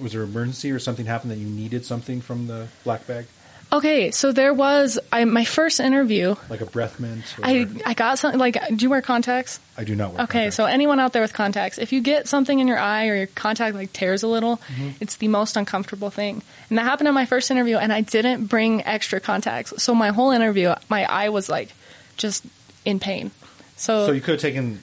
was 0.00 0.12
there 0.12 0.22
an 0.22 0.28
emergency 0.28 0.70
or 0.70 0.78
something 0.78 1.06
happened 1.06 1.30
that 1.32 1.38
you 1.38 1.46
needed 1.48 1.84
something 1.84 2.20
from 2.20 2.46
the 2.46 2.68
black 2.84 3.06
bag, 3.06 3.24
Okay, 3.72 4.12
so 4.12 4.30
there 4.32 4.54
was 4.54 4.98
I, 5.12 5.24
my 5.24 5.44
first 5.44 5.80
interview. 5.80 6.36
like 6.48 6.60
a 6.60 6.66
breath 6.66 7.00
mint? 7.00 7.24
Or, 7.38 7.44
I 7.44 7.66
I 7.84 7.94
got 7.94 8.18
something 8.18 8.38
like. 8.38 8.56
Do 8.68 8.76
you 8.84 8.88
wear 8.90 9.02
contacts? 9.02 9.58
I 9.76 9.82
do 9.84 9.94
not 9.96 10.10
wear. 10.10 10.18
Contacts. 10.18 10.30
Okay, 10.30 10.38
contacts. 10.38 10.56
so 10.56 10.64
anyone 10.66 11.00
out 11.00 11.12
there 11.12 11.20
with 11.22 11.32
contacts, 11.32 11.76
if 11.78 11.92
you 11.92 12.00
get 12.00 12.28
something 12.28 12.58
in 12.60 12.68
your 12.68 12.78
eye 12.78 13.08
or 13.08 13.16
your 13.16 13.26
contact 13.26 13.74
like 13.74 13.92
tears 13.92 14.22
a 14.22 14.28
little, 14.28 14.58
Mm-hmm. 14.58 14.90
it's 15.00 15.16
the 15.16 15.28
most 15.28 15.56
uncomfortable 15.56 16.10
thing. 16.10 16.42
And 16.70 16.78
that 16.78 16.82
happened 16.84 17.08
in 17.08 17.14
my 17.14 17.26
first 17.26 17.50
interview, 17.50 17.76
and 17.76 17.92
I 17.92 18.02
didn't 18.02 18.46
bring 18.46 18.84
extra 18.84 19.18
contacts. 19.20 19.82
So 19.82 19.94
my 19.94 20.08
whole 20.10 20.30
interview, 20.30 20.72
my 20.88 21.04
eye 21.04 21.28
was 21.30 21.48
like 21.48 21.72
just 22.16 22.44
in 22.84 23.00
pain. 23.00 23.32
So, 23.76 24.06
so 24.06 24.12
you 24.12 24.20
could 24.20 24.32
have 24.34 24.40
taken 24.40 24.78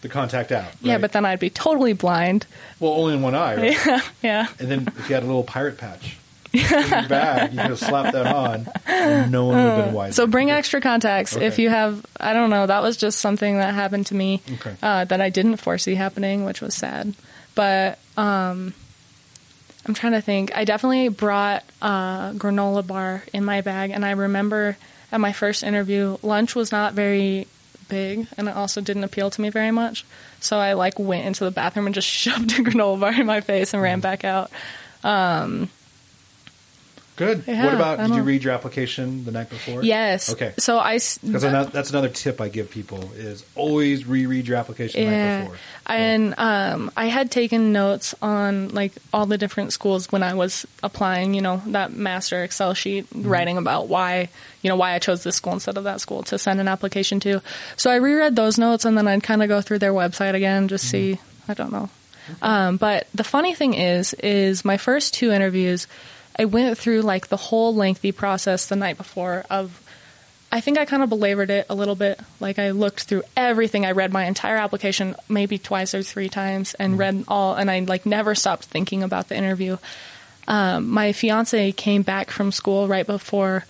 the 0.00 0.08
contact 0.08 0.50
out. 0.52 0.72
yeah, 0.80 0.96
but 0.98 1.12
then 1.12 1.24
I'd 1.26 1.38
be 1.38 1.50
totally 1.50 1.92
blind. 1.92 2.46
well, 2.80 2.92
only 2.92 3.14
in 3.14 3.22
one 3.22 3.34
eye. 3.34 3.56
Right? 3.56 3.76
Yeah, 3.86 4.00
yeah. 4.22 4.46
And 4.58 4.68
then 4.70 4.88
if 4.98 5.08
you 5.08 5.14
had 5.14 5.22
a 5.22 5.26
little 5.26 5.44
pirate 5.44 5.76
patch 5.78 6.16
bag, 6.52 7.52
you 7.52 7.58
could 7.60 7.70
have 7.70 7.78
slapped 7.78 8.12
that 8.12 8.26
on, 8.26 8.68
and 8.86 9.32
no 9.32 9.46
one 9.46 9.56
would 9.56 9.72
have 9.72 9.84
been 9.86 9.94
wiser. 9.94 10.12
So 10.14 10.26
bring 10.26 10.50
extra 10.50 10.80
contacts 10.80 11.34
if 11.36 11.58
you 11.58 11.68
have. 11.70 12.04
I 12.18 12.32
don't 12.32 12.50
know. 12.50 12.66
That 12.66 12.82
was 12.82 12.96
just 12.96 13.18
something 13.20 13.56
that 13.58 13.74
happened 13.74 14.06
to 14.06 14.14
me 14.14 14.42
Okay. 14.54 14.74
uh, 14.82 15.04
that 15.06 15.20
I 15.20 15.30
didn't 15.30 15.56
foresee 15.56 15.94
happening, 15.94 16.44
which 16.44 16.60
was 16.60 16.74
sad. 16.74 17.14
But 17.54 17.98
um, 18.16 18.74
I'm 19.86 19.94
trying 19.94 20.12
to 20.12 20.20
think. 20.20 20.56
I 20.56 20.64
definitely 20.64 21.08
brought 21.08 21.64
a 21.80 22.32
granola 22.36 22.86
bar 22.86 23.24
in 23.32 23.44
my 23.44 23.60
bag, 23.62 23.90
and 23.90 24.04
I 24.04 24.12
remember 24.12 24.76
at 25.10 25.20
my 25.20 25.32
first 25.32 25.62
interview, 25.62 26.16
lunch 26.22 26.54
was 26.54 26.72
not 26.72 26.94
very 26.94 27.46
big, 27.88 28.26
and 28.38 28.48
it 28.48 28.56
also 28.56 28.80
didn't 28.80 29.04
appeal 29.04 29.28
to 29.30 29.40
me 29.40 29.50
very 29.50 29.70
much. 29.70 30.04
So 30.40 30.56
I 30.58 30.72
like 30.72 30.98
went 30.98 31.26
into 31.26 31.44
the 31.44 31.50
bathroom 31.50 31.86
and 31.86 31.94
just 31.94 32.08
shoved 32.22 32.50
a 32.52 32.62
granola 32.62 32.98
bar 33.00 33.12
in 33.12 33.26
my 33.26 33.40
face 33.42 33.74
and 33.74 33.82
ran 33.82 33.98
Mm. 33.98 34.02
back 34.02 34.24
out. 34.24 34.50
Good. 37.16 37.44
Yeah, 37.46 37.64
what 37.66 37.74
about? 37.74 37.98
Did 37.98 38.14
you 38.16 38.22
read 38.22 38.42
your 38.42 38.54
application 38.54 39.24
the 39.24 39.32
night 39.32 39.50
before? 39.50 39.82
Yes. 39.82 40.32
Okay. 40.32 40.54
So 40.58 40.78
I 40.78 40.94
Because 40.94 41.42
that's 41.42 41.90
another 41.90 42.08
tip 42.08 42.40
I 42.40 42.48
give 42.48 42.70
people 42.70 43.12
is 43.12 43.44
always 43.54 44.06
reread 44.06 44.48
your 44.48 44.56
application 44.56 45.04
the 45.04 45.10
night 45.10 45.16
Yeah, 45.16 45.40
before. 45.42 45.56
and 45.86 46.34
um, 46.38 46.90
I 46.96 47.06
had 47.06 47.30
taken 47.30 47.72
notes 47.72 48.14
on 48.22 48.70
like 48.70 48.92
all 49.12 49.26
the 49.26 49.36
different 49.36 49.72
schools 49.74 50.10
when 50.10 50.22
I 50.22 50.34
was 50.34 50.66
applying. 50.82 51.34
You 51.34 51.42
know, 51.42 51.62
that 51.66 51.92
master 51.92 52.42
Excel 52.44 52.72
sheet, 52.74 53.08
Mm-hmm. 53.10 53.28
writing 53.28 53.56
about 53.58 53.88
why 53.88 54.28
you 54.62 54.68
know 54.70 54.76
why 54.76 54.94
I 54.94 54.98
chose 54.98 55.22
this 55.22 55.36
school 55.36 55.52
instead 55.52 55.76
of 55.76 55.84
that 55.84 56.00
school 56.00 56.22
to 56.24 56.38
send 56.38 56.60
an 56.60 56.68
application 56.68 57.20
to. 57.20 57.42
So 57.76 57.90
I 57.90 57.96
reread 57.96 58.36
those 58.36 58.56
notes, 58.58 58.84
and 58.86 58.96
then 58.96 59.06
I'd 59.06 59.22
kind 59.22 59.42
of 59.42 59.48
go 59.48 59.60
through 59.60 59.80
their 59.80 59.92
website 59.92 60.34
again, 60.34 60.68
just 60.68 60.88
see. 60.88 61.18
I 61.48 61.54
don't 61.54 61.72
know. 61.72 61.90
Um, 62.40 62.76
but 62.78 63.06
the 63.14 63.24
funny 63.24 63.54
thing 63.54 63.74
is, 63.74 64.14
is 64.14 64.64
my 64.64 64.76
first 64.76 65.12
two 65.14 65.32
interviews, 65.32 65.88
I 66.38 66.46
went 66.46 66.78
through 66.78 67.02
like 67.02 67.28
the 67.28 67.36
whole 67.36 67.74
lengthy 67.74 68.12
process 68.12 68.66
the 68.66 68.76
night 68.76 68.96
before 68.96 69.44
of 69.50 69.80
I 70.54 70.60
think 70.60 70.76
I 70.76 70.84
kind 70.84 71.02
of 71.02 71.08
belabored 71.08 71.48
it 71.48 71.66
a 71.70 71.74
little 71.74 71.94
bit. 71.94 72.20
Like 72.38 72.58
I 72.58 72.72
looked 72.72 73.04
through 73.04 73.22
everything. 73.34 73.86
I 73.86 73.92
read 73.92 74.12
my 74.12 74.26
entire 74.26 74.58
application 74.58 75.16
maybe 75.26 75.56
twice 75.56 75.94
or 75.94 76.02
three 76.02 76.28
times 76.28 76.74
and 76.74 76.98
read 76.98 77.24
all, 77.26 77.54
and 77.54 77.70
I 77.70 77.80
like 77.80 78.04
never 78.04 78.34
stopped 78.34 78.64
thinking 78.66 79.02
about 79.02 79.28
the 79.28 79.36
interview. 79.36 79.78
Um, 80.46 80.90
my 80.90 81.12
fiance 81.12 81.72
came 81.72 82.02
back 82.02 82.30
from 82.30 82.52
school 82.52 82.86
right 82.86 83.06
before 83.06 83.64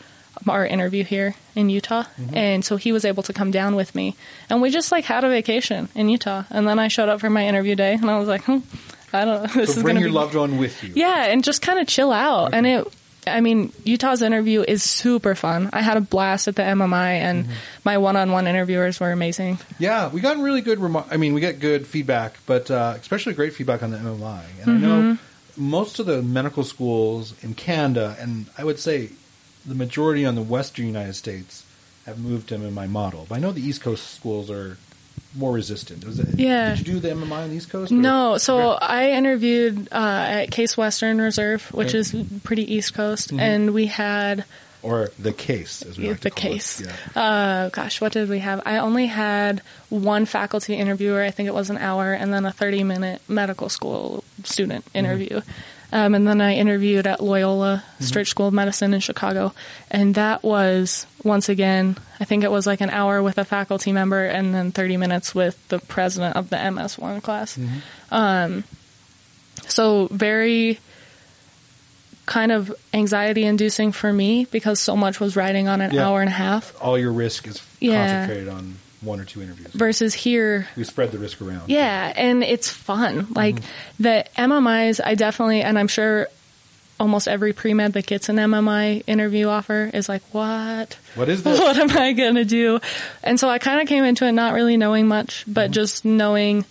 our 0.49 0.67
interview 0.67 1.05
here 1.05 1.37
in 1.55 1.71
Utah, 1.71 2.05
and 2.33 2.65
so 2.65 2.77
he 2.77 2.91
was 2.91 3.05
able 3.05 3.23
to 3.25 3.33
come 3.33 3.53
down 3.53 3.77
with 3.77 3.95
me, 3.95 4.17
and 4.51 4.61
we 4.61 4.71
just 4.71 4.91
like 4.91 5.05
had 5.05 5.23
a 5.23 5.29
vacation 5.29 5.89
in 5.95 6.09
Utah. 6.09 6.45
And 6.51 6.67
then 6.67 6.81
I 6.81 6.89
showed 6.89 7.09
up 7.09 7.21
for 7.21 7.31
my 7.31 7.47
interview 7.47 7.77
day, 7.77 7.93
and 7.95 8.11
I 8.11 8.19
was 8.19 8.27
like, 8.27 8.43
hmm, 8.45 8.59
I 9.13 9.25
don't 9.25 9.43
know. 9.43 9.49
This 9.61 9.75
So 9.75 9.77
is 9.79 9.83
bring 9.83 9.99
your 9.99 10.09
be 10.09 10.15
loved 10.15 10.35
one 10.35 10.59
with 10.59 10.83
you. 10.83 10.93
yeah, 10.95 11.27
and 11.27 11.43
just 11.45 11.63
kind 11.63 11.79
of 11.79 11.87
chill 11.87 12.13
out. 12.13 12.55
And 12.55 12.67
it, 12.67 12.87
I 13.27 13.41
mean, 13.41 13.73
Utah's 13.85 14.23
interview 14.23 14.63
is 14.67 14.83
super 14.83 15.35
fun. 15.35 15.71
I 15.73 15.81
had 15.83 15.97
a 15.97 16.01
blast 16.01 16.49
at 16.49 16.57
the 16.57 16.63
MMI, 16.63 17.13
and 17.21 17.45
Mm-hmm. 17.45 17.53
my 17.85 17.99
one-on-one 17.99 18.47
interviewers 18.47 18.99
were 19.01 19.13
amazing. 19.13 19.59
Yeah, 19.79 20.09
we 20.09 20.21
got 20.21 20.39
really 20.39 20.61
good. 20.61 20.79
Remo- 20.81 21.07
I 21.11 21.17
mean, 21.19 21.35
we 21.35 21.41
get 21.41 21.61
good 21.61 21.87
feedback, 21.87 22.35
but 22.47 22.71
uh, 22.71 22.95
especially 23.01 23.35
great 23.35 23.55
feedback 23.55 23.83
on 23.83 23.91
the 23.91 23.99
MMI. 23.99 24.43
And 24.63 24.71
I 24.71 24.79
know 24.79 25.03
Mm-hmm. 25.03 25.69
most 25.71 25.99
of 26.01 26.07
the 26.07 26.21
medical 26.23 26.65
schools 26.65 27.35
in 27.43 27.55
Canada, 27.55 28.17
and 28.19 28.47
I 28.59 28.65
would 28.65 28.79
say 28.81 29.11
the 29.67 29.75
majority 29.77 30.25
on 30.27 30.35
the 30.35 30.43
Western 30.43 30.87
United 30.87 31.15
States, 31.15 31.65
have 32.07 32.19
moved 32.19 32.49
to 32.49 32.57
MMI 32.57 32.89
model. 32.91 33.27
But 33.29 33.37
I 33.37 33.39
know 33.39 33.53
the 33.53 33.61
East 33.63 33.81
Coast 33.83 34.15
schools 34.15 34.51
are 34.51 34.77
more 35.35 35.53
resistant. 35.53 36.05
It, 36.05 36.39
Yeah. 36.39 36.75
Did 36.75 36.87
you 36.87 36.95
do 36.95 37.01
the 37.01 37.11
MMI 37.11 37.45
on 37.45 37.51
the 37.51 37.57
East 37.57 37.71
Coast? 37.71 37.91
or- 37.93 37.95
No, 37.95 38.39
so 38.39 38.73
Okay. 38.75 38.87
I 38.87 39.11
interviewed 39.13 39.89
uh, 39.93 39.97
at 39.97 40.51
Case 40.51 40.77
Western 40.77 41.21
Reserve, 41.21 41.63
which 41.73 41.89
Okay. 41.95 41.99
is 41.99 42.15
pretty 42.45 42.75
East 42.75 42.95
Coast, 42.95 43.29
Mm-hmm. 43.29 43.41
and 43.41 43.71
we 43.75 43.87
had 43.87 44.45
or 44.83 45.11
the 45.17 45.33
case, 45.33 45.83
as 45.83 45.97
we 45.97 46.09
like 46.09 46.21
the 46.23 46.31
to 46.31 46.35
call 46.35 46.51
it. 46.51 46.55
case. 46.55 46.83
Yeah. 47.15 47.21
Uh, 47.23 47.69
gosh, 47.69 48.01
what 48.01 48.11
did 48.13 48.29
we 48.29 48.41
have? 48.41 48.61
I 48.67 48.79
only 48.79 49.07
had 49.07 49.63
one 49.91 50.25
faculty 50.27 50.75
interviewer. 50.75 51.23
I 51.23 51.31
think 51.31 51.47
it 51.47 51.55
was 51.55 51.71
an 51.71 51.79
hour, 51.79 52.13
and 52.13 52.35
then 52.35 52.45
a 52.45 52.51
thirty-minute 52.53 53.23
medical 53.29 53.69
school 53.69 54.25
student 54.43 54.85
Mm-hmm. 54.93 55.39
Um, 55.93 56.15
and 56.15 56.27
then 56.27 56.41
I 56.41 56.55
interviewed 56.57 57.07
at 57.07 57.23
Loyola 57.23 57.85
Mm-hmm. 57.85 58.05
Stritch 58.05 58.29
School 58.29 58.49
of 58.49 58.55
Medicine 58.55 58.95
in 58.95 59.01
Chicago, 59.01 59.53
and 59.91 60.15
that 60.17 60.43
was 60.43 61.07
once 61.23 61.49
again, 61.49 61.97
I 62.19 62.25
think 62.25 62.43
it 62.45 62.51
was 62.51 62.67
like 62.67 62.81
an 62.81 62.91
hour 62.91 63.23
with 63.23 63.37
a 63.39 63.45
faculty 63.45 63.93
member, 63.93 64.25
and 64.25 64.55
then 64.55 64.73
thirty 64.73 64.97
minutes 64.97 65.35
with 65.35 65.57
the 65.69 65.79
president 65.79 66.37
of 66.37 66.49
the 66.51 66.71
MS 66.71 66.99
one 66.99 67.21
class. 67.21 67.57
Mm-hmm. 67.59 68.15
Um, 68.15 68.65
so 69.69 70.09
very 70.11 70.79
kind 72.27 72.53
of 72.53 72.73
anxiety 72.95 73.45
inducing 73.45 73.93
for 73.93 74.13
me 74.13 74.47
because 74.51 74.81
so 74.81 74.97
much 74.97 75.21
was 75.21 75.37
riding 75.37 75.69
on 75.69 75.81
an 75.81 75.93
Yeah. 75.93 76.09
hour 76.09 76.21
and 76.21 76.29
a 76.29 76.33
half 76.33 76.73
All 76.81 76.97
your 76.99 77.13
risk 77.13 77.47
is 77.49 77.61
Yeah. 77.81 78.27
concentrated 78.27 78.49
on 78.49 78.77
one 79.03 79.21
or 79.21 79.25
two 79.25 79.43
interviews. 79.43 79.73
versus 79.73 80.15
here 80.15 80.67
we 80.77 80.85
spread 80.85 81.11
the 81.13 81.19
risk 81.19 81.41
around. 81.43 81.69
yeah 81.69 82.13
and 82.17 82.43
it's 82.43 82.69
fun 82.69 83.27
like 83.35 83.57
Mm-hmm. 83.57 84.03
the 84.03 84.25
mmis 84.37 85.01
i 85.05 85.15
definitely 85.15 85.63
and 85.63 85.79
i'm 85.79 85.89
sure 85.89 86.29
almost 87.01 87.27
every 87.27 87.53
pre-med 87.53 87.95
that 87.95 88.07
gets 88.07 88.29
an 88.29 88.37
mmi 88.37 89.03
interview 89.09 89.49
offer 89.49 89.91
is 89.93 90.09
like 90.09 90.23
what 90.33 90.97
What 91.17 91.29
is 91.29 91.43
this? 91.45 91.59
what 91.59 91.77
am 91.79 91.91
i 91.99 92.13
going 92.13 92.37
to 92.37 92.45
do 92.45 92.79
and 93.25 93.41
so 93.41 93.49
i 93.49 93.59
kind 93.59 93.81
of 93.81 93.89
came 93.89 94.05
into 94.05 94.25
it 94.27 94.33
not 94.33 94.55
really 94.55 94.77
knowing 94.77 95.09
much 95.09 95.45
but 95.49 95.65
Mm-hmm. 95.67 95.73
just 95.73 96.05
knowing 96.05 96.65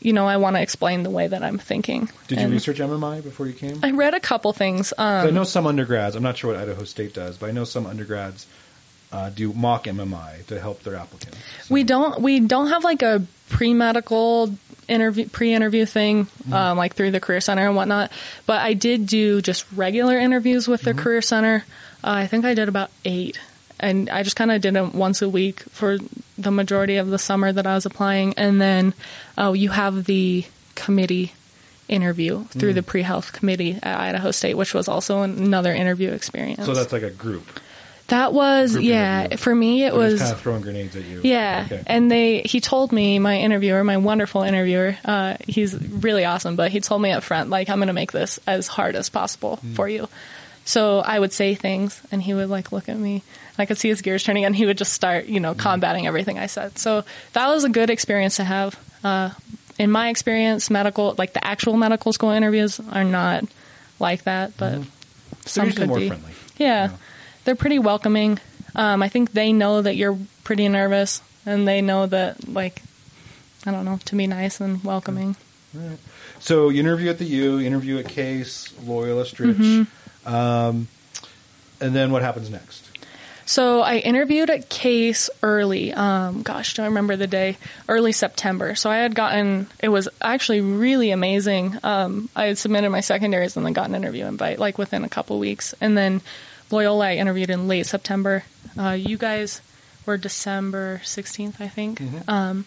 you 0.00 0.12
know 0.12 0.26
i 0.26 0.36
want 0.36 0.56
to 0.56 0.62
explain 0.62 1.04
the 1.04 1.10
way 1.10 1.26
that 1.28 1.42
i'm 1.42 1.58
thinking 1.58 2.10
Did 2.28 2.40
you 2.40 2.48
research 2.48 2.78
MMI 2.80 3.22
before 3.22 3.46
you 3.46 3.54
came? 3.54 3.78
i 3.82 3.92
read 3.92 4.12
a 4.14 4.20
couple 4.20 4.52
things 4.52 4.92
um, 4.98 5.28
I 5.28 5.30
know 5.30 5.44
some 5.44 5.66
undergrads. 5.66 6.16
I'm 6.16 6.22
not 6.24 6.36
sure 6.36 6.52
what 6.52 6.60
Idaho 6.60 6.84
State 6.84 7.14
does, 7.14 7.38
but 7.38 7.48
I 7.48 7.52
know 7.52 7.64
some 7.64 7.86
undergrads 7.86 8.46
uh, 9.12 9.30
do 9.30 9.52
mock 9.52 9.84
MMI 9.84 10.46
to 10.46 10.60
help 10.60 10.82
their 10.82 10.96
applicants. 10.96 11.38
We 11.70 11.84
don't 11.84 12.20
we 12.20 12.40
don't 12.40 12.68
have 12.68 12.82
like 12.82 13.02
a 13.02 13.22
pre 13.48 13.74
medical 13.74 14.56
interview 14.88 15.28
pre 15.28 15.54
interview 15.54 15.86
thing 15.86 16.26
um, 16.50 16.76
like 16.76 16.94
through 16.94 17.10
the 17.10 17.20
career 17.20 17.40
center 17.40 17.66
and 17.66 17.76
whatnot. 17.76 18.10
But 18.46 18.60
I 18.60 18.74
did 18.74 19.06
do 19.06 19.40
just 19.42 19.64
regular 19.72 20.18
interviews 20.18 20.66
with 20.66 20.82
the 20.82 20.94
career 20.94 21.22
center. 21.22 21.64
Uh, 22.02 22.24
I 22.24 22.26
think 22.26 22.44
I 22.44 22.54
did 22.54 22.68
about 22.68 22.90
eight, 23.04 23.38
and 23.78 24.10
I 24.10 24.22
just 24.22 24.36
kind 24.36 24.50
of 24.50 24.60
did 24.60 24.74
them 24.74 24.92
once 24.92 25.22
a 25.22 25.28
week 25.28 25.60
for 25.60 25.98
the 26.38 26.50
majority 26.50 26.96
of 26.96 27.08
the 27.08 27.18
summer 27.18 27.52
that 27.52 27.66
I 27.66 27.74
was 27.74 27.86
applying. 27.86 28.34
And 28.34 28.60
then 28.60 28.94
oh, 29.38 29.52
you 29.52 29.68
have 29.70 30.04
the 30.04 30.44
committee 30.74 31.32
interview 31.88 32.44
through 32.46 32.72
the 32.72 32.82
pre 32.82 33.02
health 33.02 33.32
committee 33.32 33.78
at 33.82 34.00
Idaho 34.00 34.30
State, 34.30 34.54
which 34.54 34.72
was 34.74 34.88
also 34.88 35.22
another 35.22 35.72
interview 35.72 36.10
experience. 36.10 36.64
So 36.64 36.74
that's 36.74 36.92
like 36.92 37.02
a 37.02 37.10
group. 37.10 37.46
That 38.12 38.32
was 38.32 38.72
group 38.72 38.84
yeah 38.84 39.20
interview. 39.20 39.36
for 39.38 39.54
me 39.54 39.84
it 39.84 39.90
They're 39.92 39.98
was 40.00 40.20
kind 40.20 40.32
of 40.32 40.40
throwing 40.40 40.62
grenades 40.62 40.94
at 40.96 41.04
you. 41.04 41.20
yeah, 41.24 41.64
Okay. 41.66 41.82
and 41.86 42.10
they 42.10 42.40
he 42.44 42.60
told 42.60 42.92
me 42.92 43.18
my 43.18 43.38
interviewer, 43.38 43.82
my 43.84 43.96
wonderful 43.96 44.42
interviewer, 44.42 44.96
uh, 45.04 45.36
he's 45.48 45.74
really 45.74 46.24
awesome, 46.24 46.56
but 46.56 46.70
he 46.70 46.80
told 46.80 47.02
me 47.02 47.10
up 47.10 47.22
front 47.22 47.50
like 47.50 47.68
I'm 47.68 47.78
going 47.78 47.88
to 47.88 47.92
make 47.94 48.12
this 48.12 48.38
as 48.46 48.66
hard 48.68 48.94
as 48.96 49.08
possible 49.08 49.56
Hmm. 49.56 49.74
for 49.74 49.88
you. 49.88 50.08
So 50.64 51.00
I 51.00 51.18
would 51.18 51.32
say 51.32 51.56
things, 51.56 52.00
and 52.12 52.22
he 52.22 52.34
would 52.34 52.48
like 52.48 52.70
look 52.70 52.88
at 52.88 52.96
me. 52.96 53.22
I 53.58 53.66
could 53.66 53.78
see 53.78 53.88
his 53.88 54.00
gears 54.00 54.22
turning, 54.22 54.44
and 54.44 54.54
he 54.54 54.64
would 54.64 54.78
just 54.78 54.92
start, 54.92 55.26
you 55.26 55.38
Hmm. 55.40 55.42
know, 55.42 55.54
combating 55.54 56.06
everything 56.06 56.38
I 56.38 56.46
said. 56.46 56.78
So 56.78 57.02
that 57.32 57.48
was 57.48 57.64
a 57.64 57.68
good 57.68 57.90
experience 57.90 58.36
to 58.36 58.44
have. 58.44 58.78
Uh, 59.02 59.30
in 59.78 59.90
my 59.90 60.08
experience, 60.10 60.70
medical, 60.70 61.14
like 61.18 61.32
the 61.32 61.44
actual 61.44 61.76
medical 61.76 62.12
school 62.12 62.30
interviews, 62.30 62.78
are 62.92 63.02
not 63.02 63.42
like 63.98 64.22
that, 64.24 64.52
but 64.56 64.72
They're 64.78 64.84
some 65.46 65.72
could 65.72 65.88
more 65.88 65.98
be. 65.98 66.08
friendly. 66.08 66.30
Yeah, 66.58 66.90
Yeah. 66.90 66.96
They're 67.44 67.56
pretty 67.56 67.78
welcoming. 67.78 68.38
Um, 68.74 69.02
I 69.02 69.08
think 69.08 69.32
they 69.32 69.52
know 69.52 69.82
that 69.82 69.96
you're 69.96 70.18
pretty 70.44 70.68
nervous, 70.68 71.20
and 71.44 71.66
they 71.68 71.80
know 71.82 72.06
that, 72.06 72.48
like, 72.48 72.82
I 73.66 73.70
don't 73.70 73.84
know, 73.84 73.98
to 74.06 74.16
be 74.16 74.26
nice 74.26 74.60
and 74.60 74.82
welcoming. 74.82 75.36
Right. 75.74 75.98
So 76.40 76.68
you 76.70 76.80
interview 76.80 77.10
at 77.10 77.18
the 77.18 77.24
U, 77.24 77.60
interview 77.60 77.98
at 77.98 78.08
Case, 78.08 78.72
Loyola 78.84 79.24
Stritch, 79.24 79.54
Mm-hmm. 79.56 80.34
um, 80.34 80.88
and 81.80 81.94
then 81.94 82.12
what 82.12 82.22
happens 82.22 82.50
next? 82.50 82.88
So 83.44 83.80
I 83.80 83.96
interviewed 83.96 84.50
at 84.50 84.68
Case 84.68 85.28
early. 85.42 85.92
Um, 85.92 86.42
gosh, 86.42 86.74
don't 86.74 86.86
remember 86.86 87.16
the 87.16 87.26
day. 87.26 87.58
Early 87.88 88.12
September. 88.12 88.74
So 88.76 88.88
I 88.88 88.98
had 88.98 89.14
gotten. 89.14 89.66
It 89.80 89.88
was 89.88 90.08
actually 90.22 90.60
really 90.60 91.10
amazing. 91.10 91.76
Um, 91.82 92.28
I 92.36 92.46
had 92.46 92.58
submitted 92.58 92.90
my 92.90 93.00
secondaries 93.00 93.56
and 93.56 93.66
then 93.66 93.72
got 93.72 93.88
an 93.88 93.94
interview 93.96 94.26
invite 94.26 94.58
like 94.58 94.78
within 94.78 95.04
a 95.04 95.08
couple 95.08 95.38
weeks. 95.38 95.74
And 95.80 95.98
then 95.98 96.20
Loyola 96.72 97.08
I 97.08 97.16
interviewed 97.16 97.50
in 97.50 97.68
late 97.68 97.86
September. 97.86 98.44
Uh, 98.78 98.90
you 98.90 99.16
guys 99.16 99.60
were 100.06 100.16
December 100.16 101.00
sixteenth, 101.04 101.60
I 101.60 101.68
think. 101.68 102.00
Um, 102.28 102.64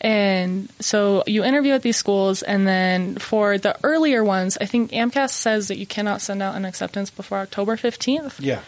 and 0.00 0.68
so 0.78 1.24
you 1.26 1.42
interview 1.42 1.72
at 1.72 1.82
these 1.82 1.96
schools, 1.96 2.42
and 2.42 2.66
then 2.66 3.16
for 3.16 3.56
the 3.58 3.76
earlier 3.82 4.22
ones, 4.22 4.58
I 4.60 4.66
think 4.66 4.90
AMCAS 4.90 5.30
says 5.30 5.68
that 5.68 5.78
you 5.78 5.86
cannot 5.86 6.20
send 6.20 6.42
out 6.42 6.54
an 6.54 6.64
acceptance 6.64 7.10
before 7.10 7.38
October 7.38 7.76
15th. 7.76 8.34
Yeah. 8.38 8.60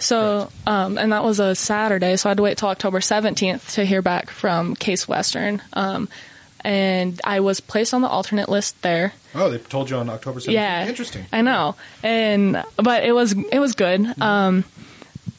So, 0.00 0.50
um, 0.66 0.98
and 0.98 1.12
that 1.12 1.22
was 1.22 1.38
a 1.38 1.54
Saturday, 1.54 2.16
so 2.16 2.28
I 2.28 2.30
had 2.30 2.38
to 2.38 2.42
wait 2.42 2.58
till 2.58 2.68
October 2.68 2.98
17th 2.98 3.74
to 3.74 3.84
hear 3.84 4.02
back 4.02 4.28
from 4.30 4.74
Case 4.74 5.06
Western. 5.06 5.62
Um, 5.72 6.08
and 6.64 7.20
I 7.24 7.40
was 7.40 7.60
placed 7.60 7.92
on 7.94 8.00
the 8.02 8.08
alternate 8.08 8.48
list 8.48 8.80
there. 8.82 9.12
Oh, 9.34 9.50
they 9.50 9.58
told 9.58 9.90
you 9.90 9.96
on 9.96 10.08
October 10.10 10.40
17th. 10.40 10.52
Yeah, 10.52 10.88
Interesting. 10.88 11.26
I 11.32 11.42
know, 11.42 11.76
and 12.02 12.62
but 12.76 13.04
it 13.04 13.12
was 13.12 13.32
it 13.32 13.58
was 13.58 13.74
good. 13.74 14.00
Mm-hmm. 14.00 14.22
Um, 14.22 14.64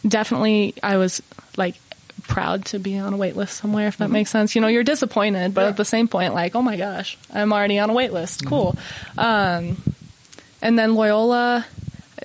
definitely, 0.07 0.73
I 0.83 0.97
was 0.97 1.21
like 1.57 1.75
proud 2.23 2.65
to 2.65 2.79
be 2.79 2.97
on 2.97 3.13
a 3.13 3.17
wait 3.17 3.35
list 3.35 3.57
somewhere. 3.57 3.87
If 3.87 3.97
that 3.97 4.09
makes 4.09 4.29
sense, 4.31 4.55
you 4.55 4.61
know, 4.61 4.67
you're 4.67 4.83
disappointed, 4.83 5.53
but 5.53 5.61
Mm-hmm. 5.61 5.65
Yeah. 5.65 5.69
at 5.71 5.77
the 5.77 5.85
same 5.85 6.07
point, 6.07 6.33
like, 6.33 6.55
oh 6.55 6.61
my 6.61 6.77
gosh, 6.77 7.17
I'm 7.33 7.53
already 7.53 7.79
on 7.79 7.89
a 7.89 7.93
wait 7.93 8.11
list. 8.13 8.39
Mm-hmm. 8.41 8.49
Cool. 8.49 8.75
Um, 9.17 9.77
and 10.61 10.77
then 10.79 10.95
Loyola 10.95 11.65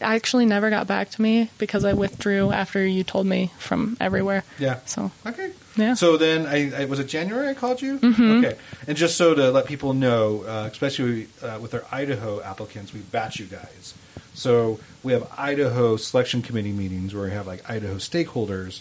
actually 0.01 0.47
never 0.47 0.71
got 0.71 0.87
back 0.87 1.11
to 1.11 1.21
me 1.21 1.51
because 1.59 1.85
I 1.85 1.93
withdrew 1.93 2.53
after 2.53 2.85
you 2.87 3.05
told 3.05 3.27
me 3.27 3.51
from 3.59 3.97
everywhere. 4.01 4.45
Yeah. 4.59 4.79
So 4.87 5.11
Okay. 5.27 5.53
Yeah. 5.77 5.95
So 5.95 6.17
then, 6.17 6.47
I, 6.47 6.83
I 6.83 6.85
was 6.87 6.99
it 6.99 7.07
January 7.07 7.49
I 7.49 7.55
called 7.55 7.81
you? 7.81 7.99
Mm-hmm. 7.99 8.45
Okay. 8.45 8.57
And 8.87 8.97
just 8.97 9.17
so 9.17 9.35
to 9.35 9.51
let 9.51 9.67
people 9.67 9.95
know, 9.95 10.43
uh, 10.43 10.69
especially 10.71 11.29
uh, 11.43 11.59
with 11.61 11.75
our 11.75 11.85
Idaho 11.93 12.41
applicants, 12.43 12.93
we 12.93 13.01
batch 13.01 13.39
you 13.39 13.47
guys. 13.47 13.95
So 14.35 14.81
we 15.03 15.13
have 15.13 15.31
Idaho 15.37 15.97
selection 15.97 16.43
committee 16.43 16.73
meetings 16.73 17.15
where 17.15 17.25
we 17.25 17.31
have 17.31 17.47
like 17.47 17.69
Idaho 17.69 17.97
stakeholders 17.97 18.81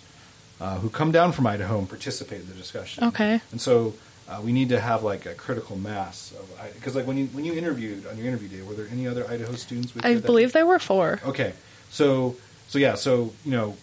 uh, 0.59 0.77
who 0.79 0.89
come 0.89 1.11
down 1.11 1.31
from 1.31 1.47
Idaho 1.47 1.77
and 1.79 1.87
participate 1.87 2.41
in 2.41 2.47
the 2.47 2.53
discussion. 2.53 3.05
Okay. 3.05 3.41
And 3.51 3.61
so 3.61 3.93
uh, 4.27 4.41
we 4.43 4.51
need 4.51 4.69
to 4.69 4.79
have 4.79 5.03
like 5.03 5.25
a 5.25 5.33
critical 5.33 5.75
mass 5.75 6.33
of 6.33 6.73
because 6.75 6.95
like 6.95 7.07
when 7.07 7.17
you 7.17 7.27
when 7.27 7.45
you 7.45 7.53
interviewed 7.53 8.05
on 8.07 8.17
your 8.17 8.27
interview 8.27 8.47
day, 8.47 8.61
were 8.61 8.73
there 8.73 8.87
any 8.91 9.07
other 9.07 9.27
Idaho 9.29 9.53
students? 9.53 9.93
With 9.95 10.05
I 10.05 10.15
believe 10.15 10.53
there 10.53 10.65
were 10.65 10.79
four. 10.79 11.19
Okay, 11.25 11.53
so 11.89 12.35
so 12.67 12.77
yeah, 12.77 12.95
so 12.95 13.33
you 13.43 13.51
know, 13.51 13.75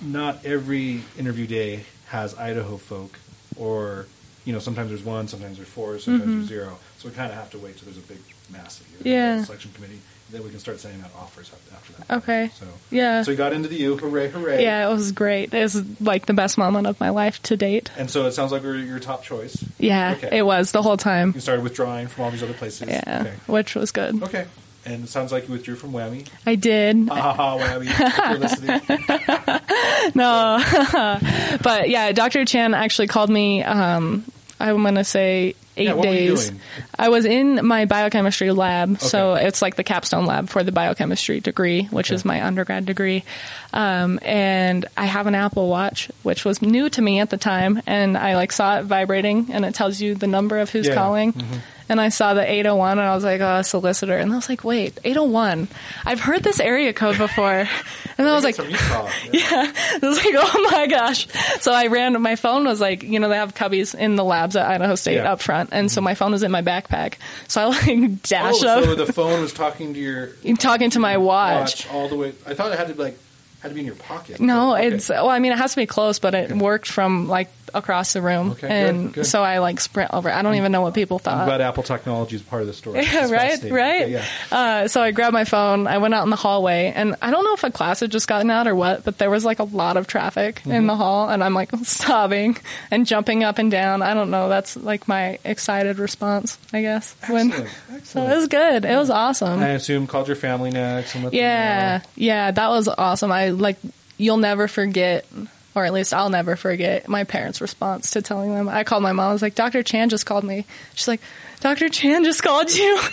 not 0.00 0.44
every 0.44 1.02
interview 1.18 1.46
day 1.46 1.84
has 2.10 2.36
Idaho 2.38 2.76
folk, 2.76 3.18
or 3.56 4.06
you 4.44 4.52
know, 4.52 4.58
sometimes 4.58 4.88
there's 4.88 5.04
one, 5.04 5.28
sometimes 5.28 5.56
there's 5.56 5.68
four, 5.68 5.98
sometimes 5.98 6.30
there's 6.34 6.46
zero. 6.48 6.78
So 6.98 7.08
we 7.08 7.14
kind 7.14 7.30
of 7.30 7.36
have 7.38 7.50
to 7.50 7.58
wait 7.58 7.76
till 7.76 7.84
there's 7.86 7.98
a 7.98 8.08
big 8.08 8.18
mass 8.50 8.80
of 8.80 8.88
you. 8.90 8.98
Mm-hmm. 8.98 9.08
Yeah. 9.08 9.44
Selection 9.44 9.70
committee, 9.74 9.98
then 10.30 10.42
we 10.42 10.50
can 10.50 10.58
start 10.58 10.80
sending 10.80 11.00
out 11.02 11.10
offers 11.16 11.50
after, 11.74 11.92
that. 11.92 12.16
Okay. 12.22 12.50
So 12.58 12.66
Yeah. 12.90 13.22
So 13.22 13.30
you 13.32 13.36
got 13.36 13.52
into 13.52 13.68
the 13.68 13.76
U, 13.76 13.96
hooray, 13.96 14.28
hooray! 14.30 14.62
Yeah, 14.62 14.88
it 14.88 14.92
was 14.92 15.12
great. 15.12 15.52
It 15.54 15.60
was 15.62 15.84
like 16.00 16.26
the 16.26 16.32
best 16.34 16.56
moment 16.58 16.86
of 16.86 16.98
my 17.00 17.10
life 17.10 17.40
to 17.44 17.56
date. 17.56 17.90
And 17.96 18.10
so 18.10 18.26
it 18.26 18.32
sounds 18.32 18.50
like 18.50 18.62
we 18.62 18.68
we're 18.70 18.76
your 18.78 18.98
top 18.98 19.22
choice. 19.22 19.62
Yeah, 19.78 20.14
Okay. 20.16 20.38
it 20.38 20.42
was 20.42 20.72
the 20.72 20.82
whole 20.82 20.96
time. 20.96 21.32
You 21.34 21.40
started 21.40 21.62
withdrawing 21.62 22.08
from 22.08 22.24
all 22.24 22.30
these 22.30 22.42
other 22.42 22.54
places. 22.54 22.88
Yeah, 22.88 23.18
Okay. 23.26 23.34
which 23.46 23.74
was 23.74 23.90
good. 23.92 24.22
Okay. 24.22 24.46
And 24.84 25.04
it 25.04 25.08
sounds 25.08 25.30
like 25.30 25.46
you 25.46 25.52
withdrew 25.52 25.76
from 25.76 25.92
WWAMI. 25.92 26.26
I 26.46 26.54
did. 26.54 27.08
Ha 27.08 27.14
ha 27.14 27.32
ha, 27.34 27.58
WWAMI. 27.58 28.30
You're 28.30 28.38
listening. 28.38 29.60
No, 30.14 30.58
but 31.62 31.88
yeah, 31.90 32.12
Dr. 32.12 32.44
Chan 32.44 32.74
actually 32.74 33.06
called 33.08 33.30
me. 33.30 33.62
Um, 33.62 34.24
I'm 34.58 34.82
gonna 34.82 35.04
say 35.04 35.54
eight 35.76 35.84
Yeah, 35.84 35.92
what 35.94 36.08
were 36.08 36.14
you 36.14 36.30
days. 36.36 36.52
I 36.98 37.10
was 37.10 37.24
in 37.24 37.64
my 37.66 37.84
biochemistry 37.84 38.50
lab, 38.50 38.98
so 39.00 39.34
it's 39.34 39.62
like 39.62 39.76
the 39.76 39.84
capstone 39.84 40.26
lab 40.26 40.48
for 40.48 40.62
the 40.64 40.72
biochemistry 40.72 41.40
degree, 41.40 41.84
which 41.84 42.08
Okay. 42.10 42.14
is 42.16 42.24
my 42.24 42.44
undergrad 42.44 42.86
degree. 42.86 43.24
Um, 43.72 44.18
and 44.22 44.86
I 44.96 45.04
have 45.06 45.26
an 45.26 45.34
Apple 45.34 45.68
Watch, 45.68 46.10
which 46.22 46.44
was 46.44 46.60
new 46.62 46.88
to 46.90 47.00
me 47.02 47.20
at 47.20 47.30
the 47.30 47.38
time, 47.38 47.80
and 47.86 48.16
I 48.18 48.34
like 48.36 48.52
saw 48.52 48.78
it 48.80 48.84
vibrating, 48.84 49.48
and 49.52 49.64
it 49.64 49.74
tells 49.74 50.00
you 50.00 50.14
the 50.14 50.26
number 50.26 50.58
of 50.58 50.70
who's 50.70 50.88
Yeah. 50.88 50.94
calling. 50.94 51.32
Mm-hmm. 51.34 51.56
And 51.90 52.00
I 52.00 52.08
saw 52.08 52.34
the 52.34 52.48
801 52.48 52.98
and 53.00 53.00
I 53.00 53.16
was 53.16 53.24
like, 53.24 53.40
oh, 53.40 53.62
solicitor. 53.62 54.16
And 54.16 54.32
I 54.32 54.36
was 54.36 54.48
like, 54.48 54.62
wait, 54.62 54.96
801. 55.02 55.66
I've 56.06 56.20
heard 56.20 56.44
this 56.44 56.60
area 56.60 56.92
code 56.92 57.18
before. 57.18 57.68
And 58.18 58.26
then 58.26 58.34
I 58.34 58.36
was 58.36 58.44
like, 58.44 58.58
Utah. 58.58 59.08
yeah. 59.32 59.72
I 59.74 59.98
was 60.02 60.18
like, 60.18 60.34
oh 60.36 60.68
my 60.70 60.86
gosh. 60.88 61.26
So 61.60 61.72
I 61.72 61.86
ran, 61.86 62.20
my 62.20 62.36
phone 62.36 62.66
was 62.66 62.78
like, 62.78 63.02
you 63.02 63.18
know, 63.18 63.30
they 63.30 63.36
have 63.36 63.54
cubbies 63.54 63.94
in 63.94 64.16
the 64.16 64.24
labs 64.24 64.56
at 64.56 64.66
Idaho 64.66 64.94
State 64.94 65.14
Yeah. 65.14 65.32
up 65.32 65.40
front. 65.40 65.70
And 65.72 65.90
so 65.90 66.00
mm-hmm. 66.00 66.04
my 66.04 66.14
phone 66.14 66.32
was 66.32 66.42
in 66.42 66.50
my 66.50 66.60
backpack. 66.60 67.14
So 67.48 67.62
I 67.62 67.64
like 67.64 67.88
oh, 67.88 68.08
dash 68.24 68.62
Oh, 68.62 68.68
up, 68.68 68.84
so 68.84 68.94
the 68.94 69.10
phone 69.10 69.40
was 69.40 69.54
talking 69.54 69.94
to 69.94 69.98
your 70.00 70.32
talking 70.58 70.90
to 70.90 70.98
my 70.98 71.16
watch. 71.16 71.86
watch 71.86 71.94
all 71.94 72.08
the 72.08 72.16
way. 72.16 72.34
I 72.46 72.52
thought 72.52 72.72
it 72.72 72.78
had 72.78 72.88
to 72.88 72.94
be 72.94 73.02
like 73.04 73.18
had 73.62 73.68
to 73.68 73.74
be 73.74 73.80
in 73.80 73.86
your 73.86 73.94
pocket. 73.96 74.40
No, 74.40 74.74
Okay. 74.74 74.88
it's, 74.88 75.08
well, 75.08 75.28
I 75.28 75.38
mean, 75.38 75.52
it 75.52 75.58
has 75.58 75.72
to 75.72 75.76
be 75.76 75.86
close, 75.86 76.18
but 76.18 76.34
it 76.34 76.50
Okay. 76.50 76.60
worked 76.60 76.86
from 76.88 77.28
like 77.28 77.48
across 77.72 78.14
the 78.14 78.20
room. 78.22 78.50
Okay, 78.52 78.66
and 78.68 79.12
good. 79.12 79.24
so 79.26 79.44
I 79.44 79.58
like 79.58 79.78
sprint 79.78 80.12
over. 80.12 80.28
I 80.28 80.42
don't 80.42 80.56
even 80.56 80.72
know 80.72 80.80
what 80.80 80.92
people 80.92 81.18
I'm 81.18 81.22
thought. 81.22 81.44
glad 81.46 81.60
Apple 81.60 81.84
technology 81.84 82.34
is 82.34 82.42
part 82.42 82.62
of 82.62 82.66
the 82.68 82.74
story. 82.74 83.00
Yeah, 83.12 83.30
right, 83.30 83.62
right. 83.70 84.08
Yeah. 84.08 84.24
Uh, 84.50 84.88
so 84.88 85.00
I 85.00 85.12
grabbed 85.12 85.34
my 85.34 85.44
phone. 85.44 85.86
I 85.86 85.98
went 85.98 86.12
out 86.12 86.24
in 86.24 86.30
the 86.30 86.36
hallway, 86.36 86.92
and 86.92 87.14
I 87.22 87.30
don't 87.30 87.44
know 87.44 87.54
if 87.54 87.62
a 87.62 87.70
class 87.70 88.00
had 88.00 88.10
just 88.10 88.26
gotten 88.26 88.50
out 88.50 88.66
or 88.66 88.74
what, 88.74 89.04
but 89.04 89.18
there 89.18 89.30
was 89.30 89.44
like 89.44 89.60
a 89.60 89.64
lot 89.64 89.96
of 89.96 90.08
traffic 90.08 90.56
Mm-hmm. 90.60 90.72
in 90.72 90.86
the 90.88 90.96
hall, 90.96 91.28
and 91.28 91.44
I'm 91.44 91.54
like 91.54 91.70
sobbing 91.84 92.56
and 92.90 93.06
jumping 93.06 93.44
up 93.44 93.58
and 93.58 93.70
down. 93.70 94.02
I 94.02 94.14
don't 94.14 94.30
know. 94.32 94.48
That's 94.48 94.76
like 94.76 95.06
my 95.06 95.38
excited 95.44 96.00
response, 96.00 96.58
I 96.72 96.80
guess. 96.82 97.14
When 97.28 97.52
Excellent, 97.52 97.70
so 98.04 98.22
it 98.26 98.36
was 98.36 98.48
good. 98.48 98.84
It 98.84 98.96
was 98.96 99.10
awesome. 99.10 99.60
I 99.60 99.68
assume 99.68 100.08
called 100.08 100.26
your 100.26 100.36
family 100.36 100.70
next 100.70 101.14
and 101.14 101.32
Yeah, 101.32 102.00
yeah, 102.16 102.50
that 102.50 102.68
was 102.68 102.88
awesome. 102.88 103.30
I 103.30 103.49
like 103.52 103.76
you'll 104.18 104.36
never 104.36 104.68
forget, 104.68 105.26
or 105.74 105.84
at 105.84 105.92
least 105.92 106.12
I'll 106.12 106.30
never 106.30 106.56
forget 106.56 107.08
my 107.08 107.24
parents' 107.24 107.60
response 107.60 108.12
to 108.12 108.22
telling 108.22 108.54
them. 108.54 108.68
I 108.68 108.84
called 108.84 109.02
my 109.02 109.12
mom. 109.12 109.30
I 109.30 109.32
was 109.32 109.42
like, 109.42 109.54
"Dr. 109.54 109.82
Chan 109.82 110.10
just 110.10 110.26
called 110.26 110.44
me." 110.44 110.66
She's 110.94 111.08
like, 111.08 111.20
"Dr. 111.60 111.88
Chan 111.88 112.24
just 112.24 112.42
called 112.42 112.72
you." 112.72 112.98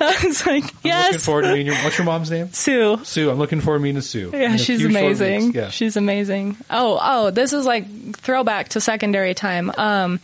I 0.00 0.20
was 0.24 0.46
like, 0.46 0.62
I'm 0.64 0.68
looking 0.68 0.78
"Yes." 0.84 1.24
forward 1.24 1.42
to 1.42 1.48
meeting 1.48 1.66
your. 1.66 1.76
What's 1.76 1.98
your 1.98 2.04
mom's 2.04 2.30
name? 2.30 2.52
Sue. 2.52 3.00
Sue. 3.04 3.30
I'm 3.30 3.38
looking 3.38 3.60
forward 3.60 3.78
to 3.78 3.82
meeting 3.82 4.00
Sue. 4.02 4.30
Yeah, 4.32 4.56
she's 4.56 4.84
amazing. 4.84 5.52
Yeah. 5.52 5.70
She's 5.70 5.96
amazing. 5.96 6.56
Oh, 6.70 6.98
oh, 7.02 7.30
this 7.30 7.52
is 7.52 7.64
like 7.66 8.16
throwback 8.16 8.70
to 8.70 8.80
secondary 8.80 9.34
time. 9.34 9.70
Um, 9.76 10.20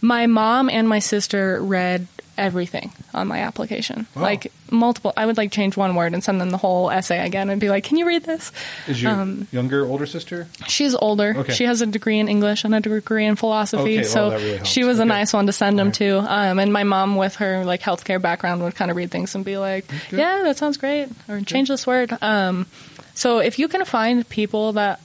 my 0.00 0.26
mom 0.26 0.70
and 0.70 0.88
my 0.88 0.98
sister 0.98 1.62
read 1.62 2.06
everything 2.40 2.90
on 3.14 3.28
my 3.28 3.40
application. 3.40 4.06
Wow. 4.16 4.22
Like 4.22 4.50
multiple 4.70 5.12
I 5.16 5.26
would 5.26 5.36
like 5.36 5.52
change 5.52 5.76
one 5.76 5.94
word 5.94 6.14
and 6.14 6.24
send 6.24 6.40
them 6.40 6.50
the 6.50 6.56
whole 6.56 6.90
essay 6.90 7.24
again 7.24 7.50
and 7.50 7.60
be 7.60 7.68
like, 7.68 7.84
"Can 7.84 7.98
you 7.98 8.06
read 8.06 8.24
this?" 8.24 8.50
Is 8.88 9.02
your 9.02 9.12
um, 9.12 9.46
younger, 9.52 9.84
older 9.86 10.06
sister? 10.06 10.48
She's 10.66 10.94
older. 10.94 11.34
Okay. 11.36 11.52
She 11.52 11.64
has 11.64 11.82
a 11.82 11.86
degree 11.86 12.18
in 12.18 12.28
English 12.28 12.64
and 12.64 12.74
a 12.74 12.80
degree 12.80 13.26
in 13.26 13.36
philosophy. 13.36 13.98
Okay, 13.98 14.02
so 14.04 14.30
that 14.30 14.40
really 14.40 14.64
she 14.64 14.84
was 14.84 14.98
a 14.98 15.04
nice 15.04 15.32
one 15.32 15.46
to 15.46 15.52
send 15.52 15.78
them 15.78 15.88
Right. 15.88 15.94
to. 15.94 16.18
Um, 16.18 16.58
and 16.58 16.72
my 16.72 16.84
mom, 16.84 17.16
with 17.16 17.36
her 17.36 17.64
like 17.64 17.82
healthcare 17.82 18.20
background, 18.20 18.62
would 18.62 18.74
kind 18.74 18.90
of 18.90 18.96
read 18.96 19.10
things 19.10 19.34
and 19.34 19.44
be 19.44 19.58
like, 19.58 19.86
Good. 20.10 20.18
"Yeah, 20.18 20.42
that 20.44 20.56
sounds 20.56 20.78
great," 20.78 21.08
or 21.28 21.40
"Change 21.42 21.68
this 21.68 21.86
word." 21.86 22.16
Um, 22.22 22.66
so 23.14 23.38
if 23.38 23.58
you 23.58 23.68
can 23.68 23.84
find 23.84 24.26
people 24.28 24.72
that 24.74 25.00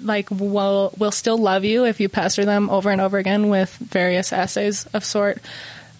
like 0.00 0.30
will 0.30 0.92
will 0.98 1.12
still 1.12 1.38
love 1.38 1.64
you 1.64 1.84
if 1.84 2.00
you 2.00 2.08
pester 2.08 2.44
them 2.44 2.70
over 2.70 2.90
and 2.90 3.00
over 3.00 3.18
again 3.18 3.48
with 3.50 3.70
various 3.76 4.32
essays 4.32 4.86
of 4.94 5.04
sort. 5.04 5.38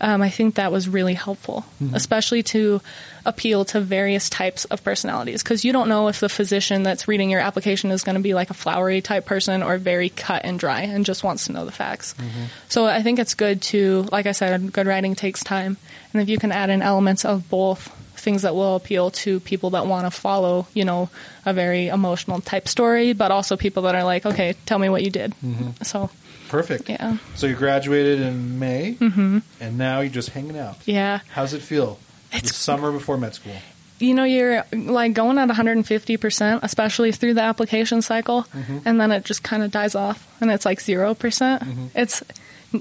Um, 0.05 0.21
I 0.21 0.31
think 0.31 0.57
that 0.57 0.73
was 0.73 0.89
really 0.89 1.15
helpful, 1.15 1.65
mm-hmm. 1.81 1.95
especially 1.95 2.43
to 2.43 2.81
appeal 3.25 3.65
to 3.67 3.81
various 3.81 4.29
types 4.29 4.65
of 4.65 4.83
personalities, 4.83 5.45
because 5.45 5.65
you 5.65 5.73
don't 5.73 5.89
know 5.89 6.09
if 6.09 6.19
the 6.19 6.29
physician 6.29 6.83
that's 6.83 7.07
reading 7.07 7.31
your 7.31 7.41
application 7.41 7.93
is 7.93 8.03
going 8.03 8.17
to 8.17 8.21
be 8.21 8.35
like 8.35 8.51
a 8.51 8.55
flowery 8.55 9.01
type 9.01 9.27
person 9.27 9.63
or 9.63 9.79
very 9.79 10.09
cut 10.09 10.45
and 10.45 10.59
dry 10.59 10.81
and 10.81 11.07
just 11.07 11.23
wants 11.23 11.47
to 11.47 11.53
know 11.53 11.65
the 11.65 11.71
facts. 11.71 12.15
Mm-hmm. 12.15 12.47
So 12.69 12.85
I 12.85 13.03
think 13.03 13.21
it's 13.21 13.35
good 13.35 13.63
to, 13.71 14.09
like 14.11 14.27
I 14.27 14.33
said, 14.33 14.73
good 14.73 14.89
writing 14.89 15.15
takes 15.15 15.45
time, 15.45 15.77
and 16.13 16.21
if 16.21 16.29
you 16.29 16.37
can 16.37 16.51
add 16.51 16.69
in 16.69 16.83
elements 16.83 17.25
of 17.25 17.49
both 17.49 17.97
things 18.17 18.43
that 18.43 18.55
will 18.55 18.77
appeal 18.77 19.11
to 19.11 19.41
people 19.41 19.71
that 19.71 19.87
want 19.87 20.07
to 20.07 20.11
follow, 20.11 20.67
you 20.75 20.85
know, 20.85 21.11
a 21.47 21.53
very 21.53 21.89
emotional 21.89 22.41
type 22.41 22.67
story, 22.67 23.13
but 23.13 23.31
also 23.31 23.57
people 23.57 23.85
that 23.85 23.95
are 23.95 24.05
like, 24.05 24.27
okay, 24.27 24.55
tell 24.67 24.79
me 24.79 24.89
what 24.89 25.03
you 25.03 25.11
did. 25.11 25.33
Mm-hmm. 25.45 25.83
So, 25.83 26.11
Perfect. 26.53 26.89
Yeah. 26.91 27.17
So 27.35 27.47
you 27.47 27.55
graduated 27.57 28.21
in 28.21 28.59
May, 28.59 28.97
mm-hmm. 29.01 29.39
and 29.59 29.79
now 29.79 30.01
you're 30.01 30.13
just 30.13 30.29
hanging 30.31 30.59
out. 30.59 30.77
yeah. 30.85 31.21
How's 31.31 31.55
it 31.55 31.63
feel? 31.63 31.99
the 32.31 32.37
It's- 32.39 32.55
summer 32.55 32.93
before 32.93 33.17
med 33.17 33.35
school. 33.35 33.57
You 33.99 34.15
know, 34.15 34.25
you're 34.25 34.65
like 34.73 35.15
going 35.15 35.39
at 35.39 35.49
150%, 35.49 36.61
especially 36.63 37.13
through 37.13 37.35
the 37.35 37.41
application 37.43 38.03
cycle, 38.03 38.47
and 38.85 39.01
then 39.01 39.13
it 39.13 39.25
just 39.25 39.43
kind 39.45 39.63
of 39.63 39.71
dies 39.71 39.95
off. 39.95 40.27
and 40.41 40.51
it's 40.51 40.65
like 40.67 40.81
0%. 40.81 41.19
percent 41.19 41.63
It's 41.95 42.23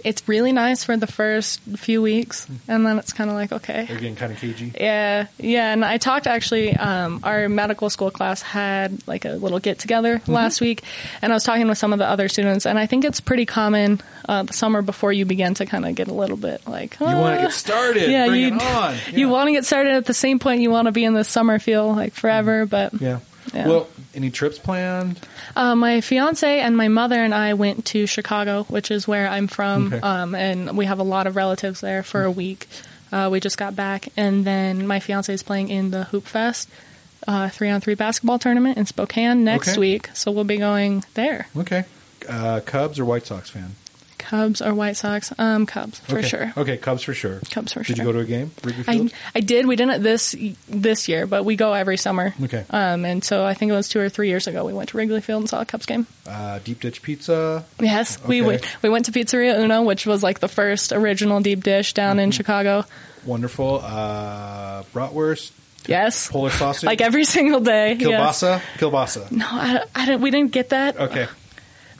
it's 0.03 0.27
really 0.27 0.51
nice 0.51 0.83
for 0.83 0.95
the 0.97 1.07
first 1.07 1.59
few 1.77 2.01
weeks 2.01 2.47
and 2.67 2.85
then 2.85 2.97
it's 2.99 3.13
kind 3.13 3.29
of 3.29 3.35
like 3.35 3.51
okay. 3.51 3.85
They're 3.87 3.97
getting 3.97 4.15
kind 4.15 4.31
of 4.31 4.39
cagey. 4.39 4.71
Yeah, 4.79 5.27
yeah, 5.37 5.73
and 5.73 5.83
I 5.85 5.97
talked 5.97 6.27
actually. 6.27 6.75
Um, 6.75 7.19
our 7.23 7.47
medical 7.49 7.89
school 7.89 8.11
class 8.11 8.41
had 8.41 9.05
like 9.07 9.25
a 9.25 9.29
little 9.33 9.59
get 9.59 9.79
together 9.79 10.17
Mm-hmm. 10.17 10.31
last 10.31 10.61
week, 10.61 10.83
and 11.21 11.31
I 11.31 11.35
was 11.35 11.43
talking 11.43 11.67
with 11.67 11.77
some 11.77 11.93
of 11.93 11.99
the 11.99 12.05
other 12.05 12.27
students, 12.27 12.65
and 12.65 12.77
I 12.79 12.85
think 12.85 13.05
it's 13.05 13.19
pretty 13.21 13.45
common 13.45 14.01
uh, 14.27 14.43
the 14.43 14.53
summer 14.53 14.81
before 14.81 15.11
you 15.13 15.25
begin 15.25 15.53
to 15.55 15.65
kind 15.65 15.85
of 15.85 15.95
get 15.95 16.07
a 16.07 16.13
little 16.13 16.37
bit 16.37 16.67
like 16.67 16.99
You 16.99 17.05
want 17.07 17.35
to 17.35 17.39
"Ah." 17.39 17.41
get 17.47 17.51
started. 17.53 18.09
Yeah, 18.11 18.27
Bring 18.27 18.41
you 18.41 18.47
it 18.55 18.61
on. 18.61 18.95
you 19.13 19.29
want 19.29 19.47
to 19.47 19.51
get 19.53 19.65
started 19.65 19.93
at 19.93 20.05
the 20.05 20.13
same 20.13 20.39
point 20.39 20.61
you 20.61 20.69
want 20.71 20.85
to 20.87 20.91
be 20.91 21.03
in 21.05 21.13
the 21.13 21.23
summer 21.23 21.59
feel 21.59 21.93
like 21.93 22.13
forever, 22.13 22.65
but 22.65 22.93
Yeah. 23.01 23.19
Yeah. 23.53 23.67
Well, 23.67 23.87
any 24.13 24.29
trips 24.29 24.59
planned? 24.59 25.19
uh, 25.55 25.75
my 25.75 26.01
fiance 26.01 26.59
and 26.59 26.77
my 26.77 26.87
mother 26.87 27.15
and 27.23 27.33
I 27.33 27.53
went 27.55 27.85
to 27.87 28.05
Chicago, 28.07 28.63
which 28.65 28.91
is 28.91 29.07
where 29.07 29.27
I'm 29.27 29.47
from, 29.47 29.87
Okay. 29.87 29.99
um, 29.99 30.35
and 30.35 30.77
we 30.77 30.85
have 30.85 30.99
a 30.99 31.03
lot 31.03 31.27
of 31.27 31.35
relatives 31.35 31.81
there 31.81 32.03
for 32.03 32.23
a 32.23 32.31
week. 32.31 32.67
Uh, 33.11 33.29
we 33.31 33.39
just 33.39 33.57
got 33.57 33.75
back, 33.75 34.07
and 34.15 34.45
then 34.45 34.87
my 34.87 34.99
fiance 34.99 35.33
is 35.33 35.43
playing 35.43 35.69
in 35.69 35.91
the 35.91 36.07
Hoopfest 36.11 36.67
uh, 37.27 37.49
three 37.49 37.69
on 37.69 37.81
three 37.81 37.95
basketball 37.95 38.39
tournament 38.39 38.77
in 38.77 38.85
Spokane 38.85 39.43
next 39.43 39.69
Okay. 39.69 39.79
week, 39.79 40.09
so 40.13 40.31
we'll 40.31 40.43
be 40.43 40.57
going 40.57 41.03
there. 41.15 41.47
Okay. 41.57 41.83
Uh, 42.29 42.61
Cubs 42.65 42.99
or 42.99 43.05
White 43.05 43.25
Sox 43.25 43.49
fan? 43.49 43.75
Cubs 44.31 44.61
or 44.61 44.73
White 44.73 44.95
Sox? 44.95 45.33
Um, 45.37 45.65
Cubs 45.65 45.99
for 45.99 46.19
okay. 46.19 46.27
sure. 46.27 46.53
Okay, 46.55 46.77
Cubs 46.77 47.03
for 47.03 47.13
sure. 47.13 47.39
Cubs 47.51 47.73
for 47.73 47.79
Did 47.79 47.87
sure. 47.87 47.95
Did 47.95 47.97
you 47.97 48.03
go 48.05 48.11
to 48.13 48.19
a 48.19 48.25
game? 48.25 48.51
Wrigley 48.63 48.83
I, 48.87 48.93
Field? 48.97 49.13
I 49.35 49.39
did. 49.41 49.67
We 49.67 49.75
didn't 49.75 50.01
this 50.03 50.33
this 50.69 51.09
year, 51.09 51.27
but 51.27 51.43
we 51.43 51.57
go 51.57 51.73
every 51.73 51.97
summer. 51.97 52.33
Okay. 52.41 52.63
Um, 52.69 53.03
and 53.03 53.21
so 53.23 53.43
I 53.43 53.53
think 53.55 53.71
it 53.71 53.75
was 53.75 53.89
two 53.89 53.99
or 53.99 54.07
three 54.07 54.29
years 54.29 54.47
ago 54.47 54.63
we 54.65 54.71
went 54.73 54.89
to 54.89 54.97
Wrigley 54.97 55.19
Field 55.19 55.41
and 55.41 55.49
saw 55.49 55.59
a 55.61 55.65
Cubs 55.65 55.85
game. 55.85 56.07
Uh, 56.25 56.59
deep 56.63 56.79
dish 56.79 57.01
pizza. 57.01 57.65
Yes, 57.79 58.23
we 58.25 58.41
went, 58.41 58.65
we 58.81 58.89
went 58.89 59.05
to 59.05 59.11
Pizzeria 59.11 59.59
Uno, 59.59 59.81
which 59.83 60.05
was 60.05 60.23
like 60.23 60.39
the 60.39 60.47
first 60.47 60.93
original 60.93 61.41
deep 61.41 61.63
dish 61.63 61.93
down 61.93 62.15
Mm-hmm. 62.15 62.19
in 62.23 62.31
Chicago. 62.31 62.85
Wonderful. 63.25 63.81
Uh, 63.83 64.83
bratwurst. 64.93 65.51
Yes, 65.87 66.29
Polish 66.29 66.53
sausage. 66.53 66.85
like 66.85 67.01
every 67.01 67.23
single 67.25 67.59
day. 67.59 67.93
yes. 67.99 68.41
Kielbasa. 68.43 68.59
Kielbasa. 68.77 69.31
No, 69.31 69.45
I, 69.49 69.83
I 69.95 70.05
didn't. 70.05 70.21
We 70.21 70.31
didn't 70.31 70.51
get 70.51 70.69
that. 70.69 70.97
Okay. 70.97 71.27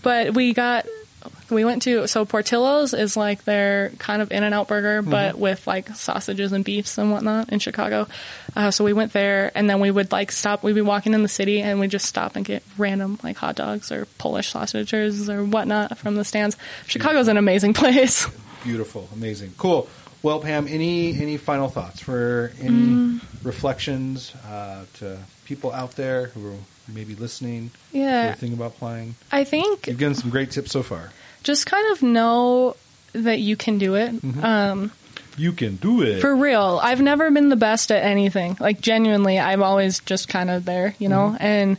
but 0.03 0.34
we 0.34 0.53
got. 0.53 0.86
We 1.52 1.66
went 1.66 1.82
to 1.84 2.08
so 2.08 2.26
Portillo's 2.26 2.93
is 2.93 3.16
like 3.18 3.43
their 3.43 3.89
kind 3.99 4.22
of 4.22 4.32
in 4.32 4.43
and 4.43 4.54
out 4.54 4.68
burger, 4.68 5.02
Mm-hmm. 5.02 5.12
but 5.12 5.38
with 5.38 5.68
like 5.68 5.89
sausages 5.95 6.52
and 6.54 6.64
beefs 6.66 6.97
and 6.97 7.12
whatnot 7.12 7.49
in 7.49 7.60
Chicago. 7.60 8.08
Uh, 8.56 8.72
so 8.72 8.84
we 8.84 8.93
went 8.93 9.14
there, 9.14 9.52
and 9.56 9.70
then 9.70 9.80
we 9.80 9.91
would 9.91 10.12
like 10.12 10.32
stop. 10.32 10.64
We'd 10.64 10.74
be 10.76 10.82
walking 10.82 11.14
in 11.14 11.22
the 11.24 11.30
city, 11.30 11.62
and 11.62 11.80
we'd 11.80 11.91
just 11.91 12.06
stop 12.06 12.36
and 12.36 12.43
get 12.45 12.64
random 12.78 13.20
like 13.24 13.38
hot 13.38 13.56
dogs 13.56 13.91
or 13.91 14.06
Polish 14.18 14.49
sausages 14.49 15.30
or 15.30 15.43
whatnot 15.43 15.97
from 15.97 16.16
the 16.16 16.26
stands. 16.26 16.58
Chicago's 16.88 17.28
an 17.28 17.38
amazing 17.38 17.74
place. 17.82 18.28
Beautiful. 18.64 19.08
Amazing. 19.14 19.54
Cool. 19.58 19.88
Well, 20.24 20.39
Pam, 20.39 20.68
any 20.68 21.20
any 21.20 21.38
final 21.38 21.68
thoughts 21.68 21.99
for 21.99 22.52
any 22.60 22.70
Mm. 22.72 23.22
reflections 23.43 24.34
uh, 24.47 24.86
to 24.95 25.18
people 25.45 25.72
out 25.72 25.91
there 25.95 26.28
who 26.28 26.47
are 26.54 26.58
maybe 26.88 27.16
listening? 27.16 27.72
Yeah. 27.91 28.32
Who 28.34 28.38
thinking 28.39 28.58
about 28.58 28.78
playing? 28.78 29.16
I 29.32 29.43
think 29.45 29.88
You've 29.88 29.97
given 29.97 30.14
some 30.16 30.30
great 30.30 30.52
tips 30.52 30.72
so 30.72 30.84
far. 30.84 31.12
Just 31.44 31.66
kind 31.66 31.92
of 31.92 32.02
know 32.04 32.76
that 33.14 33.39
you 33.39 33.56
can 33.56 33.78
do 33.78 33.96
it. 33.96 34.14
Mm-hmm. 34.14 34.44
Um, 34.44 34.92
You 35.38 35.54
can 35.54 35.76
do 35.76 36.02
it. 36.02 36.22
For 36.22 36.36
real, 36.36 36.80
I've 36.82 37.02
never 37.02 37.30
been 37.32 37.50
the 37.50 37.56
best 37.56 37.92
at 37.92 38.04
anything. 38.04 38.58
Like 38.60 38.82
genuinely, 38.82 39.39
I'm 39.39 39.64
always 39.64 40.00
just 40.00 40.28
kind 40.28 40.50
of 40.50 40.66
there, 40.66 40.96
you 41.00 41.10
know. 41.10 41.34
Mm-hmm. 41.34 41.44
And 41.44 41.78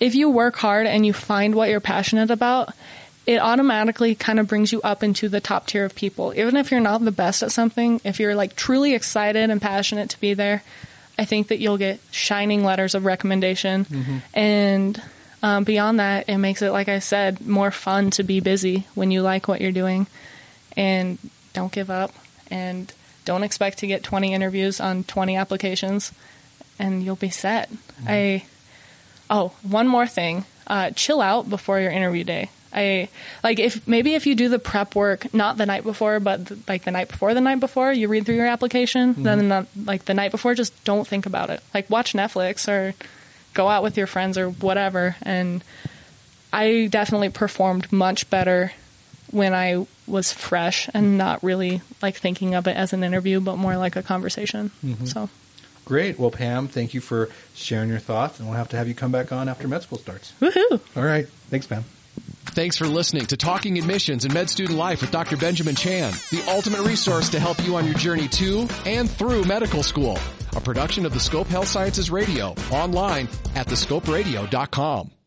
if 0.00 0.14
you 0.14 0.30
work 0.30 0.56
hard 0.56 0.86
and 0.86 1.04
you 1.04 1.12
find 1.12 1.54
what 1.54 1.70
you're 1.70 1.80
passionate 1.80 2.30
about, 2.30 2.72
it 3.26 3.40
automatically 3.40 4.14
kind 4.14 4.40
of 4.40 4.48
brings 4.48 4.72
you 4.72 4.80
up 4.82 5.02
into 5.02 5.28
the 5.28 5.40
top 5.40 5.66
tier 5.66 5.84
of 5.84 5.94
people. 5.94 6.32
Even 6.34 6.56
if 6.56 6.70
you're 6.70 6.80
not 6.80 7.04
the 7.04 7.12
best 7.12 7.42
at 7.42 7.52
something, 7.52 8.00
if 8.04 8.20
you're 8.20 8.34
like 8.34 8.56
truly 8.56 8.94
excited 8.94 9.50
and 9.50 9.60
passionate 9.60 10.10
to 10.10 10.20
be 10.20 10.34
there, 10.34 10.62
I 11.18 11.24
think 11.24 11.48
that 11.48 11.58
you'll 11.58 11.78
get 11.78 12.00
shining 12.10 12.64
letters 12.64 12.94
of 12.94 13.04
recommendation. 13.04 13.84
Mm-hmm. 13.84 14.18
And 14.32 15.02
um, 15.42 15.64
beyond 15.64 16.00
that, 16.00 16.28
it 16.28 16.38
makes 16.38 16.62
it, 16.62 16.70
like 16.70 16.88
I 16.88 16.98
said, 16.98 17.46
more 17.46 17.70
fun 17.70 18.10
to 18.12 18.22
be 18.22 18.40
busy 18.40 18.86
when 18.94 19.10
you 19.10 19.22
like 19.22 19.48
what 19.48 19.60
you're 19.60 19.72
doing. 19.72 20.06
And 20.76 21.18
don't 21.52 21.72
give 21.72 21.90
up. 21.90 22.12
And 22.50 22.92
don't 23.24 23.42
expect 23.42 23.78
to 23.78 23.86
get 23.86 24.02
20 24.02 24.32
interviews 24.32 24.80
on 24.80 25.04
20 25.04 25.36
applications, 25.36 26.12
and 26.78 27.02
you'll 27.02 27.16
be 27.16 27.30
set. 27.30 27.70
I. 28.06 28.44
Oh, 29.30 29.52
one 29.62 29.86
more 29.86 30.06
thing. 30.06 30.46
Uh, 30.66 30.90
chill 30.92 31.20
out 31.20 31.50
before 31.50 31.78
your 31.78 31.90
interview 31.90 32.24
day. 32.24 32.48
I 32.72 33.08
like 33.42 33.58
if 33.58 33.86
maybe 33.86 34.14
if 34.14 34.26
you 34.26 34.34
do 34.34 34.48
the 34.48 34.58
prep 34.58 34.94
work 34.94 35.32
not 35.32 35.56
the 35.56 35.66
night 35.66 35.84
before, 35.84 36.20
but 36.20 36.46
th- 36.46 36.60
like 36.68 36.84
the 36.84 36.90
night 36.90 37.08
before 37.08 37.34
the 37.34 37.40
night 37.40 37.60
before, 37.60 37.92
you 37.92 38.08
read 38.08 38.26
through 38.26 38.36
your 38.36 38.46
application. 38.46 39.14
Then 39.22 39.48
the, 39.48 39.66
like 39.84 40.04
the 40.04 40.14
night 40.14 40.30
before, 40.30 40.54
just 40.54 40.84
don't 40.84 41.06
think 41.06 41.26
about 41.26 41.50
it. 41.50 41.62
Like 41.74 41.88
watch 41.90 42.12
Netflix 42.12 42.68
or 42.68 42.94
go 43.54 43.68
out 43.68 43.82
with 43.82 43.96
your 43.96 44.06
friends 44.06 44.38
or 44.38 44.50
whatever. 44.50 45.16
And 45.22 45.62
I 46.52 46.88
definitely 46.90 47.30
performed 47.30 47.92
much 47.92 48.28
better 48.30 48.72
when 49.30 49.54
I 49.54 49.86
was 50.06 50.32
fresh 50.32 50.88
and 50.94 51.18
not 51.18 51.42
really 51.42 51.82
like 52.00 52.16
thinking 52.16 52.54
of 52.54 52.66
it 52.66 52.76
as 52.76 52.92
an 52.92 53.04
interview, 53.04 53.40
but 53.40 53.56
more 53.56 53.76
like 53.76 53.96
a 53.96 54.02
conversation. 54.02 54.70
Mm-hmm. 54.84 55.04
So 55.04 55.28
Great. 55.88 56.18
Well, 56.18 56.30
Pam, 56.30 56.68
thank 56.68 56.92
you 56.92 57.00
for 57.00 57.30
sharing 57.54 57.88
your 57.88 57.98
thoughts, 57.98 58.38
and 58.38 58.46
we'll 58.46 58.58
have 58.58 58.68
to 58.68 58.76
have 58.76 58.88
you 58.88 58.94
come 58.94 59.10
back 59.10 59.32
on 59.32 59.48
after 59.48 59.66
med 59.66 59.82
school 59.82 59.96
starts. 59.96 60.34
woohoo! 60.38 60.80
All 60.94 61.02
right. 61.02 61.26
Thanks, 61.48 61.66
Pam. 61.66 61.86
Thanks 62.52 62.76
for 62.76 62.86
listening 62.86 63.26
to 63.26 63.36
Talking 63.36 63.78
Admissions 63.78 64.24
and 64.24 64.34
Med 64.34 64.50
Student 64.50 64.78
Life 64.78 65.00
with 65.00 65.10
Dr. 65.10 65.36
Benjamin 65.36 65.74
Chan, 65.74 66.12
the 66.30 66.42
ultimate 66.48 66.82
resource 66.82 67.28
to 67.30 67.38
help 67.40 67.64
you 67.64 67.76
on 67.76 67.84
your 67.84 67.94
journey 67.94 68.28
to 68.28 68.68
and 68.84 69.08
through 69.08 69.44
medical 69.44 69.82
school. 69.82 70.18
A 70.56 70.60
production 70.60 71.06
of 71.06 71.12
the 71.12 71.20
Scope 71.20 71.46
Health 71.46 71.68
Sciences 71.68 72.10
Radio, 72.10 72.54
online 72.72 73.28
at 73.54 73.66
thescoperadio.com. 73.66 75.17